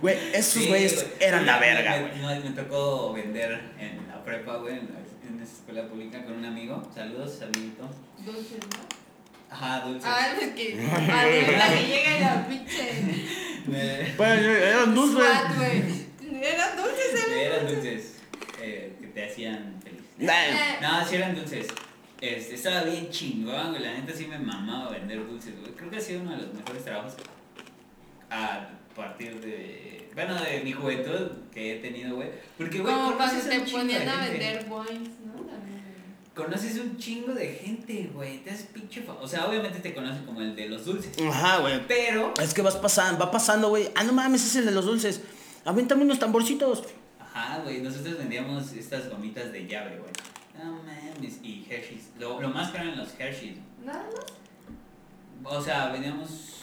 Güey, 0.03 0.19
esos 0.35 0.67
güeyes 0.67 0.95
güey. 0.95 1.07
eran 1.21 1.47
la 1.47 1.59
verga, 1.59 1.97
me, 1.97 2.03
güey. 2.21 2.39
me- 2.43 2.51
me 2.51 2.57
tocó 2.57 3.13
vender 3.15 3.59
en 3.79 4.07
la 4.09 4.23
prepa, 4.23 4.57
güey, 4.57 4.75
en, 4.75 4.91
la- 4.93 5.06
en 5.29 5.41
esa 5.41 5.57
escuela 5.57 5.89
pública 5.89 6.25
con 6.25 6.35
un 6.35 6.45
amigo. 6.45 6.83
Saludos, 6.95 7.41
amiguito. 7.43 7.89
Dulces, 8.25 8.59
¿no? 8.59 9.55
Ajá, 9.55 9.87
dulces. 9.87 10.05
Ah, 10.05 10.35
es 10.41 10.49
que 10.55 10.73
adivina 11.13 11.69
que 11.69 11.87
llega 11.87 12.21
la 12.21 12.49
pinche 12.49 13.25
Bueno, 14.17 14.49
eran 14.51 14.95
dulces. 14.95 15.17
SWAT, 15.17 15.57
güey. 15.57 16.43
Eran 16.43 16.77
dulces, 16.77 17.15
¿eh? 17.15 17.45
eran 17.45 17.67
dulces 17.67 18.19
eh, 18.61 18.97
que 19.01 19.07
te 19.09 19.25
hacían 19.25 19.77
feliz. 19.83 20.03
No, 20.81 21.07
sí 21.07 21.17
eran 21.17 21.35
dulces. 21.35 21.69
Este, 22.21 22.55
estaba 22.55 22.83
bien 22.83 23.11
chingón, 23.11 23.71
güey. 23.71 23.83
La 23.83 23.95
neta 23.95 24.13
sí 24.13 24.27
me 24.27 24.39
mamaba 24.39 24.91
vender 24.91 25.27
dulces, 25.27 25.59
güey. 25.61 25.73
Creo 25.73 25.91
que 25.91 25.97
ha 25.97 26.01
sido 26.01 26.23
uno 26.23 26.33
de 26.33 26.39
los 26.39 26.55
mejores 26.55 26.85
trabajos 26.85 27.15
a 28.31 28.69
partir 28.95 29.41
de. 29.41 30.06
Bueno, 30.17 30.35
de 30.43 30.61
mi 30.65 30.73
juventud 30.73 31.31
que 31.53 31.77
he 31.77 31.79
tenido, 31.81 32.17
güey. 32.17 32.31
Porque, 32.59 32.81
güey, 32.81 32.93
Como 32.93 33.13
conoces 33.13 33.49
te 33.49 33.59
un 33.61 33.65
chingo 33.67 33.79
ponían 33.81 34.05
de 34.05 34.11
a 34.11 34.15
gente. 34.23 34.39
vender 34.39 34.65
boings, 34.65 35.11
¿no? 35.27 35.33
También. 35.43 35.83
conoces 36.35 36.79
un 36.81 36.97
chingo 36.97 37.33
de 37.35 37.47
gente, 37.49 38.11
güey. 38.13 38.39
Te 38.39 38.51
haces 38.51 38.67
pinche 38.73 39.03
fa- 39.03 39.13
O 39.21 39.29
sea, 39.29 39.47
obviamente 39.47 39.79
te 39.81 39.95
conocen 39.95 40.25
como 40.25 40.41
el 40.41 40.57
de 40.57 40.69
los 40.71 40.85
dulces. 40.87 41.13
Ajá, 41.29 41.59
güey. 41.59 41.87
Pero, 41.87 42.33
Es 42.43 42.53
que 42.55 42.63
vas 42.63 42.77
pasando, 42.77 43.19
va 43.25 43.31
pasando, 43.31 43.69
güey. 43.69 43.91
Ah, 43.95 44.03
no 44.05 44.13
mames, 44.15 44.43
es 44.45 44.57
el 44.57 44.65
de 44.65 44.73
los 44.73 44.87
dulces. 44.87 45.21
Aviéntame 45.67 46.03
unos 46.05 46.19
tamborcitos. 46.19 46.83
ajá, 47.21 47.59
güey, 47.63 47.81
nosotros 47.83 48.17
vendíamos 48.19 48.73
estas 48.73 49.11
gomitas 49.11 49.53
de 49.53 49.67
llave, 49.67 49.99
güey. 49.99 50.11
No 50.59 50.73
mames, 50.83 51.41
y 51.43 51.67
Hershey's. 51.71 52.09
Lo, 52.19 52.41
lo 52.41 52.49
más 52.49 52.71
caro 52.71 52.85
eran 52.85 52.99
los 52.99 53.09
Hershey's. 53.21 53.59
Nada 53.85 54.07
más. 55.43 55.53
O 55.59 55.63
sea, 55.63 55.89
vendíamos 55.91 56.56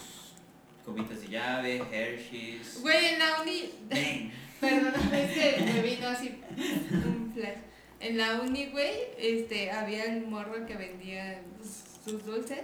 gomitas 0.86 1.22
de 1.22 1.28
llave, 1.28 1.82
Hershey's. 1.92 2.82
Güey, 2.82 3.14
en 3.14 3.20
la 3.20 3.42
uni. 3.42 3.72
Ven. 3.90 4.32
Perdón, 4.60 4.94
es 5.14 5.32
que 5.32 5.64
me 5.64 5.82
vino 5.82 6.08
así 6.08 6.40
un 6.92 7.32
flash. 7.34 7.58
En 8.00 8.18
la 8.18 8.42
uni, 8.42 8.68
güey, 8.68 8.92
este, 9.18 9.72
había 9.72 10.06
un 10.06 10.30
morro 10.30 10.66
que 10.66 10.76
vendía 10.76 11.42
sus 12.04 12.26
dulces. 12.26 12.62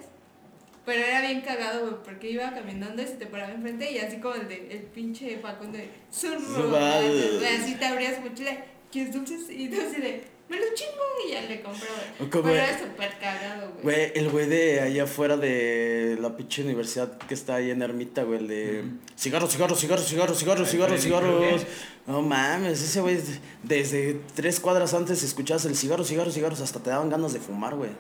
Pero 0.86 1.06
era 1.06 1.22
bien 1.22 1.42
cagado, 1.42 1.82
güey, 1.82 2.04
porque 2.04 2.32
iba 2.32 2.52
caminando 2.52 3.02
y 3.02 3.06
se 3.06 3.16
te 3.16 3.28
paraba 3.28 3.54
enfrente 3.54 3.92
y 3.92 4.00
así 4.00 4.18
como 4.18 4.36
el 4.36 4.48
de 4.48 4.72
el 4.72 4.84
pinche 4.84 5.38
Falcón 5.38 5.72
de 5.72 5.90
güey, 6.12 7.46
así 7.46 7.76
te 7.76 7.86
abrías 7.86 8.20
mochila, 8.22 8.58
¿quieres 8.92 9.14
dulces? 9.14 9.50
Y 9.50 9.70
tú 9.70 9.78
así 9.82 10.02
de, 10.02 10.24
me 10.50 10.58
los 10.60 10.74
chingo 10.74 10.92
y 11.28 11.32
ya 11.32 11.42
le 11.42 11.58
güey. 11.62 12.30
Como- 12.30 12.44
Pero 12.46 12.56
era 12.56 12.80
súper 12.80 13.18
cagado, 13.20 13.72
güey. 13.72 13.84
Güey, 13.84 14.12
el 14.16 14.30
güey 14.30 14.48
de 14.48 14.82
allá 14.82 15.04
afuera 15.04 15.38
de 15.38 16.18
la 16.20 16.36
pinche 16.36 16.64
universidad 16.64 17.18
que 17.20 17.34
está 17.36 17.56
ahí 17.56 17.70
en 17.70 17.82
Ermita, 17.82 18.24
güey, 18.24 18.40
el 18.40 18.48
de 18.48 18.84
cigarros, 19.16 19.52
cigarros, 19.52 19.80
cigarros, 19.80 20.08
cigarros, 20.08 20.40
cigarros, 20.40 20.70
cigarros, 20.70 21.02
cigarros. 21.02 21.66
No 22.08 22.24
mames, 22.24 22.82
ese 22.82 23.00
güey, 23.02 23.20
desde 23.62 24.20
tres 24.36 24.60
cuadras 24.60 24.94
antes 24.96 25.22
escuchabas 25.22 25.66
el 25.66 25.76
cigarro, 25.76 26.04
cigarros, 26.04 26.34
cigarros, 26.34 26.62
hasta 26.62 26.80
te 26.80 26.90
daban 26.90 27.10
ganas 27.10 27.34
de 27.34 27.40
fumar, 27.40 27.76
güey. 27.76 27.92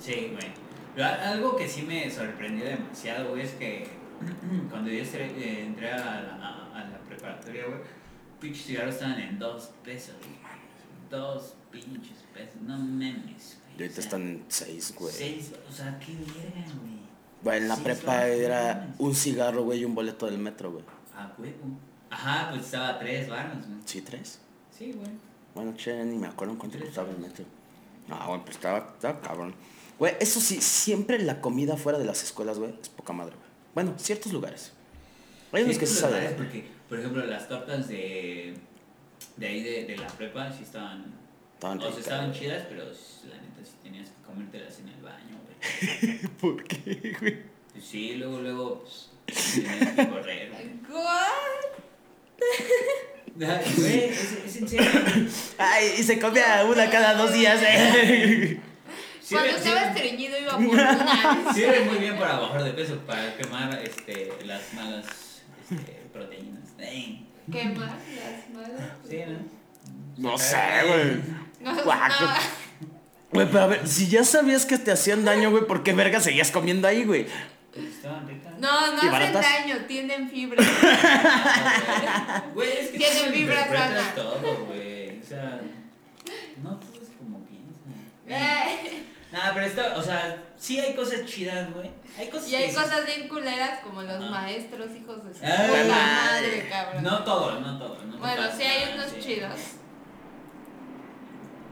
Sí, 0.00 0.32
güey. 0.32 1.04
Algo 1.04 1.56
que 1.56 1.68
sí 1.68 1.82
me 1.82 2.08
sorprendió 2.08 2.66
demasiado, 2.66 3.30
güey, 3.30 3.42
es 3.42 3.50
que 3.54 3.88
cuando 4.70 4.90
yo 4.90 5.02
entré, 5.02 5.24
eh, 5.26 5.64
entré 5.66 5.90
a, 5.90 5.96
la, 5.96 6.70
a 6.72 6.88
la 6.88 6.98
preparatoria, 7.08 7.64
güey, 7.66 7.78
pinches 8.40 8.66
cigarros 8.66 8.94
estaban 8.94 9.18
en 9.18 9.38
dos 9.40 9.70
pesos, 9.84 10.14
güey. 10.20 10.44
Dos 11.10 11.54
pinches 11.80 12.18
pesos, 12.32 12.60
no 12.62 12.78
memes, 12.78 13.58
güey. 13.60 13.78
Y 13.78 13.82
ahorita 13.82 13.90
O 13.90 13.94
sea, 13.94 14.04
están 14.04 14.22
en 14.22 14.44
seis, 14.48 14.94
güey. 14.96 15.12
Seis, 15.12 15.52
o 15.68 15.72
sea, 15.72 15.98
qué 15.98 16.12
verga, 16.12 16.64
güey. 16.80 17.04
Güey, 17.42 17.58
en 17.58 17.68
la 17.68 17.74
Seis 17.74 17.84
prepa 17.84 18.26
era 18.26 18.94
un 18.98 19.14
cigarro, 19.14 19.64
güey, 19.64 19.80
y 19.80 19.84
un 19.84 19.94
boleto 19.94 20.26
del 20.26 20.38
metro, 20.38 20.72
güey. 20.72 20.84
A 21.14 21.32
huevo. 21.38 21.78
Ajá, 22.10 22.50
pues 22.50 22.64
estaba 22.64 22.90
a 22.90 22.98
tres 22.98 23.28
varos, 23.28 23.66
güey. 23.66 23.78
Sí, 23.84 24.00
tres. 24.00 24.38
Sí, 24.76 24.92
güey. 24.92 25.10
Bueno, 25.54 25.74
che, 25.76 26.04
ni 26.04 26.16
me 26.16 26.26
acuerdo 26.26 26.54
en 26.54 26.58
cuánto 26.58 26.78
costaba 26.78 27.10
el 27.10 27.18
metro. 27.18 27.44
No, 28.08 28.26
güey, 28.28 28.40
pues 28.42 28.56
estaba, 28.56 28.92
estaba 28.94 29.20
cabrón. 29.20 29.54
Güey, 29.98 30.14
eso 30.20 30.40
sí, 30.40 30.60
siempre 30.60 31.18
la 31.20 31.40
comida 31.40 31.76
fuera 31.76 31.98
de 31.98 32.04
las 32.04 32.22
escuelas, 32.22 32.58
güey, 32.58 32.74
es 32.80 32.88
poca 32.88 33.12
madre, 33.12 33.36
güey. 33.36 33.48
Bueno, 33.74 33.94
ciertos 33.98 34.32
lugares. 34.32 34.72
Hay 35.52 35.62
unos 35.62 35.78
que 35.78 35.86
se 35.86 36.00
saben. 36.00 36.34
Porque, 36.36 36.68
por 36.88 36.98
ejemplo, 36.98 37.24
las 37.26 37.48
tortas 37.48 37.86
de, 37.88 38.54
de 39.36 39.46
ahí 39.46 39.62
de, 39.62 39.84
de 39.84 39.96
la 39.96 40.08
prepa 40.08 40.52
sí 40.52 40.64
estaban 40.64 41.04
Estaban 41.64 41.78
o 41.78 41.80
sea, 41.82 41.88
ricas, 41.90 41.98
estaban 42.06 42.32
chidas, 42.32 42.62
pero 42.68 42.84
la 42.84 43.36
neta 43.40 43.64
sí 43.64 43.72
tenías 43.82 44.08
que 44.08 44.22
comértelas 44.26 44.78
en 44.80 44.88
el 44.88 45.02
baño, 45.02 45.36
güey. 45.44 46.18
¿Por 46.40 46.64
qué, 46.64 47.16
güey? 47.20 47.38
Pues 47.72 47.84
sí, 47.84 48.14
luego, 48.16 48.40
luego, 48.40 48.84
pues, 48.84 49.10
tenías 49.54 49.92
que 49.94 50.08
correr, 50.08 50.50
güey. 50.52 50.70
Ay, 53.40 53.72
Güey, 53.76 54.04
es, 54.04 54.32
es 54.46 54.56
en 54.58 54.68
serio. 54.68 54.90
Ay, 55.58 55.92
y 55.98 56.02
se 56.04 56.20
comía 56.20 56.64
una 56.64 56.88
cada 56.88 57.14
dos 57.14 57.32
días, 57.32 57.60
eh. 57.66 58.60
Cuando 59.30 59.48
Sirve- 59.50 59.56
estaba 59.56 59.80
sirve- 59.80 59.88
estreñido 59.88 60.38
iba 60.38 60.52
por 60.52 60.66
una. 60.66 61.52
Sirve 61.54 61.80
muy 61.86 61.96
bien 61.98 62.16
para 62.18 62.38
bajar 62.38 62.62
de 62.62 62.70
peso, 62.72 62.98
para 63.06 63.34
quemar 63.36 63.80
este, 63.82 64.32
las 64.44 64.72
malas 64.74 65.06
este, 65.70 66.02
proteínas. 66.12 66.60
Ey, 66.78 67.26
¿Qué 67.50 67.64
más? 67.70 67.90
Las 68.14 68.50
malas. 68.54 68.88
Sí, 69.08 69.20
¿no? 69.26 70.30
No 70.30 70.38
sé, 70.38 70.56
güey. 70.86 71.20
No. 71.64 71.74
Güey, 73.32 73.46
pero 73.48 73.60
a 73.64 73.66
ver, 73.66 73.88
si 73.88 74.08
ya 74.08 74.22
sabías 74.22 74.64
que 74.64 74.78
te 74.78 74.92
hacían 74.92 75.24
daño, 75.24 75.50
güey, 75.50 75.66
¿por 75.66 75.82
qué 75.82 75.92
verga 75.92 76.20
seguías 76.20 76.50
comiendo 76.52 76.86
ahí, 76.86 77.04
güey? 77.04 77.26
Estaban 77.74 78.28
ricas. 78.28 78.52
No, 78.60 78.86
no 78.92 78.94
¿Y 78.94 78.98
hacen 78.98 79.10
baratas? 79.10 79.42
daño, 79.42 79.76
tienen 79.88 80.30
fibra. 80.30 80.62
Güey, 82.54 82.70
es 82.78 82.90
que 82.90 82.98
Tiene 82.98 83.20
tú 83.26 83.32
vibra 83.32 83.54
interpretas 83.62 83.90
sana. 83.90 84.14
todo, 84.14 84.66
güey. 84.66 85.20
O 85.20 85.26
sea, 85.26 85.60
no 86.62 86.70
todo 86.76 87.02
es 87.02 87.08
como 87.18 87.44
piensas. 87.44 87.82
Eh, 88.28 89.02
Nada, 89.32 89.52
pero 89.54 89.66
esto, 89.66 89.82
o 89.96 90.02
sea, 90.02 90.44
sí 90.56 90.78
hay 90.78 90.94
cosas 90.94 91.24
chidas, 91.26 91.72
güey. 91.74 91.90
Hay 92.16 92.28
cosas 92.28 92.48
Y 92.48 92.54
hay 92.54 92.68
que 92.68 92.74
cosas 92.76 93.04
bien 93.04 93.26
culeras 93.28 93.80
como 93.80 94.02
los 94.02 94.22
Ah. 94.22 94.28
maestros, 94.30 94.90
hijos 94.96 95.24
de 95.26 95.34
su 95.34 95.40
Ah, 95.44 95.66
puta 95.66 95.84
madre. 95.88 96.68
cabrón. 96.70 97.02
No 97.02 97.24
todo, 97.24 97.60
no 97.60 97.78
todo. 97.78 97.98
No 98.04 98.18
bueno, 98.18 98.42
sí 98.56 98.62
hay 98.62 98.84
ah, 98.84 98.94
unos 98.94 99.10
sí. 99.10 99.16
chidos. 99.20 99.58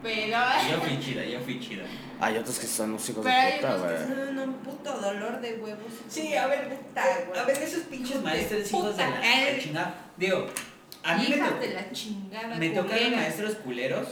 Pero. 0.03 0.37
Yo 0.71 0.81
fui 0.81 0.99
chida, 1.01 1.25
yo 1.25 1.41
fui 1.41 1.61
chida. 1.61 1.85
Hay 2.21 2.37
otros 2.37 2.59
que 2.59 2.67
son 2.67 2.93
los 2.93 3.09
hijos 3.11 3.25
Pero 3.25 3.37
de 3.47 3.57
puta, 3.57 3.75
que 3.75 4.05
güey. 4.15 4.27
son 4.27 4.39
un 4.39 4.55
puto 4.55 5.01
dolor 5.01 5.41
de 5.41 5.55
huevos. 5.55 5.93
Sí, 6.09 6.35
a 6.37 6.47
ver, 6.47 6.69
Puta, 6.69 7.03
güey. 7.29 7.41
a 7.41 7.45
ver, 7.45 7.57
esos 7.63 7.83
pinches 7.85 8.23
maestros 8.23 8.69
hijos 8.73 8.97
de 8.97 9.03
la 9.03 9.59
chingada. 9.61 9.95
Digo, 10.17 10.47
a 11.03 11.17
mí 11.17 11.27
me, 11.29 11.37
tocó- 11.39 11.59
de 11.61 11.75
la 11.75 11.91
chingada. 11.91 12.55
me 12.57 12.71
tocaron 12.71 13.11
maestros 13.17 13.55
culeros 13.57 14.07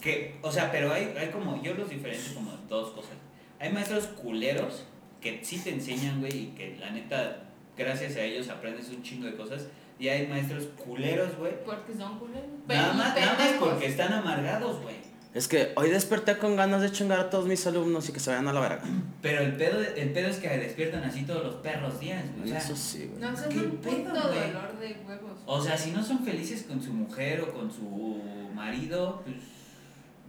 que, 0.00 0.38
o 0.42 0.52
sea, 0.52 0.70
pero 0.70 0.92
hay, 0.92 1.12
hay 1.18 1.30
como, 1.30 1.60
yo 1.62 1.74
los 1.74 1.88
diferencio 1.90 2.34
como 2.34 2.52
dos 2.68 2.92
cosas. 2.92 3.12
Hay 3.58 3.72
maestros 3.72 4.04
culeros 4.06 4.84
que 5.20 5.44
sí 5.44 5.58
te 5.58 5.70
enseñan, 5.70 6.20
güey, 6.20 6.32
y 6.36 6.46
que 6.56 6.76
la 6.78 6.90
neta, 6.90 7.42
gracias 7.76 8.14
a 8.14 8.20
ellos 8.22 8.48
aprendes 8.48 8.88
un 8.90 9.02
chingo 9.02 9.26
de 9.26 9.34
cosas. 9.34 9.66
Y 9.98 10.06
hay 10.08 10.28
maestros 10.28 10.66
culeros, 10.76 11.36
güey. 11.36 11.52
Porque 11.64 11.92
son 11.92 12.20
culeros. 12.20 12.46
Nada 12.68 12.92
más, 12.92 13.16
nada 13.16 13.34
más 13.36 13.48
porque 13.58 13.86
están 13.86 14.12
amargados, 14.12 14.80
güey. 14.80 14.94
Es 15.34 15.46
que 15.46 15.72
hoy 15.76 15.90
desperté 15.90 16.38
con 16.38 16.56
ganas 16.56 16.80
de 16.80 16.90
chingar 16.90 17.20
a 17.20 17.30
todos 17.30 17.46
mis 17.46 17.66
alumnos 17.66 18.08
y 18.08 18.12
que 18.12 18.20
se 18.20 18.30
vayan 18.30 18.48
a 18.48 18.52
la 18.52 18.60
verga. 18.60 18.82
Pero 19.20 19.42
el 19.42 19.56
pedo, 19.56 19.80
el 19.80 20.12
pedo 20.12 20.28
es 20.28 20.38
que 20.38 20.48
despiertan 20.48 21.04
así 21.04 21.22
todos 21.24 21.44
los 21.44 21.54
perros 21.56 22.00
días, 22.00 22.24
güey. 22.36 22.44
O 22.44 22.48
sea, 22.48 22.58
Eso 22.58 22.74
sí, 22.74 23.10
güey. 23.10 23.20
No, 23.20 23.36
son 23.36 23.48
¿Qué 23.50 23.58
un 23.58 23.76
pedo, 23.76 24.04
puto 24.04 24.28
güey? 24.28 24.52
dolor 24.52 24.78
de 24.78 24.96
huevos. 25.06 25.38
O 25.46 25.62
sea, 25.62 25.76
si 25.76 25.90
no 25.92 26.02
son 26.02 26.24
felices 26.24 26.62
con 26.62 26.82
su 26.82 26.92
mujer 26.92 27.42
o 27.42 27.52
con 27.52 27.70
su 27.70 28.20
marido, 28.54 29.22
pues 29.22 29.36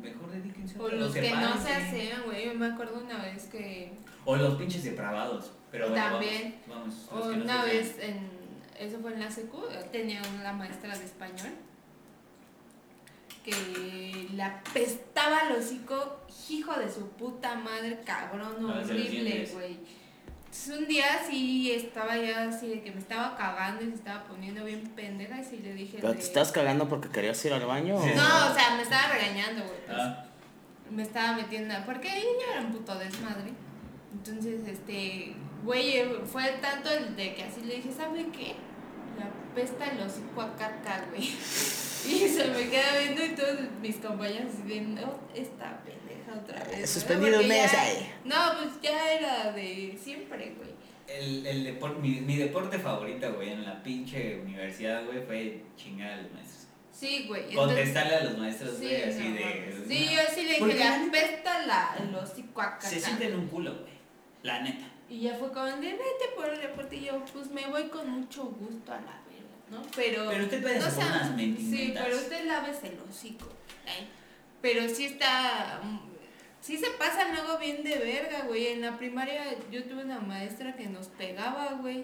mejor 0.02 0.32
dedíquense 0.32 0.78
a 0.78 0.82
O 0.82 0.90
los 0.90 1.14
que 1.14 1.32
no 1.32 1.62
se 1.62 1.74
asean, 1.74 2.24
güey. 2.26 2.46
Yo 2.48 2.54
me 2.56 2.68
acuerdo 2.68 3.00
una 3.00 3.24
vez 3.24 3.46
que. 3.46 3.94
O 4.26 4.36
los 4.36 4.56
pinches 4.56 4.84
depravados. 4.84 5.52
Pero 5.72 5.90
bueno, 5.90 6.04
También. 6.04 6.56
Vamos, 6.68 7.08
vamos, 7.10 7.38
no 7.38 7.44
Una 7.46 7.64
vez 7.64 7.96
en. 8.00 8.28
Eso 8.78 9.00
fue 9.00 9.14
en 9.14 9.22
la 9.22 9.32
secu. 9.32 9.62
Tenía 9.92 10.22
una 10.40 10.54
maestra 10.54 10.98
de 10.98 11.06
español. 11.06 11.54
Que 13.50 14.28
le 14.34 14.44
apestaba 14.44 15.42
el 15.50 15.58
hocico. 15.58 16.18
Hijo 16.50 16.74
de 16.80 16.92
su 16.92 17.08
puta 17.10 17.54
madre, 17.56 18.00
cabrón, 18.06 18.66
horrible, 18.66 19.48
güey. 19.54 19.78
Entonces 20.46 20.80
un 20.80 20.88
día 20.88 21.06
sí 21.30 21.72
estaba 21.72 22.18
ya 22.18 22.50
así 22.50 22.68
de 22.70 22.82
que 22.82 22.92
me 22.92 22.98
estaba 23.00 23.36
cagando 23.38 23.84
y 23.84 23.90
se 23.90 23.96
estaba 23.96 24.24
poniendo 24.24 24.66
bien 24.66 24.82
pendeja 24.96 25.40
y 25.40 25.44
sí 25.44 25.58
le 25.58 25.74
dije. 25.76 25.98
¿Pero 26.02 26.10
de- 26.14 26.16
te 26.18 26.24
estás 26.24 26.52
cagando 26.52 26.90
porque 26.90 27.10
querías 27.10 27.44
ir 27.46 27.54
al 27.54 27.66
baño? 27.68 27.98
o-. 27.98 28.00
No, 28.00 28.52
o 28.52 28.54
sea, 28.56 28.74
me 28.76 28.82
estaba 28.82 29.14
regañando, 29.14 29.62
güey. 29.64 29.78
pues. 29.86 29.98
Ah, 30.00 30.26
me 30.90 31.04
estaba 31.04 31.34
metiendo, 31.34 31.76
porque 31.86 32.08
ella 32.18 32.52
era 32.54 32.62
un 32.62 32.72
puto 32.72 32.98
desmadre. 32.98 33.54
Entonces, 34.12 34.68
este, 34.68 35.36
güey, 35.64 36.02
fue 36.26 36.46
tanto 36.62 36.90
el 36.90 37.16
de 37.16 37.36
que 37.36 37.44
así 37.44 37.62
le 37.62 37.76
dije, 37.76 37.92
¿sabe 37.92 38.26
qué? 38.36 38.56
La 39.20 39.30
pesta 39.56 39.92
el 39.92 40.02
hocico 40.02 40.42
a 40.42 40.56
caca, 40.56 41.06
güey. 41.10 41.24
Y 41.24 42.28
se 42.30 42.48
me 42.48 42.70
queda 42.70 42.98
viendo 43.00 43.26
y 43.26 43.30
todos 43.36 43.60
mis 43.82 43.98
compañeros 43.98 44.54
así 44.54 44.68
de, 44.74 44.82
no, 44.82 45.20
esta 45.36 45.82
pendeja 45.84 46.34
otra 46.42 46.64
vez. 46.66 46.80
¿no? 46.82 46.88
Suspendido 46.88 47.42
un 47.42 47.48
mes, 47.48 47.72
ay. 47.74 48.10
No, 48.24 48.36
pues 48.58 48.82
ya 48.82 49.12
era 49.14 49.52
de 49.52 49.98
siempre, 50.02 50.56
güey. 50.58 50.70
el, 51.08 51.46
el 51.46 51.68
depor- 51.80 51.98
mi, 51.98 52.22
mi 52.22 52.38
deporte 52.38 52.80
favorito, 52.80 53.34
güey, 53.34 53.50
en 53.52 53.66
la 53.66 53.84
pinche 53.84 54.40
universidad, 54.40 55.06
güey, 55.06 55.26
fue 55.26 55.64
chingar 55.76 56.12
a 56.12 56.22
los 56.22 56.32
maestros. 56.32 56.68
Sí, 56.94 57.26
güey. 57.28 57.50
entonces- 57.50 57.76
Contestarle 57.76 58.16
a 58.16 58.24
los 58.26 58.38
maestros, 58.38 58.76
Sí, 58.80 58.86
güey, 58.86 59.04
así 59.04 59.20
no, 59.30 59.36
de. 59.36 59.84
Sí, 59.88 60.06
no. 60.06 60.12
yo 60.12 60.20
sí 60.36 60.42
le 60.44 60.54
dije, 60.54 60.68
la 60.80 60.90
la 60.92 60.98
neta, 61.00 61.12
pesta 61.12 61.66
la, 61.66 61.96
el 62.00 62.16
hocico 62.16 62.62
a 62.62 62.66
caca. 62.78 62.88
Se 62.90 63.00
sienten 63.00 63.36
un 63.36 63.48
culo, 63.48 63.74
güey. 63.74 63.94
La 64.44 64.62
neta. 64.62 64.86
Y 65.10 65.22
ya 65.22 65.34
fue 65.36 65.52
como 65.52 65.66
de 65.66 65.76
vete 65.94 66.30
por 66.36 66.46
el 66.50 66.62
reporte 66.62 66.96
y 66.98 67.06
yo, 67.06 67.24
pues 67.34 67.50
me 67.50 67.66
voy 67.68 67.88
con 67.90 68.08
mucho 68.10 68.44
gusto 68.46 68.92
a 68.94 68.98
la 68.98 69.20
verga, 69.28 69.58
¿no? 69.72 69.82
Pero. 69.96 70.28
Pero 70.30 70.44
usted 70.44 70.62
puede 70.62 70.80
no 70.80 70.86
hacer 70.86 71.04
sea- 71.04 71.32
unas 71.34 71.60
Sí, 71.60 71.94
pero 71.96 72.16
usted 72.16 72.46
lávese 72.46 72.88
el 72.90 73.00
hocico. 73.10 73.48
ay. 73.88 74.08
Pero 74.62 74.88
sí 74.90 75.06
está. 75.06 75.80
mm, 75.84 76.00
Sí 76.62 76.78
se 76.78 76.92
pasa 76.92 77.30
luego 77.34 77.58
bien 77.58 77.84
de 77.84 77.98
verga, 78.00 78.42
güey. 78.46 78.68
En 78.68 78.82
la 78.82 78.98
primaria 78.98 79.46
yo 79.72 79.82
tuve 79.86 80.04
una 80.04 80.20
maestra 80.20 80.76
que 80.76 80.88
nos 80.88 81.08
pegaba, 81.08 81.72
güey. 81.82 82.04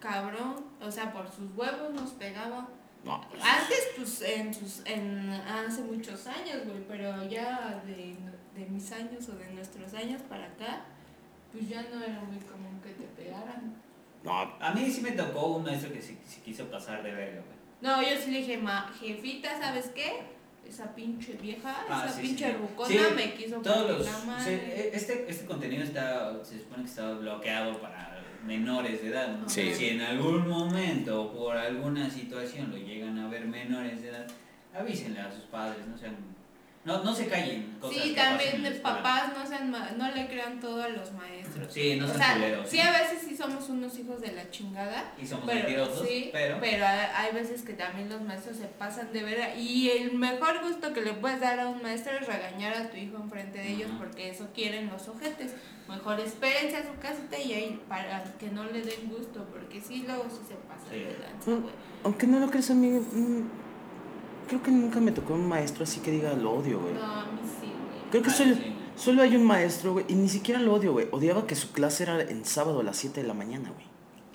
Cabrón. 0.00 0.64
O 0.80 0.90
sea, 0.90 1.12
por 1.12 1.26
sus 1.30 1.54
huevos 1.54 1.92
nos 1.92 2.10
pegaba. 2.12 2.68
No. 3.04 3.14
Antes, 3.42 3.88
pues, 3.96 4.22
en 4.22 4.52
sus, 4.54 4.82
en, 4.86 5.30
hace 5.30 5.82
muchos 5.82 6.26
años, 6.26 6.64
güey, 6.66 6.82
pero 6.88 7.22
ya 7.28 7.82
de, 7.86 8.14
de 8.54 8.66
mis 8.66 8.90
años 8.92 9.28
o 9.28 9.32
de 9.32 9.50
nuestros 9.52 9.94
años 9.94 10.20
para 10.22 10.46
acá, 10.46 10.84
pues 11.52 11.68
ya 11.68 11.82
no 11.82 12.02
era 12.02 12.20
muy 12.20 12.38
común 12.38 12.80
que 12.82 12.90
te 12.90 13.04
pegaran. 13.22 13.74
No, 14.22 14.32
A 14.60 14.72
mí 14.74 14.90
sí 14.90 15.00
me 15.00 15.12
tocó 15.12 15.56
un 15.56 15.64
maestro 15.64 15.92
que 15.92 16.00
se, 16.02 16.16
se 16.26 16.40
quiso 16.42 16.66
pasar 16.70 17.02
de 17.02 17.10
verga, 17.12 17.40
güey. 17.42 17.58
No, 17.80 18.02
yo 18.02 18.20
sí 18.20 18.30
le 18.30 18.38
dije, 18.40 18.58
ma, 18.58 18.92
jefita, 19.00 19.58
¿sabes 19.58 19.88
qué? 19.94 20.20
Esa 20.68 20.94
pinche 20.94 21.32
vieja, 21.34 21.84
Ah, 21.88 22.04
esa 22.06 22.14
sí, 22.16 22.22
pinche 22.22 22.46
sí. 22.50 22.52
rucona 22.52 22.88
Sí, 22.88 22.98
me 23.16 23.34
quiso 23.34 23.56
Todos 23.62 23.90
los, 23.90 24.06
la 24.06 24.18
madre. 24.26 24.90
este, 24.94 25.28
este 25.28 25.46
contenido 25.46 25.82
está, 25.82 26.32
se 26.44 26.58
supone 26.60 26.84
que 26.84 26.90
está 26.90 27.10
bloqueado 27.12 27.80
para 27.80 28.22
menores 28.44 29.02
de 29.02 29.08
edad, 29.08 29.36
¿no? 29.38 29.48
Sí. 29.48 29.74
Si 29.74 29.88
en 29.88 30.02
algún 30.02 30.46
momento 30.46 31.22
o 31.22 31.32
por 31.32 31.56
alguna 31.56 32.08
situación 32.10 32.70
lo 32.70 32.76
llegan 32.76 33.18
a 33.18 33.28
ver 33.28 33.46
menores 33.46 34.02
de 34.02 34.10
edad, 34.10 34.26
avísenle 34.74 35.20
a 35.20 35.32
sus 35.32 35.44
padres, 35.44 35.86
no 35.88 35.96
sean, 35.96 36.14
no, 36.84 37.04
no 37.04 37.14
se 37.14 37.26
callen. 37.26 37.76
Cosas 37.78 38.02
Sí, 38.02 38.08
que 38.10 38.14
pasan 38.16 38.28
también 38.30 38.54
en 38.56 38.62
la 38.62 38.70
de 38.70 38.76
papás 38.80 39.32
no 39.36 39.46
sean 39.46 39.70
ma- 39.70 39.90
no 39.98 40.10
le 40.12 40.26
crean 40.28 40.60
todo 40.60 40.82
a 40.82 40.88
los 40.88 41.12
maestros. 41.12 41.72
Sí, 41.72 41.96
no 41.96 42.06
o 42.06 42.08
sean 42.08 42.18
sea, 42.18 42.34
culeros. 42.34 42.68
sí 42.70 42.80
a 42.80 42.90
veces 42.90 43.18
sí 43.28 43.36
somos 43.36 43.68
unos 43.68 43.98
hijos 43.98 44.20
de 44.22 44.32
la 44.32 44.50
chingada, 44.50 45.12
Y 45.20 45.26
somos 45.26 45.44
pero 45.46 45.58
mentirosos, 45.58 46.06
sí, 46.08 46.30
pero... 46.32 46.58
hay 46.62 47.06
hay 47.14 47.32
veces 47.34 47.62
que 47.62 47.74
también 47.74 48.08
los 48.08 48.22
maestros 48.22 48.56
se 48.56 48.64
pasan 48.66 49.12
de 49.12 49.22
ver 49.22 49.58
y 49.58 49.90
el 49.90 50.12
mejor 50.14 50.62
gusto 50.62 50.92
que 50.94 51.02
le 51.02 51.12
puedes 51.12 51.40
dar 51.40 51.60
a 51.60 51.68
un 51.68 51.82
maestro 51.82 52.12
es 52.18 52.26
regañar 52.26 52.74
a 52.74 52.88
tu 52.90 52.96
hijo 52.96 53.16
enfrente 53.18 53.58
de 53.58 53.72
ellos 53.72 53.90
porque 53.98 54.30
eso 54.30 54.48
quieren 54.54 54.88
los 54.88 55.06
ojetes. 55.08 55.52
Mejor 55.88 56.20
espérense 56.20 56.76
a 56.76 56.82
su 56.84 56.96
casita 57.00 57.36
y 57.38 57.52
ahí 57.52 57.82
para 57.88 58.22
que 58.38 58.48
no 58.50 58.64
le 58.64 58.80
den 58.82 59.08
gusto 59.08 59.44
porque 59.52 59.80
sí 59.80 60.04
luego 60.06 60.24
sí 60.30 60.38
se 60.48 60.54
pasa 60.54 60.84
Sí. 60.90 61.00
de 61.00 61.18
lanza, 61.18 61.50
güey. 61.50 61.74
aunque 62.04 62.26
no 62.26 62.38
lo 62.38 62.48
creas, 62.48 62.70
amigo. 62.70 63.00
mm, 63.12 63.42
Creo 64.50 64.62
que 64.62 64.70
nunca 64.70 65.00
me 65.00 65.12
tocó 65.12 65.32
un 65.34 65.46
maestro 65.48 65.84
así 65.84 66.00
que 66.00 66.10
diga 66.10 66.32
lo 66.34 66.52
odio, 66.52 66.80
güey. 66.80 66.92
No, 66.94 67.02
a 67.04 67.24
mí 67.26 67.40
sí, 67.44 67.66
güey. 67.66 68.10
Creo 68.10 68.22
que 68.22 68.30
Ay, 68.30 68.36
solo, 68.36 68.56
solo 68.96 69.22
hay 69.22 69.34
un 69.36 69.44
maestro, 69.44 69.92
güey, 69.94 70.04
y 70.08 70.14
ni 70.14 70.28
siquiera 70.28 70.60
lo 70.60 70.74
odio, 70.74 70.92
güey. 70.92 71.06
Odiaba 71.12 71.46
que 71.46 71.54
su 71.54 71.72
clase 71.72 72.02
era 72.02 72.20
en 72.20 72.44
sábado 72.44 72.80
a 72.80 72.82
las 72.82 72.96
7 72.98 73.22
de 73.22 73.26
la 73.28 73.32
mañana, 73.34 73.70
güey. 73.70 73.86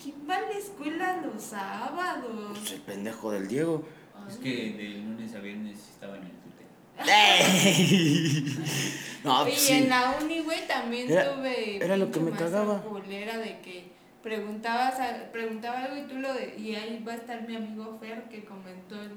¿Quién 0.01 0.15
va 0.29 0.37
a 0.37 0.41
la 0.41 0.51
escuela 0.57 1.17
los 1.21 1.43
sábados? 1.43 2.57
Pues 2.57 2.71
el 2.71 2.81
pendejo 2.81 3.31
del 3.31 3.47
Diego. 3.47 3.83
Es 4.29 4.37
que 4.37 4.73
de 4.73 4.89
lunes 5.03 5.35
a 5.35 5.39
viernes 5.39 5.77
estaba 5.77 6.17
en 6.17 6.23
el 6.23 6.31
tute. 6.31 6.65
no, 9.23 9.43
pues 9.43 9.55
y 9.55 9.59
sí. 9.59 9.73
en 9.73 9.89
la 9.89 10.15
uni, 10.21 10.39
güey, 10.41 10.67
también 10.67 11.11
Era- 11.11 11.35
tuve. 11.35 11.77
era 11.83 11.97
lo 11.97 12.11
que 12.11 12.19
me 12.19 12.31
cagaba. 12.31 12.81
culera 12.81 13.37
de 13.37 13.59
que 13.59 13.91
preguntabas 14.23 14.99
a- 14.99 15.31
preguntaba 15.31 15.83
algo 15.83 15.97
y 15.97 16.07
tú 16.07 16.15
lo. 16.19 16.33
de- 16.33 16.55
y 16.57 16.75
ahí 16.75 17.03
va 17.07 17.13
a 17.13 17.15
estar 17.15 17.47
mi 17.47 17.55
amigo 17.55 17.97
Fer 17.99 18.23
que 18.29 18.45
comentó 18.45 19.01
el, 19.01 19.11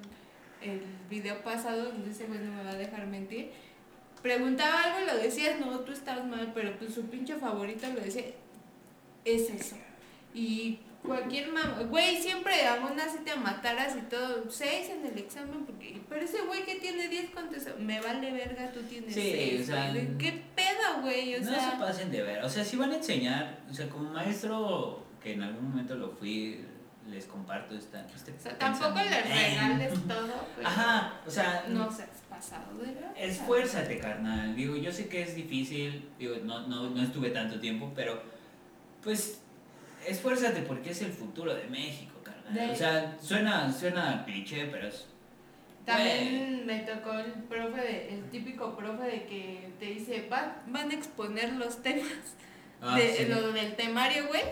el 0.63 0.83
video 1.09 1.43
pasado, 1.43 1.85
donde 1.85 2.11
ese 2.11 2.27
güey 2.27 2.41
no 2.41 2.53
me 2.53 2.65
va 2.65 2.71
a 2.71 2.77
dejar 2.77 3.07
mentir. 3.07 3.51
Preguntaba 4.23 4.83
algo 4.85 4.99
y 5.03 5.07
lo 5.07 5.23
decías, 5.23 5.61
no, 5.61 5.81
tú 5.81 5.93
estabas 5.93 6.27
mal, 6.27 6.53
pero 6.55 6.77
pues 6.79 6.95
su 6.95 7.07
pinche 7.07 7.37
favorito 7.37 7.87
lo 7.89 8.01
decía, 8.01 8.25
es 9.25 9.51
eso. 9.51 9.77
Y 10.35 10.81
cualquier 11.03 11.53
mamá, 11.53 11.83
güey, 11.89 12.17
siempre 12.17 12.67
aún 12.67 12.99
así 12.99 13.19
te 13.25 13.35
mataras 13.37 13.97
y 13.97 14.03
todo, 14.03 14.51
seis 14.51 14.91
en 14.91 15.07
el 15.07 15.19
examen, 15.19 15.65
porque, 15.65 16.01
pero 16.09 16.23
ese 16.25 16.43
güey 16.43 16.65
que 16.65 16.77
tiene 16.77 17.09
10 17.09 17.31
contestó, 17.31 17.77
me 17.79 18.01
vale 18.01 18.33
verga, 18.33 18.71
tú 18.73 18.83
tienes 18.83 19.15
Sí, 19.15 19.21
seis, 19.21 19.63
o 19.63 19.65
sea, 19.67 19.91
güey, 19.91 20.07
¿de 20.07 20.19
¿qué 20.19 20.43
pedo, 20.55 21.03
güey? 21.03 21.37
O 21.37 21.41
no 21.41 21.51
sea, 21.51 21.71
se 21.71 21.77
pasen 21.79 22.11
de 22.11 22.23
ver. 22.23 22.45
O 22.45 22.49
sea, 22.49 22.65
si 22.65 22.77
van 22.77 22.91
a 22.91 22.97
enseñar, 22.97 23.61
o 23.71 23.75
sea, 23.75 23.89
como 23.89 24.11
maestro 24.11 25.05
que 25.23 25.33
en 25.33 25.43
algún 25.43 25.71
momento 25.71 25.95
lo 25.95 26.11
fui, 26.11 26.65
les 27.11 27.25
comparto 27.27 27.75
esta. 27.75 28.07
Este 28.15 28.33
o 28.33 28.39
sea, 28.41 28.59
tampoco 28.59 28.99
les 29.01 29.29
regales 29.29 29.93
todo, 30.09 30.47
pero 30.57 30.69
Ajá, 30.69 31.15
o 31.27 31.31
sea, 31.31 31.65
no 31.69 31.91
seas 31.91 32.09
pasado 32.29 32.79
de 32.79 32.93
verdad. 32.93 33.13
esfuérzate, 33.17 33.99
carnal. 33.99 34.55
Digo, 34.55 34.77
yo 34.77 34.93
sé 34.93 35.09
que 35.09 35.23
es 35.23 35.35
difícil, 35.35 36.09
digo, 36.19 36.37
no, 36.45 36.67
no, 36.67 36.91
no 36.91 37.03
estuve 37.03 37.31
tanto 37.31 37.59
tiempo, 37.61 37.93
pero 37.95 38.23
pues 39.03 39.41
esfuérzate 40.07 40.63
porque 40.63 40.91
es 40.91 41.03
el 41.03 41.13
futuro 41.13 41.55
de 41.55 41.65
México, 41.65 42.15
carnal. 42.23 42.55
De- 42.55 42.71
O 42.73 42.77
sea, 42.77 43.17
suena, 43.21 43.73
suena 43.73 44.25
cliché, 44.25 44.67
pero 44.67 44.89
es. 44.89 45.07
También 45.85 46.67
me 46.67 46.81
tocó 46.81 47.15
el 47.15 47.33
profe, 47.45 47.81
de- 47.81 48.15
el 48.15 48.31
típico 48.31 48.77
profe 48.77 49.05
de 49.05 49.25
que 49.25 49.71
te 49.81 49.87
dice, 49.87 50.29
"Va- 50.31 50.63
van 50.67 50.91
a 50.91 50.95
exponer 50.95 51.55
los 51.55 51.83
temas 51.83 52.07
Ah, 52.83 52.97
de 52.97 53.13
sí. 53.15 53.25
lo 53.25 53.53
del 53.53 53.75
temario, 53.75 54.29
güey. 54.29 54.43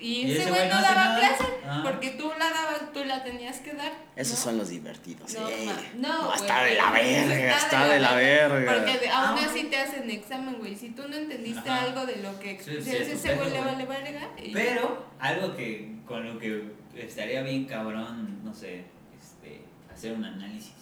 Y, 0.00 0.22
Y 0.26 0.32
ese 0.36 0.50
güey 0.50 0.68
no 0.68 0.74
no 0.76 0.80
daba 0.82 0.94
nada. 0.94 1.18
clase 1.18 1.44
Ah. 1.66 1.82
porque 1.84 2.10
tú 2.12 2.30
la 2.38 2.50
dabas, 2.50 2.92
tú 2.92 3.04
la 3.04 3.22
tenías 3.22 3.58
que 3.60 3.74
dar. 3.74 3.92
Esos 4.16 4.38
¿no? 4.38 4.44
son 4.44 4.58
los 4.58 4.68
divertidos. 4.70 5.34
No, 5.34 5.48
eh. 5.48 5.68
no, 5.96 6.26
güey, 6.26 6.36
está 6.40 6.64
de 6.64 6.74
la 6.74 6.90
verga, 6.90 7.56
está 7.56 7.86
de 7.88 8.00
la 8.00 8.14
verga. 8.14 8.74
Porque 8.74 8.98
de- 8.98 9.08
aún 9.10 9.38
Ah. 9.38 9.46
así 9.48 9.64
te 9.64 9.76
hacen 9.76 10.10
examen, 10.10 10.56
güey. 10.58 10.74
Si 10.74 10.90
tú 10.90 11.06
no 11.08 11.14
entendiste 11.16 11.68
Ajá. 11.68 11.82
algo 11.84 12.06
de 12.06 12.16
lo 12.16 12.38
que 12.40 12.58
Sí, 12.62 12.76
ese 12.96 13.34
güey 13.36 13.50
le 13.50 13.60
vale 13.60 13.84
verga. 13.86 14.28
y- 14.42 14.52
Pero 14.52 15.06
algo 15.18 15.54
que 15.54 15.96
con 16.06 16.26
lo 16.26 16.38
que 16.38 16.72
estaría 16.96 17.42
bien 17.42 17.66
cabrón, 17.66 18.42
no 18.42 18.52
sé, 18.54 18.84
este, 19.20 19.62
hacer 19.92 20.12
un 20.14 20.24
análisis 20.24 20.72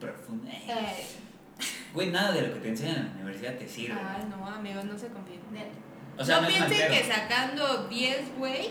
profundo. 0.00 0.48
Eh, 0.50 1.04
Güey, 1.92 2.10
nada 2.10 2.30
de 2.32 2.42
lo 2.42 2.54
que 2.54 2.60
te 2.60 2.68
enseñan 2.68 2.96
en 2.98 3.04
la 3.06 3.12
universidad 3.24 3.54
te 3.56 3.66
sirve. 3.68 3.98
ay, 4.00 4.22
no, 4.30 4.46
amigo, 4.46 4.82
no 4.84 4.96
se 4.96 5.08
confíen 5.08 5.40
en 5.50 5.56
él. 5.56 5.66
O 6.18 6.24
sea, 6.24 6.40
no, 6.40 6.48
piensen 6.48 6.90
que 6.90 7.04
sacando 7.04 7.86
10, 7.88 8.36
güey, 8.38 8.70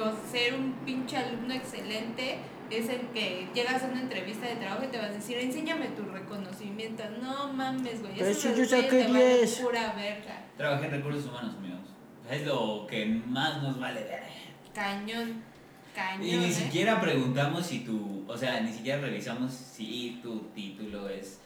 o 0.00 0.30
ser 0.30 0.54
un 0.54 0.72
pinche 0.84 1.16
alumno 1.16 1.54
excelente, 1.54 2.38
es 2.70 2.88
el 2.88 3.00
que 3.08 3.48
llegas 3.54 3.82
a 3.82 3.86
una 3.86 4.00
entrevista 4.00 4.46
de 4.46 4.56
trabajo 4.56 4.84
y 4.84 4.88
te 4.88 4.98
vas 4.98 5.10
a 5.10 5.14
decir, 5.14 5.38
enséñame 5.38 5.88
tu 5.88 6.04
reconocimiento. 6.04 7.02
No 7.22 7.52
mames, 7.52 8.00
güey. 8.00 8.34
Si 8.34 8.48
yo 8.54 8.64
saqué 8.64 8.88
te 8.88 9.08
valen 9.08 9.38
10. 9.38 9.56
pura 9.60 9.92
verga. 9.94 10.44
Trabajé 10.56 10.86
en 10.86 10.90
recursos 10.92 11.26
humanos, 11.26 11.56
amigos. 11.56 11.78
Es 12.30 12.46
lo 12.46 12.86
que 12.86 13.06
más 13.06 13.62
nos 13.62 13.78
vale 13.78 14.04
ver. 14.04 14.22
Cañón. 14.74 15.42
Cañón. 15.94 16.26
Y 16.26 16.36
ni 16.36 16.44
¿eh? 16.46 16.52
siquiera 16.52 17.00
preguntamos 17.00 17.66
si 17.66 17.80
tu, 17.80 18.24
o 18.28 18.36
sea, 18.36 18.60
ni 18.60 18.72
siquiera 18.72 19.00
revisamos 19.00 19.52
si 19.52 20.20
tu 20.22 20.40
título 20.54 21.08
es 21.08 21.40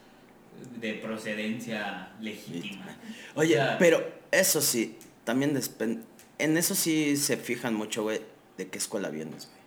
de 0.80 0.94
procedencia 0.94 2.10
legítima. 2.20 2.86
Oye, 3.34 3.54
O 3.54 3.64
sea, 3.64 3.78
pero 3.78 4.04
eso 4.30 4.60
sí, 4.60 4.98
también 5.24 5.54
despen- 5.54 6.02
en 6.38 6.56
eso 6.56 6.74
sí 6.74 7.16
se 7.16 7.36
fijan 7.36 7.74
mucho, 7.74 8.02
güey, 8.02 8.20
de 8.56 8.68
qué 8.68 8.78
escuela 8.78 9.10
vienes, 9.10 9.46
güey. 9.46 9.60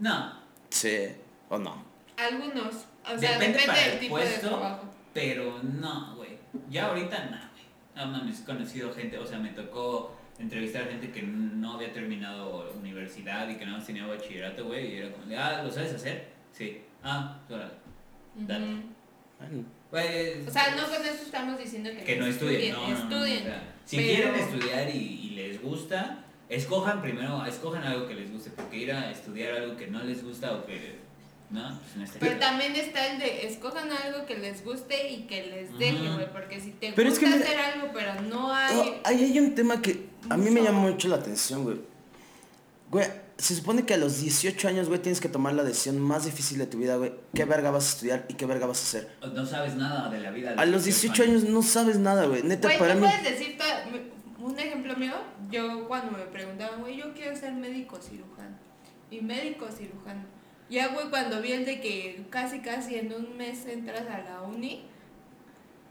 No, 0.00 0.32
Sí, 0.68 1.08
o 1.48 1.58
no. 1.58 1.84
Algunos. 2.16 2.74
O 3.04 3.18
sea, 3.18 3.32
depende, 3.32 3.46
depende, 3.58 3.66
para 3.66 3.78
del 3.80 3.92
el 3.92 3.98
tipo 4.00 4.18
de 4.18 4.24
puesto, 4.24 4.48
trabajo. 4.48 4.84
pero 5.14 5.62
no, 5.62 6.16
güey. 6.16 6.38
Ya 6.70 6.86
ahorita 6.86 7.24
no, 7.26 7.36
güey. 7.52 7.64
No 7.94 8.06
mames, 8.12 8.40
he 8.40 8.44
conocido 8.44 8.92
gente, 8.92 9.16
o 9.18 9.24
sea, 9.26 9.38
me 9.38 9.50
tocó 9.50 10.16
entrevistar 10.38 10.82
a 10.82 10.86
gente 10.86 11.10
que 11.12 11.22
no 11.22 11.74
había 11.74 11.92
terminado 11.92 12.70
universidad 12.72 13.48
y 13.48 13.56
que 13.56 13.64
nada 13.64 13.78
más 13.78 13.86
tenía 13.86 14.06
bachillerato, 14.06 14.64
güey, 14.66 14.94
y 14.94 14.96
era 14.98 15.12
como, 15.12 15.24
de, 15.26 15.36
ah, 15.38 15.62
¿lo 15.62 15.70
sabes 15.70 15.94
hacer? 15.94 16.28
Sí. 16.52 16.82
Ah, 17.02 17.38
órale. 17.48 17.72
Dale. 18.34 18.66
Ujú. 18.66 18.82
Bueno, 19.38 19.64
Pues, 19.90 20.48
O 20.48 20.50
sea, 20.50 20.74
no 20.74 20.82
con 20.88 21.04
eso 21.06 21.22
estamos 21.22 21.58
diciendo 21.58 21.90
que, 21.90 22.02
que 22.02 22.16
no 22.16 22.26
estudien, 22.26 22.72
no, 22.74 22.80
no, 22.82 22.88
no, 22.88 23.02
estudien. 23.14 23.42
o 23.42 23.44
sea, 23.46 23.62
si 23.86 23.96
pero- 23.96 24.08
quieren 24.08 24.34
estudiar 24.34 24.90
y, 24.90 24.98
y 24.98 25.30
les 25.30 25.62
gusta, 25.62 26.24
escojan 26.50 27.00
primero, 27.00 27.44
escojan 27.46 27.82
algo 27.84 28.06
que 28.06 28.14
les 28.14 28.30
guste, 28.30 28.50
porque 28.50 28.76
ir 28.76 28.92
a 28.92 29.10
estudiar 29.10 29.54
algo 29.54 29.76
que 29.76 29.86
no 29.86 30.02
les 30.04 30.22
gusta 30.22 30.52
o 30.52 30.66
que, 30.66 30.98
no, 31.48 31.78
pues 31.80 31.96
no 31.96 32.04
está 32.04 32.18
Pero 32.18 32.38
también 32.38 32.74
está 32.76 33.06
el 33.06 33.18
de 33.18 33.46
escojan 33.46 33.88
algo 33.90 34.26
que 34.26 34.36
les 34.36 34.64
guste 34.64 35.10
y 35.12 35.22
que 35.28 35.46
les 35.46 35.78
deje, 35.78 36.12
güey. 36.12 36.30
Porque 36.32 36.60
si 36.60 36.72
te 36.72 36.92
Pero 36.92 37.08
es 37.08 37.18
gusta 37.20 37.36
que 37.36 37.42
hacer 37.44 37.58
algo, 37.58 37.88
pero 37.94 38.20
no 38.22 38.52
hay. 38.52 38.76
Oh, 38.76 38.94
ahí 39.04 39.22
hay 39.24 39.38
un 39.38 39.54
tema 39.54 39.80
que 39.80 40.06
a 40.28 40.36
mí 40.36 40.50
me 40.50 40.60
llama 40.62 40.80
mucho 40.80 41.06
la 41.08 41.16
atención, 41.16 41.62
güey. 41.64 41.76
Güey, 42.90 43.06
se 43.38 43.54
supone 43.54 43.84
que 43.84 43.94
a 43.94 43.98
los 43.98 44.20
18 44.20 44.68
años, 44.68 44.88
güey, 44.88 45.00
tienes 45.00 45.20
que 45.20 45.28
tomar 45.28 45.52
la 45.52 45.62
decisión 45.62 45.98
más 46.00 46.24
difícil 46.24 46.58
de 46.58 46.66
tu 46.66 46.78
vida, 46.78 46.96
güey. 46.96 47.12
¿Qué 47.34 47.44
verga 47.44 47.70
vas 47.70 47.84
a 47.84 47.88
estudiar 47.90 48.26
y 48.28 48.34
qué 48.34 48.46
verga 48.46 48.66
vas 48.66 48.78
a 48.80 48.82
hacer? 48.82 49.16
No 49.34 49.44
sabes 49.44 49.74
nada 49.74 50.08
de 50.08 50.20
la 50.20 50.30
vida. 50.30 50.54
A 50.56 50.64
los 50.64 50.84
18 50.84 51.22
años 51.22 51.44
no 51.44 51.62
sabes 51.62 51.98
nada, 51.98 52.26
güey. 52.26 52.42
Neta, 52.42 52.68
Güey, 52.68 52.78
para 52.78 52.94
¿tú 52.94 53.00
mí... 53.00 53.06
puedes 53.06 53.24
decir 53.38 53.58
un 54.38 54.58
ejemplo 54.58 54.96
mío? 54.96 55.14
Yo 55.50 55.86
cuando 55.86 56.12
me 56.16 56.24
preguntaban, 56.24 56.80
güey, 56.80 56.96
yo 56.96 57.12
quiero 57.12 57.36
ser 57.36 57.52
médico 57.52 57.98
cirujano. 58.00 58.56
Y 59.10 59.20
médico 59.20 59.66
cirujano. 59.76 60.24
Ya, 60.70 60.88
güey, 60.88 61.10
cuando 61.10 61.40
vi 61.42 61.52
el 61.52 61.64
de 61.64 61.80
que 61.80 62.24
casi, 62.30 62.60
casi 62.60 62.96
en 62.96 63.12
un 63.12 63.36
mes 63.36 63.66
entras 63.66 64.02
a 64.08 64.18
la 64.18 64.42
uni, 64.42 64.84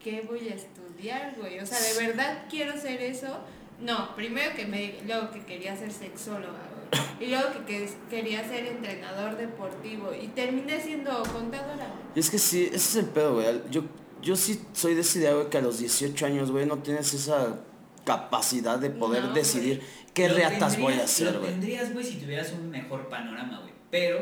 ¿qué 0.03 0.21
voy 0.27 0.49
a 0.49 0.55
estudiar, 0.55 1.35
güey? 1.37 1.59
O 1.59 1.65
sea, 1.65 1.79
¿de 1.79 2.07
verdad 2.07 2.43
quiero 2.49 2.77
ser 2.79 3.01
eso? 3.01 3.39
No, 3.79 4.15
primero 4.15 4.55
que 4.55 4.65
me, 4.65 4.95
luego 5.05 5.31
que 5.31 5.45
quería 5.45 5.75
ser 5.77 5.91
sexóloga, 5.91 6.59
güey. 6.73 6.74
Y 7.19 7.27
luego 7.27 7.51
que, 7.51 7.65
que 7.65 7.89
quería 8.09 8.47
ser 8.47 8.65
entrenador 8.65 9.37
deportivo. 9.37 10.11
Y 10.13 10.27
terminé 10.27 10.79
siendo 10.81 11.23
contadora. 11.23 11.93
Y 12.15 12.19
es 12.19 12.29
que 12.29 12.37
sí, 12.37 12.65
ese 12.65 12.75
es 12.75 12.95
el 12.97 13.05
pedo, 13.05 13.35
güey. 13.35 13.47
Yo, 13.71 13.83
yo 14.21 14.35
sí 14.35 14.61
soy 14.73 14.95
de 14.95 15.01
esa 15.01 15.19
idea, 15.19 15.33
güey, 15.33 15.49
que 15.49 15.57
a 15.57 15.61
los 15.61 15.79
18 15.79 16.25
años, 16.25 16.51
güey, 16.51 16.65
no 16.65 16.77
tienes 16.79 17.13
esa 17.13 17.59
capacidad 18.05 18.77
de 18.79 18.89
poder 18.89 19.23
No, 19.25 19.33
decidir 19.33 19.81
qué 20.13 20.29
Lo 20.29 20.35
reatas 20.35 20.79
voy 20.79 20.93
a 20.93 21.03
hacer, 21.03 21.37
güey. 21.39 21.51
tendrías, 21.51 21.91
güey, 21.93 22.05
si 22.05 22.17
tuvieras 22.17 22.51
un 22.53 22.69
mejor 22.69 23.09
panorama, 23.09 23.59
güey. 23.61 23.73
Pero 23.89 24.19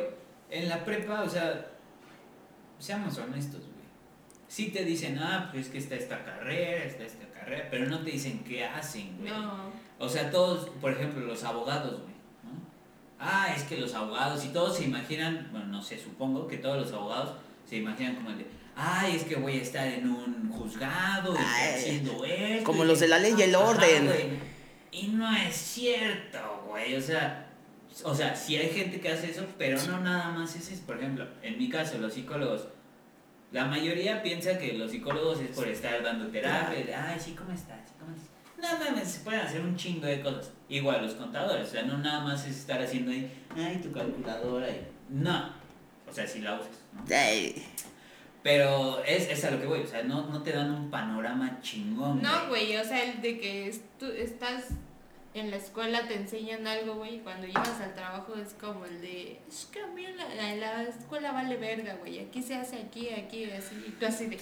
en 0.49 0.69
la 0.69 0.83
prepa, 0.85 1.23
o 1.23 1.29
sea, 1.29 1.67
seamos 2.79 3.17
honestos, 3.17 3.61
güey. 3.61 3.73
Sí 4.47 4.67
te 4.67 4.83
dicen, 4.85 5.17
ah, 5.19 5.49
pues 5.51 5.65
es 5.65 5.71
que 5.71 5.77
está 5.79 5.95
esta 5.95 6.23
carrera, 6.23 6.83
está 6.85 7.03
esta 7.03 7.27
carrera, 7.29 7.67
pero 7.71 7.87
no 7.87 8.03
te 8.03 8.11
dicen 8.11 8.43
qué 8.43 8.63
hacen, 8.65 9.17
güey. 9.19 9.31
No. 9.31 9.71
O 9.99 10.07
sea, 10.09 10.29
todos, 10.31 10.69
por 10.81 10.91
ejemplo, 10.91 11.25
los 11.25 11.43
abogados, 11.43 12.01
güey. 12.01 12.12
Ah, 13.25 13.53
es 13.55 13.63
que 13.63 13.77
los 13.77 13.93
abogados, 13.93 14.43
y 14.43 14.49
todos 14.49 14.75
se 14.77 14.83
imaginan, 14.83 15.47
bueno, 15.51 15.67
no 15.67 15.81
sé, 15.81 15.97
supongo 15.97 16.47
que 16.47 16.57
todos 16.57 16.77
los 16.77 16.91
abogados 16.91 17.35
se 17.69 17.77
imaginan 17.77 18.15
como 18.15 18.31
el 18.31 18.39
de, 18.39 18.47
ay, 18.75 19.15
es 19.15 19.23
que 19.23 19.35
voy 19.35 19.57
a 19.59 19.61
estar 19.61 19.87
en 19.87 20.09
un 20.09 20.49
juzgado 20.51 21.33
y 21.33 21.37
Ay, 21.37 21.73
haciendo 21.75 22.25
esto. 22.25 22.63
como 22.65 22.83
los 22.83 22.99
de 22.99 23.07
la 23.07 23.19
ley 23.19 23.33
y 23.37 23.41
el 23.43 23.55
orden. 23.55 24.09
Y 24.91 25.07
no 25.07 25.33
es 25.35 25.55
cierto, 25.55 26.65
güey. 26.67 26.95
O 26.95 27.01
sea, 27.01 27.47
o 28.03 28.13
sea, 28.13 28.35
sí 28.35 28.57
hay 28.57 28.69
gente 28.69 28.99
que 28.99 29.09
hace 29.09 29.31
eso, 29.31 29.45
pero 29.57 29.81
no 29.87 29.99
nada 30.01 30.29
más 30.31 30.55
es 30.55 30.69
eso. 30.71 30.83
Por 30.85 30.97
ejemplo, 30.97 31.25
en 31.41 31.57
mi 31.57 31.69
caso, 31.69 31.97
los 31.99 32.13
psicólogos, 32.13 32.67
la 33.51 33.65
mayoría 33.65 34.21
piensa 34.21 34.57
que 34.57 34.73
los 34.73 34.91
psicólogos 34.91 35.39
es 35.39 35.55
por 35.55 35.67
estar 35.67 36.03
dando 36.03 36.27
terapia, 36.27 37.07
ay, 37.09 37.19
sí, 37.19 37.33
¿cómo 37.37 37.51
estás? 37.51 37.82
No 38.63 38.79
mames, 38.79 39.07
se 39.09 39.19
pueden 39.19 39.41
hacer 39.41 39.59
un 39.61 39.75
chingo 39.75 40.05
de 40.07 40.21
cosas. 40.21 40.51
Igual 40.69 41.03
los 41.05 41.15
contadores, 41.15 41.67
o 41.67 41.71
sea, 41.71 41.83
no 41.83 41.97
nada 41.97 42.21
más 42.21 42.45
es 42.47 42.55
estar 42.59 42.81
haciendo 42.81 43.11
ahí, 43.11 43.29
ay, 43.55 43.81
tu 43.83 43.91
calculadora. 43.91 44.69
y- 44.69 44.87
No, 45.09 45.49
o 46.09 46.13
sea, 46.13 46.25
si 46.25 46.39
la 46.39 46.55
usas, 46.55 46.69
¿no? 46.93 47.03
Pero 48.41 49.03
es, 49.05 49.29
es 49.29 49.43
a 49.45 49.51
lo 49.51 49.59
que 49.59 49.67
voy, 49.67 49.81
o 49.81 49.87
sea, 49.87 50.03
no, 50.03 50.27
no 50.27 50.41
te 50.43 50.51
dan 50.51 50.71
un 50.71 50.89
panorama 50.89 51.59
chingón. 51.61 52.21
No, 52.21 52.47
güey, 52.49 52.75
o 52.77 52.83
sea, 52.83 53.03
el 53.03 53.21
de 53.21 53.39
que 53.39 53.67
es- 53.67 53.81
tú 53.99 54.05
estás 54.07 54.65
en 55.33 55.49
la 55.49 55.57
escuela 55.57 56.07
te 56.07 56.15
enseñan 56.15 56.65
algo, 56.67 56.95
güey, 56.95 57.15
y 57.15 57.19
cuando 57.19 57.47
llegas 57.47 57.79
al 57.81 57.93
trabajo 57.95 58.35
es 58.35 58.53
como 58.53 58.85
el 58.85 59.01
de, 59.01 59.39
es 59.47 59.65
que 59.71 59.81
a 59.81 59.87
mí 59.87 60.05
la, 60.15 60.35
la, 60.35 60.55
la 60.55 60.83
escuela 60.83 61.31
vale 61.31 61.57
verga, 61.57 61.95
güey, 61.95 62.19
aquí 62.19 62.41
se 62.43 62.55
hace 62.55 62.77
aquí, 62.77 63.09
aquí, 63.09 63.45
así, 63.51 63.75
y 63.87 63.91
tú 63.91 64.05
así 64.05 64.27
de, 64.27 64.37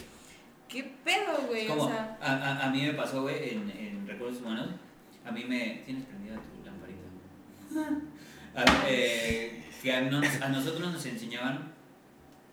¿qué 0.71 0.83
pedo, 1.03 1.47
güey? 1.47 1.67
Como 1.67 1.83
O 1.83 1.87
sea, 1.89 2.17
a, 2.21 2.33
a, 2.33 2.65
a 2.67 2.69
mí 2.71 2.81
me 2.83 2.93
pasó, 2.93 3.21
güey, 3.23 3.49
en, 3.49 3.69
en 3.71 4.07
recursos 4.07 4.41
humanos, 4.41 4.67
a 5.25 5.31
mí 5.31 5.43
me... 5.43 5.81
¿Tienes 5.85 6.05
prendida 6.05 6.35
tu 6.35 6.65
lamparita? 6.65 8.01
A, 8.55 8.65
eh, 8.89 9.63
que 9.81 9.93
a, 9.93 10.01
nos- 10.01 10.41
a 10.41 10.49
nosotros 10.49 10.91
nos 10.91 11.05
enseñaban, 11.05 11.71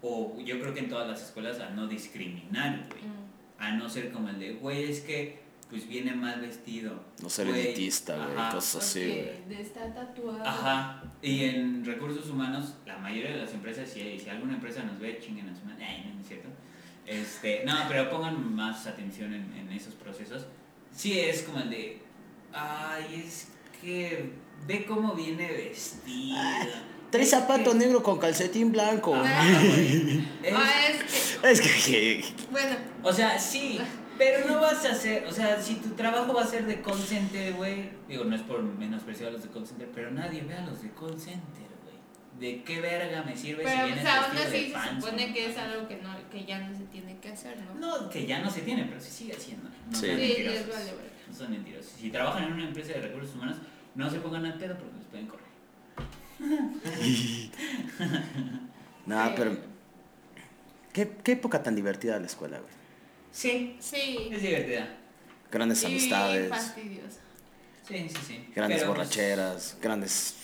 o 0.01 0.39
yo 0.45 0.61
creo 0.61 0.73
que 0.73 0.81
en 0.81 0.89
todas 0.89 1.09
las 1.09 1.21
escuelas, 1.23 1.59
a 1.61 1.71
no 1.71 1.89
discriminar, 1.89 2.87
güey. 2.89 3.03
mm, 3.03 3.61
A 3.63 3.73
no 3.73 3.89
ser 3.89 4.13
como 4.13 4.29
el 4.29 4.39
de, 4.39 4.53
güey, 4.55 4.85
es 4.85 5.01
que 5.01 5.41
pues 5.69 5.87
viene 5.89 6.15
mal 6.15 6.41
vestido. 6.41 7.03
no 7.21 7.29
ser 7.29 7.49
Güey, 7.49 7.67
elitista, 7.67 8.15
güey, 8.17 8.39
ajá. 8.39 8.55
cosas 8.55 8.85
así, 8.85 9.05
güey. 9.49 9.61
está 9.61 9.93
tatuado. 9.93 10.43
Ajá. 10.47 11.03
Y 11.21 11.45
en 11.45 11.85
recursos 11.85 12.31
humanos, 12.31 12.75
la 12.87 12.97
mayoría 12.99 13.33
de 13.33 13.39
las 13.39 13.53
empresas, 13.53 13.89
si, 13.89 14.19
si 14.21 14.31
alguna 14.31 14.55
empresa 14.55 14.83
nos 14.85 14.99
ve, 15.01 15.19
chinguen 15.21 15.49
a 15.49 15.55
su 15.55 15.65
madre. 15.67 15.85
Ay, 15.85 16.05
no, 16.09 16.15
no 16.15 16.21
es 16.21 16.29
cierto. 16.29 16.49
Este, 17.09 17.63
no, 17.65 17.75
pero 17.89 18.11
pongan 18.11 18.55
más 18.55 18.87
atención 18.87 19.33
en, 19.33 19.53
en 19.57 19.73
esos 19.73 19.95
procesos. 19.95 20.47
Sí 20.95 21.19
es 21.19 21.43
como 21.43 21.61
el 21.61 21.71
de, 21.71 22.03
ay, 22.53 23.23
es 23.27 23.49
que 23.81 24.31
ve 24.67 24.85
cómo 24.85 25.15
viene 25.15 25.51
vestida. 25.51 26.67
Trae 27.11 27.23
Es 27.23 27.31
zapato 27.31 27.73
que- 27.73 27.79
negro 27.79 28.03
con 28.03 28.19
calcetín 28.19 28.73
blanco. 28.73 29.15
Ajá, 29.15 29.43
güey. 29.63 30.19
Es- 30.43 30.55
Ah, 31.43 31.51
es 31.51 31.61
que, 31.61 31.69
Es 31.71 31.87
que... 31.87 32.25
bueno, 32.51 32.77
O 33.03 33.13
sea, 33.13 33.39
sí, 33.39 33.79
pero 34.19 34.47
no 34.49 34.61
vas 34.61 34.85
a 34.85 34.91
hacer, 34.93 35.25
o 35.27 35.33
sea, 35.33 35.63
si 35.63 35.77
tu 35.77 35.91
trabajo 35.91 36.35
va 36.35 36.43
a 36.43 36.47
ser 36.47 36.67
de 36.67 36.83
call 36.83 36.99
center, 37.01 37.55
güey, 37.55 37.91
digo, 38.09 38.25
no 38.25 38.35
es 38.37 38.43
por 38.43 38.61
menospreciar 38.63 39.29
a 39.29 39.33
los 39.33 39.43
de 39.45 39.49
call 39.51 39.67
center, 39.67 39.89
pero 39.95 40.11
nadie 40.11 40.43
ve 40.43 40.55
a 40.55 40.67
los 40.67 40.83
de 40.83 40.89
güey. 41.21 41.68
¿De 42.39 42.63
qué 42.63 42.81
verga 42.81 43.23
me 43.25 43.37
sirve 43.37 43.65
si 43.65 43.69
pero 43.69 43.87
vienes 43.87 44.05
pues 44.05 44.15
aún 44.15 44.37
vestido 44.37 44.43
así 44.45 44.53
de 44.53 44.73
se 44.73 44.95
supone 45.01 45.27
no? 45.27 45.35
que 45.35 45.47
es 45.51 45.59
algo 45.59 45.89
que, 45.89 45.97
no, 45.97 46.31
que 46.31 46.45
ya 46.45 46.59
no 46.61 46.77
se 46.77 46.85
tiene 46.85 47.19
que 47.19 47.29
hacer, 47.31 47.57
¿no? 47.61 47.75
No, 47.75 48.09
que 48.09 48.27
ya 48.27 48.39
no 48.41 48.51
se 48.51 48.61
tiene, 48.61 48.85
pero 48.85 49.01
se 49.01 49.11
sigue 49.11 49.35
haciendo. 49.35 49.69
No 49.91 49.99
Sí. 49.99 50.07
Sí, 50.07 50.13
mentirosos. 50.13 50.55
les 50.67 50.69
vale 50.69 50.93
verga. 50.93 51.11
No 51.29 51.35
son 51.35 51.51
mentirosos. 51.51 51.93
Si 51.99 52.11
trabajan 52.11 52.45
en 52.45 52.53
una 52.53 52.65
empresa 52.69 52.93
de 52.93 53.01
recursos 53.01 53.35
humanos, 53.35 53.57
no 53.95 54.09
se 54.11 54.21
pongan 54.21 54.47
al 54.47 54.55
pedo 54.55 54.77
porque 54.77 54.95
los 54.97 55.07
pueden 55.07 55.27
correr. 55.27 55.49
Sí. 57.03 57.51
pero... 59.37 59.57
¿Qué, 60.93 61.11
qué 61.25 61.33
época 61.33 61.63
tan 61.63 61.75
divertida 61.75 62.19
la 62.19 62.27
escuela, 62.27 62.59
güey. 62.59 62.73
Sí, 63.33 63.77
Sí. 63.81 64.29
es 64.31 64.43
divertida. 64.43 64.97
Grandes 65.51 65.83
Y 65.83 65.87
amistades, 65.87 66.49
fastidiosa. 66.49 67.21
Sí, 67.87 68.09
sí, 68.09 68.17
sí. 68.27 68.49
grandes 68.55 68.81
Pero, 68.81 68.95
pues, 68.95 68.99
borracheras, 69.09 69.79
grandes 69.81 70.35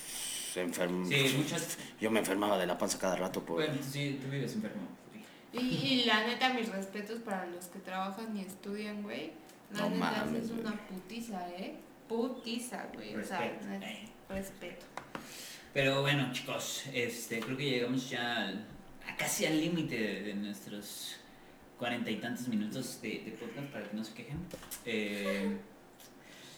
enfermos. 0.57 1.09
Sí, 1.09 1.35
muchas. 1.37 1.79
Yo 2.01 2.11
me 2.11 2.21
enfermaba 2.21 2.59
de 2.59 2.67
la 2.67 2.77
panza 2.79 2.99
cada 2.99 3.17
rato 3.17 3.43
por... 3.45 3.57
Bueno, 3.57 3.79
sí, 3.83 4.19
tú 4.23 4.31
vives 4.31 4.55
enfermo. 4.55 4.83
Y, 5.53 5.59
y 5.59 6.05
la 6.05 6.27
neta, 6.27 6.53
mis 6.53 6.69
respetos 6.69 7.21
para 7.21 7.47
los 7.47 7.67
que 7.67 7.79
trabajan 7.79 8.37
y 8.37 8.41
estudian, 8.43 9.03
güey. 9.03 9.33
La 9.73 9.81
No 9.83 9.91
neta, 9.91 10.25
mames, 10.25 10.45
es 10.45 10.51
una 10.51 10.73
putiza, 10.89 11.49
¿eh? 11.51 11.77
Putiza, 12.09 12.87
güey. 12.95 13.15
O 13.17 13.25
sea, 13.25 13.45
Eh. 13.47 14.09
respeto. 14.29 14.85
Pero 15.73 16.03
bueno, 16.03 16.33
chicos, 16.33 16.85
este, 16.93 17.41
creo 17.41 17.57
que 17.57 17.71
llegamos 17.71 18.09
ya 18.11 18.49
al- 18.49 18.67
a 19.09 19.17
casi 19.17 19.47
al 19.47 19.61
límite 19.61 19.97
de, 19.99 20.23
de 20.23 20.35
nuestros 20.35 21.17
cuarenta 21.79 22.11
y 22.11 22.17
tantos 22.17 22.47
minutos 22.49 23.01
de, 23.03 23.23
de 23.25 23.31
podcast 23.33 23.67
para 23.69 23.85
que 23.89 23.97
no 23.97 24.05
se 24.05 24.15
quejen. 24.15 24.39
Eh, 24.87 25.57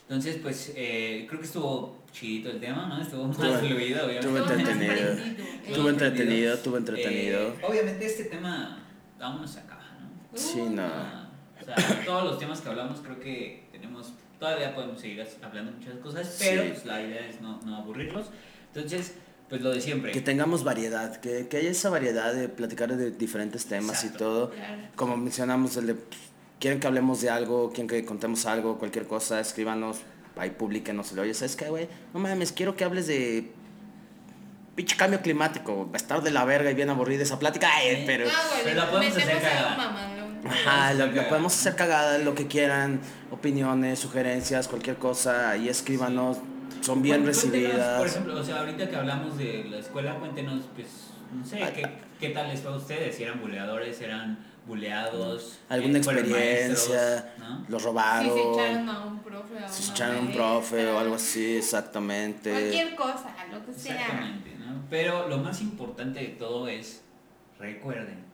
entonces, 0.08 0.36
pues, 0.42 0.72
eh, 0.76 1.26
creo 1.28 1.40
que 1.40 1.46
estuvo 1.46 2.04
chidito 2.12 2.50
el 2.50 2.60
tema, 2.60 2.86
¿no? 2.86 3.00
Estuvo 3.02 3.24
más 3.26 3.36
Estuvo- 3.38 3.58
fluido, 3.58 4.06
obviamente. 4.06 4.18
estuvo 4.20 4.38
Todo 4.38 4.52
entretenido. 4.54 4.94
prendido, 4.94 5.44
¿eh? 5.44 5.60
Estuvo 5.66 5.88
entretenido, 5.90 6.54
estuvo 6.54 6.76
entretenido. 6.78 7.40
Eh, 7.48 7.54
obviamente 7.62 8.06
este 8.06 8.24
tema 8.24 8.78
aún 9.20 9.40
no 9.42 9.48
se 9.48 9.60
acaba, 9.60 9.82
¿no? 10.00 10.38
Sí, 10.38 10.62
no. 10.70 10.82
Ah, 10.82 11.22
O 11.60 11.64
sea, 11.64 12.02
todos 12.04 12.24
los 12.24 12.38
temas 12.38 12.60
que 12.60 12.68
hablamos 12.68 13.00
creo 13.00 13.18
que 13.18 13.66
tenemos, 13.72 14.12
todavía 14.38 14.74
podemos 14.74 15.00
seguir 15.00 15.26
hablando 15.42 15.72
muchas 15.72 15.94
cosas, 15.96 16.36
pero 16.38 16.62
Sí. 16.62 16.68
pues, 16.70 16.84
la 16.86 17.02
idea 17.02 17.26
es 17.28 17.40
no, 17.40 17.60
no 17.62 17.76
aburrirlos. 17.76 18.26
Entonces, 18.74 19.14
pues 19.48 19.60
lo 19.62 19.70
de 19.70 19.80
siempre. 19.80 20.12
Que 20.12 20.20
tengamos 20.20 20.62
variedad, 20.64 21.16
que, 21.16 21.48
que 21.48 21.56
haya 21.56 21.70
esa 21.70 21.88
variedad 21.90 22.32
de 22.34 22.48
platicar 22.48 22.94
de 22.96 23.10
diferentes 23.10 23.66
temas 23.66 24.02
y 24.04 24.06
Exacto. 24.06 24.24
todo. 24.24 24.50
Claro. 24.50 24.82
Como 24.94 25.16
mencionamos, 25.16 25.76
el 25.76 25.86
de, 25.88 25.96
quieren 26.60 26.80
que 26.80 26.86
hablemos 26.86 27.20
de 27.20 27.30
algo, 27.30 27.70
quieren 27.70 27.88
que 27.88 28.04
contemos 28.04 28.46
algo, 28.46 28.78
cualquier 28.78 29.06
cosa, 29.06 29.40
escríbanos, 29.40 29.98
ahí 30.36 30.50
publíquenos. 30.50 31.12
Oye, 31.12 31.34
¿sabes 31.34 31.56
qué, 31.56 31.68
güey? 31.68 31.88
No 32.14 32.20
mames, 32.20 32.52
quiero 32.52 32.76
que 32.76 32.84
hables 32.84 33.06
de 33.06 33.52
pinche 34.74 34.96
cambio 34.96 35.20
climático. 35.20 35.86
Va 35.86 35.94
a 35.94 35.96
estar 35.96 36.22
de 36.22 36.30
la 36.30 36.44
verga 36.44 36.70
y 36.70 36.74
bien 36.74 36.90
aburrida 36.90 37.22
esa 37.22 37.38
plática. 37.38 37.68
Ay, 37.74 38.04
pero... 38.06 38.26
No, 38.26 38.32
güey, 38.50 38.64
Pero 38.64 38.76
la 38.76 38.90
podemos 38.90 39.16
hacer 39.16 39.40
cagada. 39.40 40.12
Ajá, 40.48 40.94
lo, 40.94 41.28
podemos 41.28 41.54
hacer 41.54 41.74
cagada, 41.74 42.18
lo 42.18 42.34
que 42.34 42.46
quieran, 42.46 43.00
opiniones, 43.32 43.98
sugerencias, 43.98 44.68
cualquier 44.68 44.96
cosa, 44.96 45.50
ahí 45.50 45.68
escríbanos, 45.68 46.38
son 46.82 47.02
bien 47.02 47.16
Bueno, 47.16 47.26
recibidas. 47.28 47.98
Por 47.98 48.06
ejemplo, 48.06 48.40
o 48.40 48.44
sea, 48.44 48.60
ahorita 48.60 48.88
que 48.88 48.94
hablamos 48.94 49.36
de 49.36 49.64
la 49.68 49.78
escuela, 49.78 50.14
cuéntenos, 50.16 50.62
pues, 50.76 50.86
no 51.34 51.44
sé, 51.44 51.58
¿qué, 51.74 51.88
qué 52.20 52.28
tal 52.28 52.48
les 52.48 52.60
fue 52.60 52.72
a 52.72 52.76
ustedes? 52.76 53.16
Si 53.16 53.24
eran 53.24 53.40
buleadores, 53.40 54.00
eran 54.00 54.38
buleados. 54.66 55.58
Alguna 55.68 55.94
eh, 55.94 55.98
experiencia, 55.98 57.32
maestros, 57.38 57.38
¿no? 57.38 57.66
los 57.68 57.82
Si 57.82 57.88
robaron, 57.88 58.34
se 58.34 58.40
echaron 58.40 58.88
a 58.88 59.04
un 59.04 59.18
profe, 59.20 59.58
a 59.58 59.68
si 59.68 59.82
se 59.82 59.90
echaron 59.92 60.16
a 60.16 60.20
un 60.20 60.32
profe 60.32 60.86
o 60.86 60.98
algo 60.98 61.14
así, 61.14 61.56
exactamente. 61.56 62.50
Cualquier 62.50 62.94
cosa, 62.96 63.34
lo 63.50 63.64
que 63.64 63.72
sea. 63.72 63.94
Exactamente, 63.94 64.56
¿no? 64.58 64.84
Pero 64.90 65.28
lo 65.28 65.38
más 65.38 65.60
importante 65.60 66.20
de 66.20 66.28
todo 66.28 66.68
es, 66.68 67.02
recuerden 67.58 68.24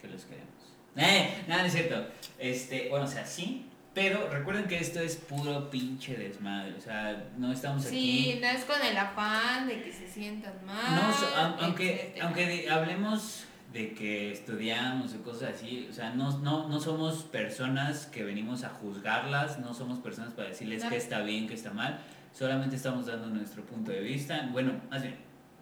que 0.00 0.08
los 0.08 0.24
queremos. 0.24 0.50
Eh, 0.94 1.44
nada, 1.48 1.62
no 1.62 1.68
es 1.68 1.72
cierto. 1.72 2.06
Este, 2.38 2.90
bueno, 2.90 3.06
o 3.06 3.08
sea, 3.08 3.24
sí, 3.24 3.66
pero 3.94 4.28
recuerden 4.28 4.66
que 4.66 4.78
esto 4.78 5.00
es 5.00 5.16
puro 5.16 5.70
pinche 5.70 6.14
desmadre. 6.14 6.74
O 6.76 6.80
sea, 6.82 7.30
no 7.38 7.50
estamos 7.50 7.86
aquí. 7.86 7.94
Sí, 8.34 8.38
no 8.42 8.46
es 8.48 8.64
con 8.64 8.80
el 8.82 8.94
afán 8.98 9.68
de 9.68 9.82
que 9.82 9.90
se 9.90 10.06
sientan 10.06 10.52
mal. 10.66 10.94
No, 10.94 11.64
aunque, 11.64 11.94
etcétera. 11.94 12.26
aunque 12.26 12.70
hablemos 12.70 13.44
de 13.72 13.94
que 13.94 14.32
estudiamos 14.32 15.14
o 15.14 15.22
cosas 15.22 15.54
así, 15.54 15.86
o 15.90 15.92
sea, 15.92 16.10
no, 16.10 16.38
no, 16.40 16.68
no 16.68 16.80
somos 16.80 17.22
personas 17.22 18.06
que 18.06 18.22
venimos 18.22 18.64
a 18.64 18.68
juzgarlas, 18.68 19.58
no 19.60 19.72
somos 19.72 19.98
personas 19.98 20.34
para 20.34 20.48
decirles 20.50 20.84
No. 20.84 20.90
que 20.90 20.96
está 20.96 21.22
bien, 21.22 21.48
que 21.48 21.54
está 21.54 21.72
mal, 21.72 21.98
solamente 22.32 22.76
estamos 22.76 23.06
dando 23.06 23.28
nuestro 23.28 23.64
punto 23.64 23.90
de 23.90 24.00
vista, 24.00 24.48
bueno, 24.52 24.72
más 24.90 25.02
bien, 25.02 25.16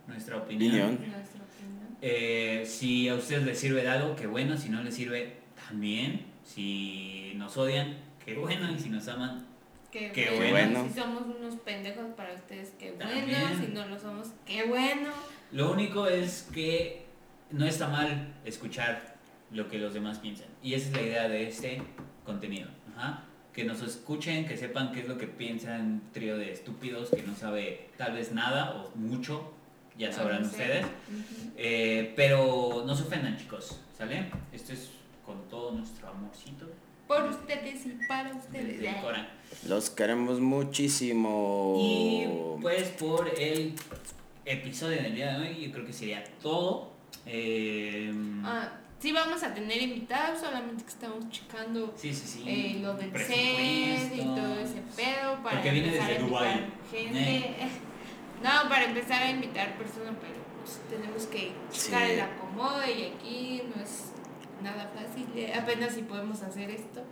nuestra 0.08 0.38
opinión. 0.38 0.94
Opinión. 0.94 1.12
Nuestra 1.12 1.40
opinión. 1.40 1.96
Eh, 2.02 2.64
si 2.66 3.08
a 3.08 3.14
ustedes 3.14 3.44
les 3.44 3.58
sirve 3.58 3.82
de 3.82 3.88
algo, 3.88 4.16
qué 4.16 4.26
bueno, 4.26 4.56
si 4.56 4.70
no 4.70 4.82
les 4.82 4.94
sirve, 4.94 5.36
también, 5.68 6.26
si 6.44 7.32
nos 7.36 7.56
odian, 7.56 7.96
qué 8.24 8.34
bueno, 8.34 8.72
y 8.72 8.78
si 8.78 8.88
nos 8.90 9.06
aman, 9.08 9.46
Qué, 9.92 10.12
Qué 10.12 10.30
bueno. 10.48 10.86
Si 10.86 11.00
somos 11.00 11.24
unos 11.24 11.56
pendejos 11.56 12.14
para 12.16 12.32
ustedes, 12.34 12.72
qué 12.78 12.92
bueno. 12.92 13.10
Si 13.60 13.72
no 13.72 13.88
lo 13.88 13.98
somos, 13.98 14.28
qué 14.46 14.62
bueno. 14.64 15.10
Lo 15.50 15.72
único 15.72 16.06
es 16.06 16.48
que 16.54 17.06
no 17.50 17.66
está 17.66 17.88
mal 17.88 18.34
escuchar 18.44 19.16
lo 19.50 19.68
que 19.68 19.78
los 19.78 19.94
demás 19.94 20.18
piensan. 20.18 20.46
Y 20.62 20.74
esa 20.74 20.88
es 20.88 20.94
la 20.96 21.02
idea 21.02 21.28
de 21.28 21.48
este 21.48 21.82
contenido. 22.24 22.68
Ajá. 22.96 23.24
Que 23.52 23.64
nos 23.64 23.82
escuchen, 23.82 24.46
que 24.46 24.56
sepan 24.56 24.92
qué 24.92 25.00
es 25.00 25.08
lo 25.08 25.18
que 25.18 25.26
piensan 25.26 25.80
un 25.80 26.02
trío 26.12 26.38
de 26.38 26.52
estúpidos 26.52 27.10
que 27.10 27.22
no 27.22 27.34
sabe 27.34 27.88
tal 27.96 28.12
vez 28.14 28.32
nada 28.32 28.72
o 28.76 28.96
mucho. 28.96 29.52
ya 29.98 30.12
sabrán 30.12 30.42
No 30.42 30.48
sé. 30.48 30.52
ustedes. 30.56 30.86
Eh, 31.56 32.12
pero 32.16 32.84
no 32.86 32.94
se 32.94 33.02
ofendan, 33.02 33.36
chicos, 33.36 33.80
¿sale? 33.98 34.30
Esto 34.52 34.72
es 34.72 34.90
con 35.26 35.48
todo 35.48 35.72
nuestro 35.72 36.08
amorcito 36.08 36.66
Por 37.06 37.24
ustedes 37.24 37.86
y 37.86 37.98
para 38.08 38.34
ustedes. 38.34 38.80
Los 39.68 39.90
queremos 39.90 40.38
muchísimo. 40.40 41.74
Y 41.78 42.26
pues 42.62 42.88
por 42.90 43.28
el 43.36 43.74
episodio 44.44 45.02
del 45.02 45.14
día 45.16 45.38
de 45.38 45.48
hoy, 45.48 45.60
yo 45.66 45.72
creo 45.72 45.84
que 45.84 45.92
sería 45.92 46.22
todo. 46.40 46.92
Eh, 47.26 48.12
Ah, 48.44 48.68
sí 48.98 49.12
vamos 49.12 49.42
a 49.42 49.52
tener 49.54 49.80
invitados, 49.82 50.40
solamente 50.40 50.82
que 50.84 50.90
estamos 50.90 51.28
checando 51.30 51.92
sí, 51.96 52.12
sí, 52.14 52.26
sí. 52.26 52.44
eh, 52.46 52.78
lo 52.82 52.94
del 52.94 53.10
Presupuesto. 53.10 54.14
y 54.14 54.24
todo 54.24 54.54
ese 54.60 54.80
pedo 54.96 55.42
para 55.42 55.56
Porque 55.56 55.70
viene 55.70 55.88
empezar 55.88 56.08
desde 56.08 56.18
a 56.18 56.20
invitar 56.26 56.28
Dubái. 56.28 56.66
gente. 56.90 57.54
No, 58.42 58.70
para 58.70 58.84
empezar 58.84 59.22
a 59.22 59.30
invitar 59.30 59.76
personas, 59.76 60.14
pero 60.18 60.32
pues, 60.64 60.80
tenemos 60.88 61.26
que 61.26 61.52
Sí. 61.70 61.92
el 61.94 62.20
acomodo 62.22 62.80
y 62.86 63.02
aquí 63.12 63.62
no 63.76 63.82
es 63.82 64.12
nada 64.62 64.90
fácil. 64.94 65.26
eh, 65.36 65.52
Apenas 65.54 65.92
si 65.94 66.00
podemos 66.02 66.40
hacer 66.42 66.70
esto, 66.70 67.02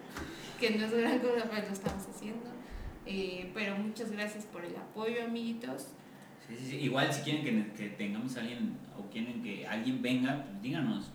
que 0.58 0.70
no 0.70 0.86
es 0.86 0.90
gran 0.94 1.18
cosa, 1.18 1.44
pero 1.50 1.66
lo 1.66 1.72
estamos 1.74 2.02
haciendo. 2.08 2.48
Eh, 3.04 3.50
pero 3.52 3.76
muchas 3.76 4.10
gracias 4.10 4.46
por 4.46 4.64
el 4.64 4.74
apoyo, 4.74 5.22
amiguitos. 5.22 5.88
Sí, 6.48 6.56
sí, 6.56 6.70
sí. 6.70 6.76
Igual 6.76 7.12
si 7.12 7.20
quieren 7.22 7.44
que, 7.44 7.72
que 7.74 7.88
tengamos 7.90 8.36
a 8.36 8.40
alguien 8.40 8.76
o 8.98 9.02
quieren 9.10 9.42
que 9.42 9.66
alguien 9.66 10.00
venga, 10.02 10.44
pues 10.44 10.62
díganos. 10.62 11.10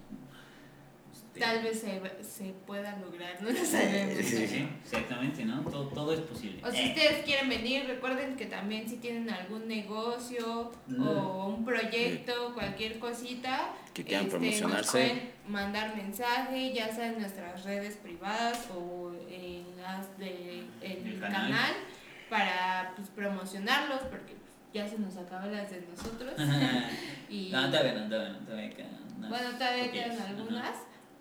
Este, 1.12 1.40
Tal 1.40 1.64
vez 1.64 1.80
se, 1.82 2.02
se 2.24 2.54
pueda 2.68 2.96
lograr, 2.98 3.42
no 3.42 3.50
lo 3.52 3.66
sabemos. 3.66 4.24
Sí, 4.24 4.48
sí, 4.48 4.68
exactamente, 4.84 5.44
¿no? 5.46 5.62
Todo, 5.62 5.88
todo 5.88 6.14
es 6.14 6.20
posible. 6.22 6.62
O 6.64 6.72
si 6.72 6.78
Eh, 6.78 6.88
ustedes 6.96 7.26
quieren 7.26 7.50
venir, 7.50 7.86
recuerden 7.88 8.36
que 8.36 8.46
también 8.46 8.88
si 8.88 8.98
tienen 8.98 9.30
algún 9.32 9.68
negocio 9.68 10.72
Mm. 10.88 11.08
o 11.08 11.48
un 11.48 11.66
proyecto, 11.66 12.54
cualquier 12.54 13.00
cosita, 13.00 13.74
Que 13.96 14.04
quieran 14.04 14.26
este, 14.26 14.38
promocionarse. 14.38 14.78
nos 14.78 14.92
pueden 14.92 15.32
mandar 15.48 15.96
mensaje, 15.96 16.74
ya 16.74 16.94
sea 16.94 17.08
en 17.08 17.20
nuestras 17.20 17.64
redes 17.64 17.96
privadas 17.98 18.68
o 18.76 19.12
en 19.30 19.66
las 19.82 20.16
del 20.20 20.68
El 20.82 21.20
canal. 21.20 21.42
canal. 21.52 21.74
para 22.30 22.94
pues, 22.96 23.10
promocionarlos, 23.10 24.02
porque 24.10 24.34
ya 24.74 24.88
se 24.88 24.97
nos 24.99 25.15
acaban 25.17 25.51
las 25.51 25.69
de 25.69 25.82
nosotros. 25.82 26.34
y 27.30 27.49
no, 27.51 27.69
todavía 27.69 27.93
no, 27.93 28.09
todavía 28.09 28.34
no, 28.34 28.39
todavía 28.39 28.69
quedan 28.71 29.03
bueno, 29.30 29.51
todavía 29.57 29.91
quedan 29.91 30.11
Ajá. 30.11 30.30
algunas, 30.30 30.76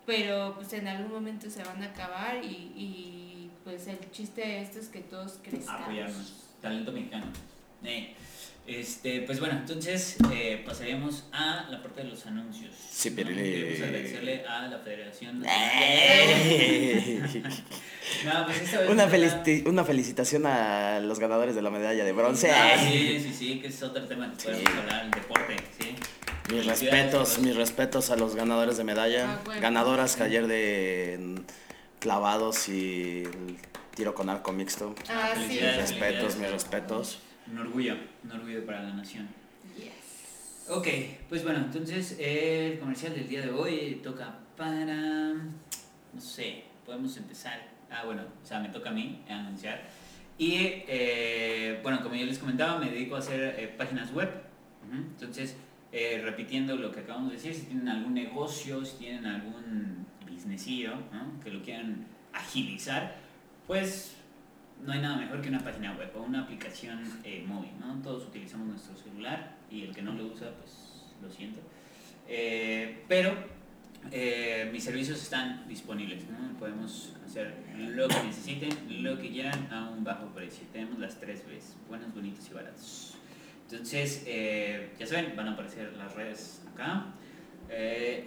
pero 0.05 0.55
pues 0.55 0.73
en 0.73 0.87
algún 0.87 1.11
momento 1.11 1.49
se 1.49 1.63
van 1.63 1.81
a 1.81 1.85
acabar 1.87 2.43
y, 2.43 2.73
y 2.75 3.51
pues 3.63 3.87
el 3.87 4.11
chiste 4.11 4.41
de 4.41 4.61
esto 4.61 4.79
es 4.79 4.89
que 4.89 4.99
todos 5.01 5.39
crezcamos. 5.41 5.83
apoyarnos. 5.83 6.33
Talento 6.61 6.91
mexicano. 6.91 7.25
Eh, 7.83 8.13
este, 8.67 9.21
pues 9.21 9.39
bueno, 9.39 9.55
entonces 9.59 10.15
eh, 10.33 10.63
pasaríamos 10.65 11.25
a 11.31 11.67
la 11.69 11.81
parte 11.81 12.03
de 12.03 12.09
los 12.09 12.25
anuncios. 12.25 12.71
Sí, 12.89 13.09
¿no? 13.09 13.15
pero- 13.17 13.29
Queremos 13.29 13.81
agradecerle 13.81 14.45
a 14.47 14.67
la 14.67 14.79
Federación. 14.79 15.43
Eh. 15.45 17.21
No, 18.25 18.45
pues 18.45 18.61
esta 18.61 18.79
vez 18.81 18.89
una, 18.89 19.07
felici- 19.09 19.67
una 19.67 19.83
felicitación 19.83 20.45
a 20.45 20.99
los 20.99 21.19
ganadores 21.19 21.55
de 21.55 21.61
la 21.61 21.69
medalla 21.69 22.03
de 22.05 22.11
bronce. 22.11 22.51
Ah, 22.51 22.75
sí, 22.79 23.19
sí, 23.21 23.33
sí, 23.33 23.59
que 23.59 23.67
es 23.67 23.81
otro 23.83 24.05
tema 24.05 24.31
que 24.31 24.43
podemos 24.43 24.61
Sí. 24.71 24.77
hablar, 24.79 25.05
el 25.05 25.11
deporte, 25.11 25.55
sí. 25.79 25.95
Mis 26.53 26.65
respetos, 26.65 27.39
mis 27.39 27.55
respetos 27.55 28.11
a 28.11 28.15
los 28.15 28.35
ganadores 28.35 28.77
de 28.77 28.83
medalla. 28.83 29.33
Ah, 29.33 29.41
bueno. 29.45 29.61
Ganadoras 29.61 30.15
que 30.15 30.23
ayer 30.23 30.47
de 30.47 31.17
mm, 31.19 31.35
clavados 31.99 32.69
y 32.69 33.23
el 33.23 33.57
tiro 33.95 34.13
con 34.13 34.29
arco 34.29 34.51
mixto. 34.53 34.93
Ah, 35.09 35.31
sí. 35.35 35.53
Mis 35.61 35.75
respetos, 35.75 36.35
mis 36.37 36.51
respetos. 36.51 37.19
Un 37.51 37.57
orgullo, 37.57 37.95
un 38.23 38.31
orgullo 38.31 38.65
para 38.65 38.83
la 38.83 38.93
nación. 38.93 39.27
Yes. 39.77 40.67
Ok, 40.69 40.87
pues 41.29 41.43
bueno, 41.43 41.59
entonces 41.59 42.17
el 42.19 42.79
comercial 42.79 43.13
del 43.13 43.27
día 43.27 43.41
de 43.41 43.51
hoy 43.51 43.99
toca 44.03 44.39
para. 44.55 45.33
No 45.33 46.21
sé, 46.21 46.63
podemos 46.85 47.15
empezar. 47.17 47.67
Ah, 47.91 48.03
bueno, 48.05 48.23
o 48.41 48.45
sea, 48.45 48.59
me 48.59 48.69
toca 48.69 48.89
a 48.89 48.93
mí 48.93 49.21
anunciar. 49.29 49.83
Y 50.37 50.55
eh, 50.87 51.79
bueno, 51.83 52.01
como 52.01 52.15
yo 52.15 52.25
les 52.25 52.39
comentaba, 52.39 52.79
me 52.79 52.89
dedico 52.89 53.15
a 53.15 53.19
hacer 53.19 53.55
eh, 53.57 53.67
páginas 53.77 54.11
web. 54.13 54.29
Entonces, 54.91 55.55
eh, 55.91 56.21
repitiendo 56.23 56.75
lo 56.75 56.91
que 56.91 57.01
acabamos 57.01 57.29
de 57.29 57.37
decir, 57.37 57.53
si 57.53 57.61
tienen 57.61 57.87
algún 57.87 58.13
negocio, 58.13 58.85
si 58.85 58.97
tienen 58.97 59.25
algún 59.25 60.05
businessillo 60.29 60.95
¿no? 61.11 61.39
que 61.43 61.49
lo 61.49 61.63
quieran 61.63 62.05
agilizar, 62.31 63.15
pues 63.65 64.15
no 64.85 64.91
hay 64.91 65.01
nada 65.01 65.17
mejor 65.17 65.41
que 65.41 65.49
una 65.49 65.63
página 65.63 65.93
web 65.93 66.11
o 66.15 66.21
una 66.23 66.41
aplicación 66.41 66.99
eh, 67.23 67.43
móvil, 67.47 67.71
¿no? 67.79 68.01
Todos 68.01 68.25
utilizamos 68.25 68.67
nuestro 68.67 68.95
celular 68.97 69.55
y 69.69 69.83
el 69.83 69.95
que 69.95 70.01
no 70.01 70.13
lo 70.13 70.25
usa, 70.25 70.51
pues 70.57 71.05
lo 71.21 71.29
siento. 71.29 71.59
Eh, 72.27 73.03
pero 73.07 73.33
eh, 74.11 74.69
mis 74.71 74.83
servicios 74.83 75.21
están 75.21 75.67
disponibles, 75.67 76.23
¿no? 76.29 76.57
Podemos 76.59 77.13
hacer 77.25 77.55
lo 77.77 78.07
que 78.07 78.23
necesiten, 78.23 79.03
lo 79.03 79.17
que 79.17 79.29
quieran 79.29 79.71
a 79.71 79.89
un 79.89 80.03
bajo 80.03 80.27
precio. 80.27 80.65
Tenemos 80.71 80.99
las 80.99 81.19
tres 81.19 81.43
Bs, 81.45 81.75
buenos, 81.87 82.13
bonitos 82.13 82.49
y 82.49 82.53
baratos. 82.53 83.15
Entonces, 83.69 84.25
ya 84.99 85.07
saben, 85.07 85.35
van 85.35 85.47
a 85.47 85.51
aparecer 85.53 85.93
las 85.93 86.13
redes 86.13 86.61
acá. 86.73 87.07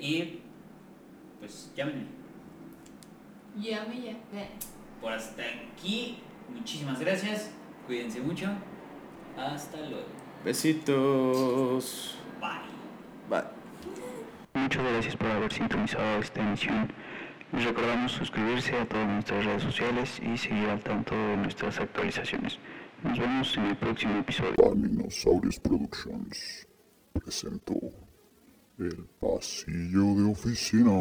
Y 0.00 0.40
pues 1.38 1.70
llámenme. 1.76 2.06
Llame 3.58 4.02
ya. 4.02 4.16
Por 5.00 5.12
hasta 5.12 5.42
aquí, 5.42 6.18
muchísimas 6.54 6.98
gracias. 7.00 7.50
Cuídense 7.86 8.20
mucho. 8.20 8.48
Hasta 9.36 9.78
luego. 9.78 10.06
Besitos. 10.44 12.18
Bye. 12.40 12.50
Bye. 13.28 13.56
Muchas 14.54 14.82
gracias 14.82 15.16
por 15.16 15.28
haber 15.28 15.52
sintonizado 15.52 16.20
esta 16.20 16.40
emisión. 16.40 16.92
Les 17.52 17.64
recordamos 17.64 18.12
suscribirse 18.12 18.76
a 18.76 18.86
todas 18.86 19.06
nuestras 19.06 19.44
redes 19.44 19.62
sociales 19.62 20.20
y 20.20 20.36
seguir 20.36 20.68
al 20.68 20.80
tanto 20.82 21.14
de 21.14 21.36
nuestras 21.36 21.78
actualizaciones. 21.78 22.58
Nos 23.02 23.18
vemos 23.18 23.56
en 23.56 23.66
el 23.66 23.76
próximo 23.76 24.18
episodio. 24.18 24.54
Paninosaurios 24.56 25.60
Productions 25.60 26.66
presentó 27.12 27.74
El 28.78 29.06
Pasillo 29.20 30.14
de 30.14 30.30
Oficina. 30.30 30.92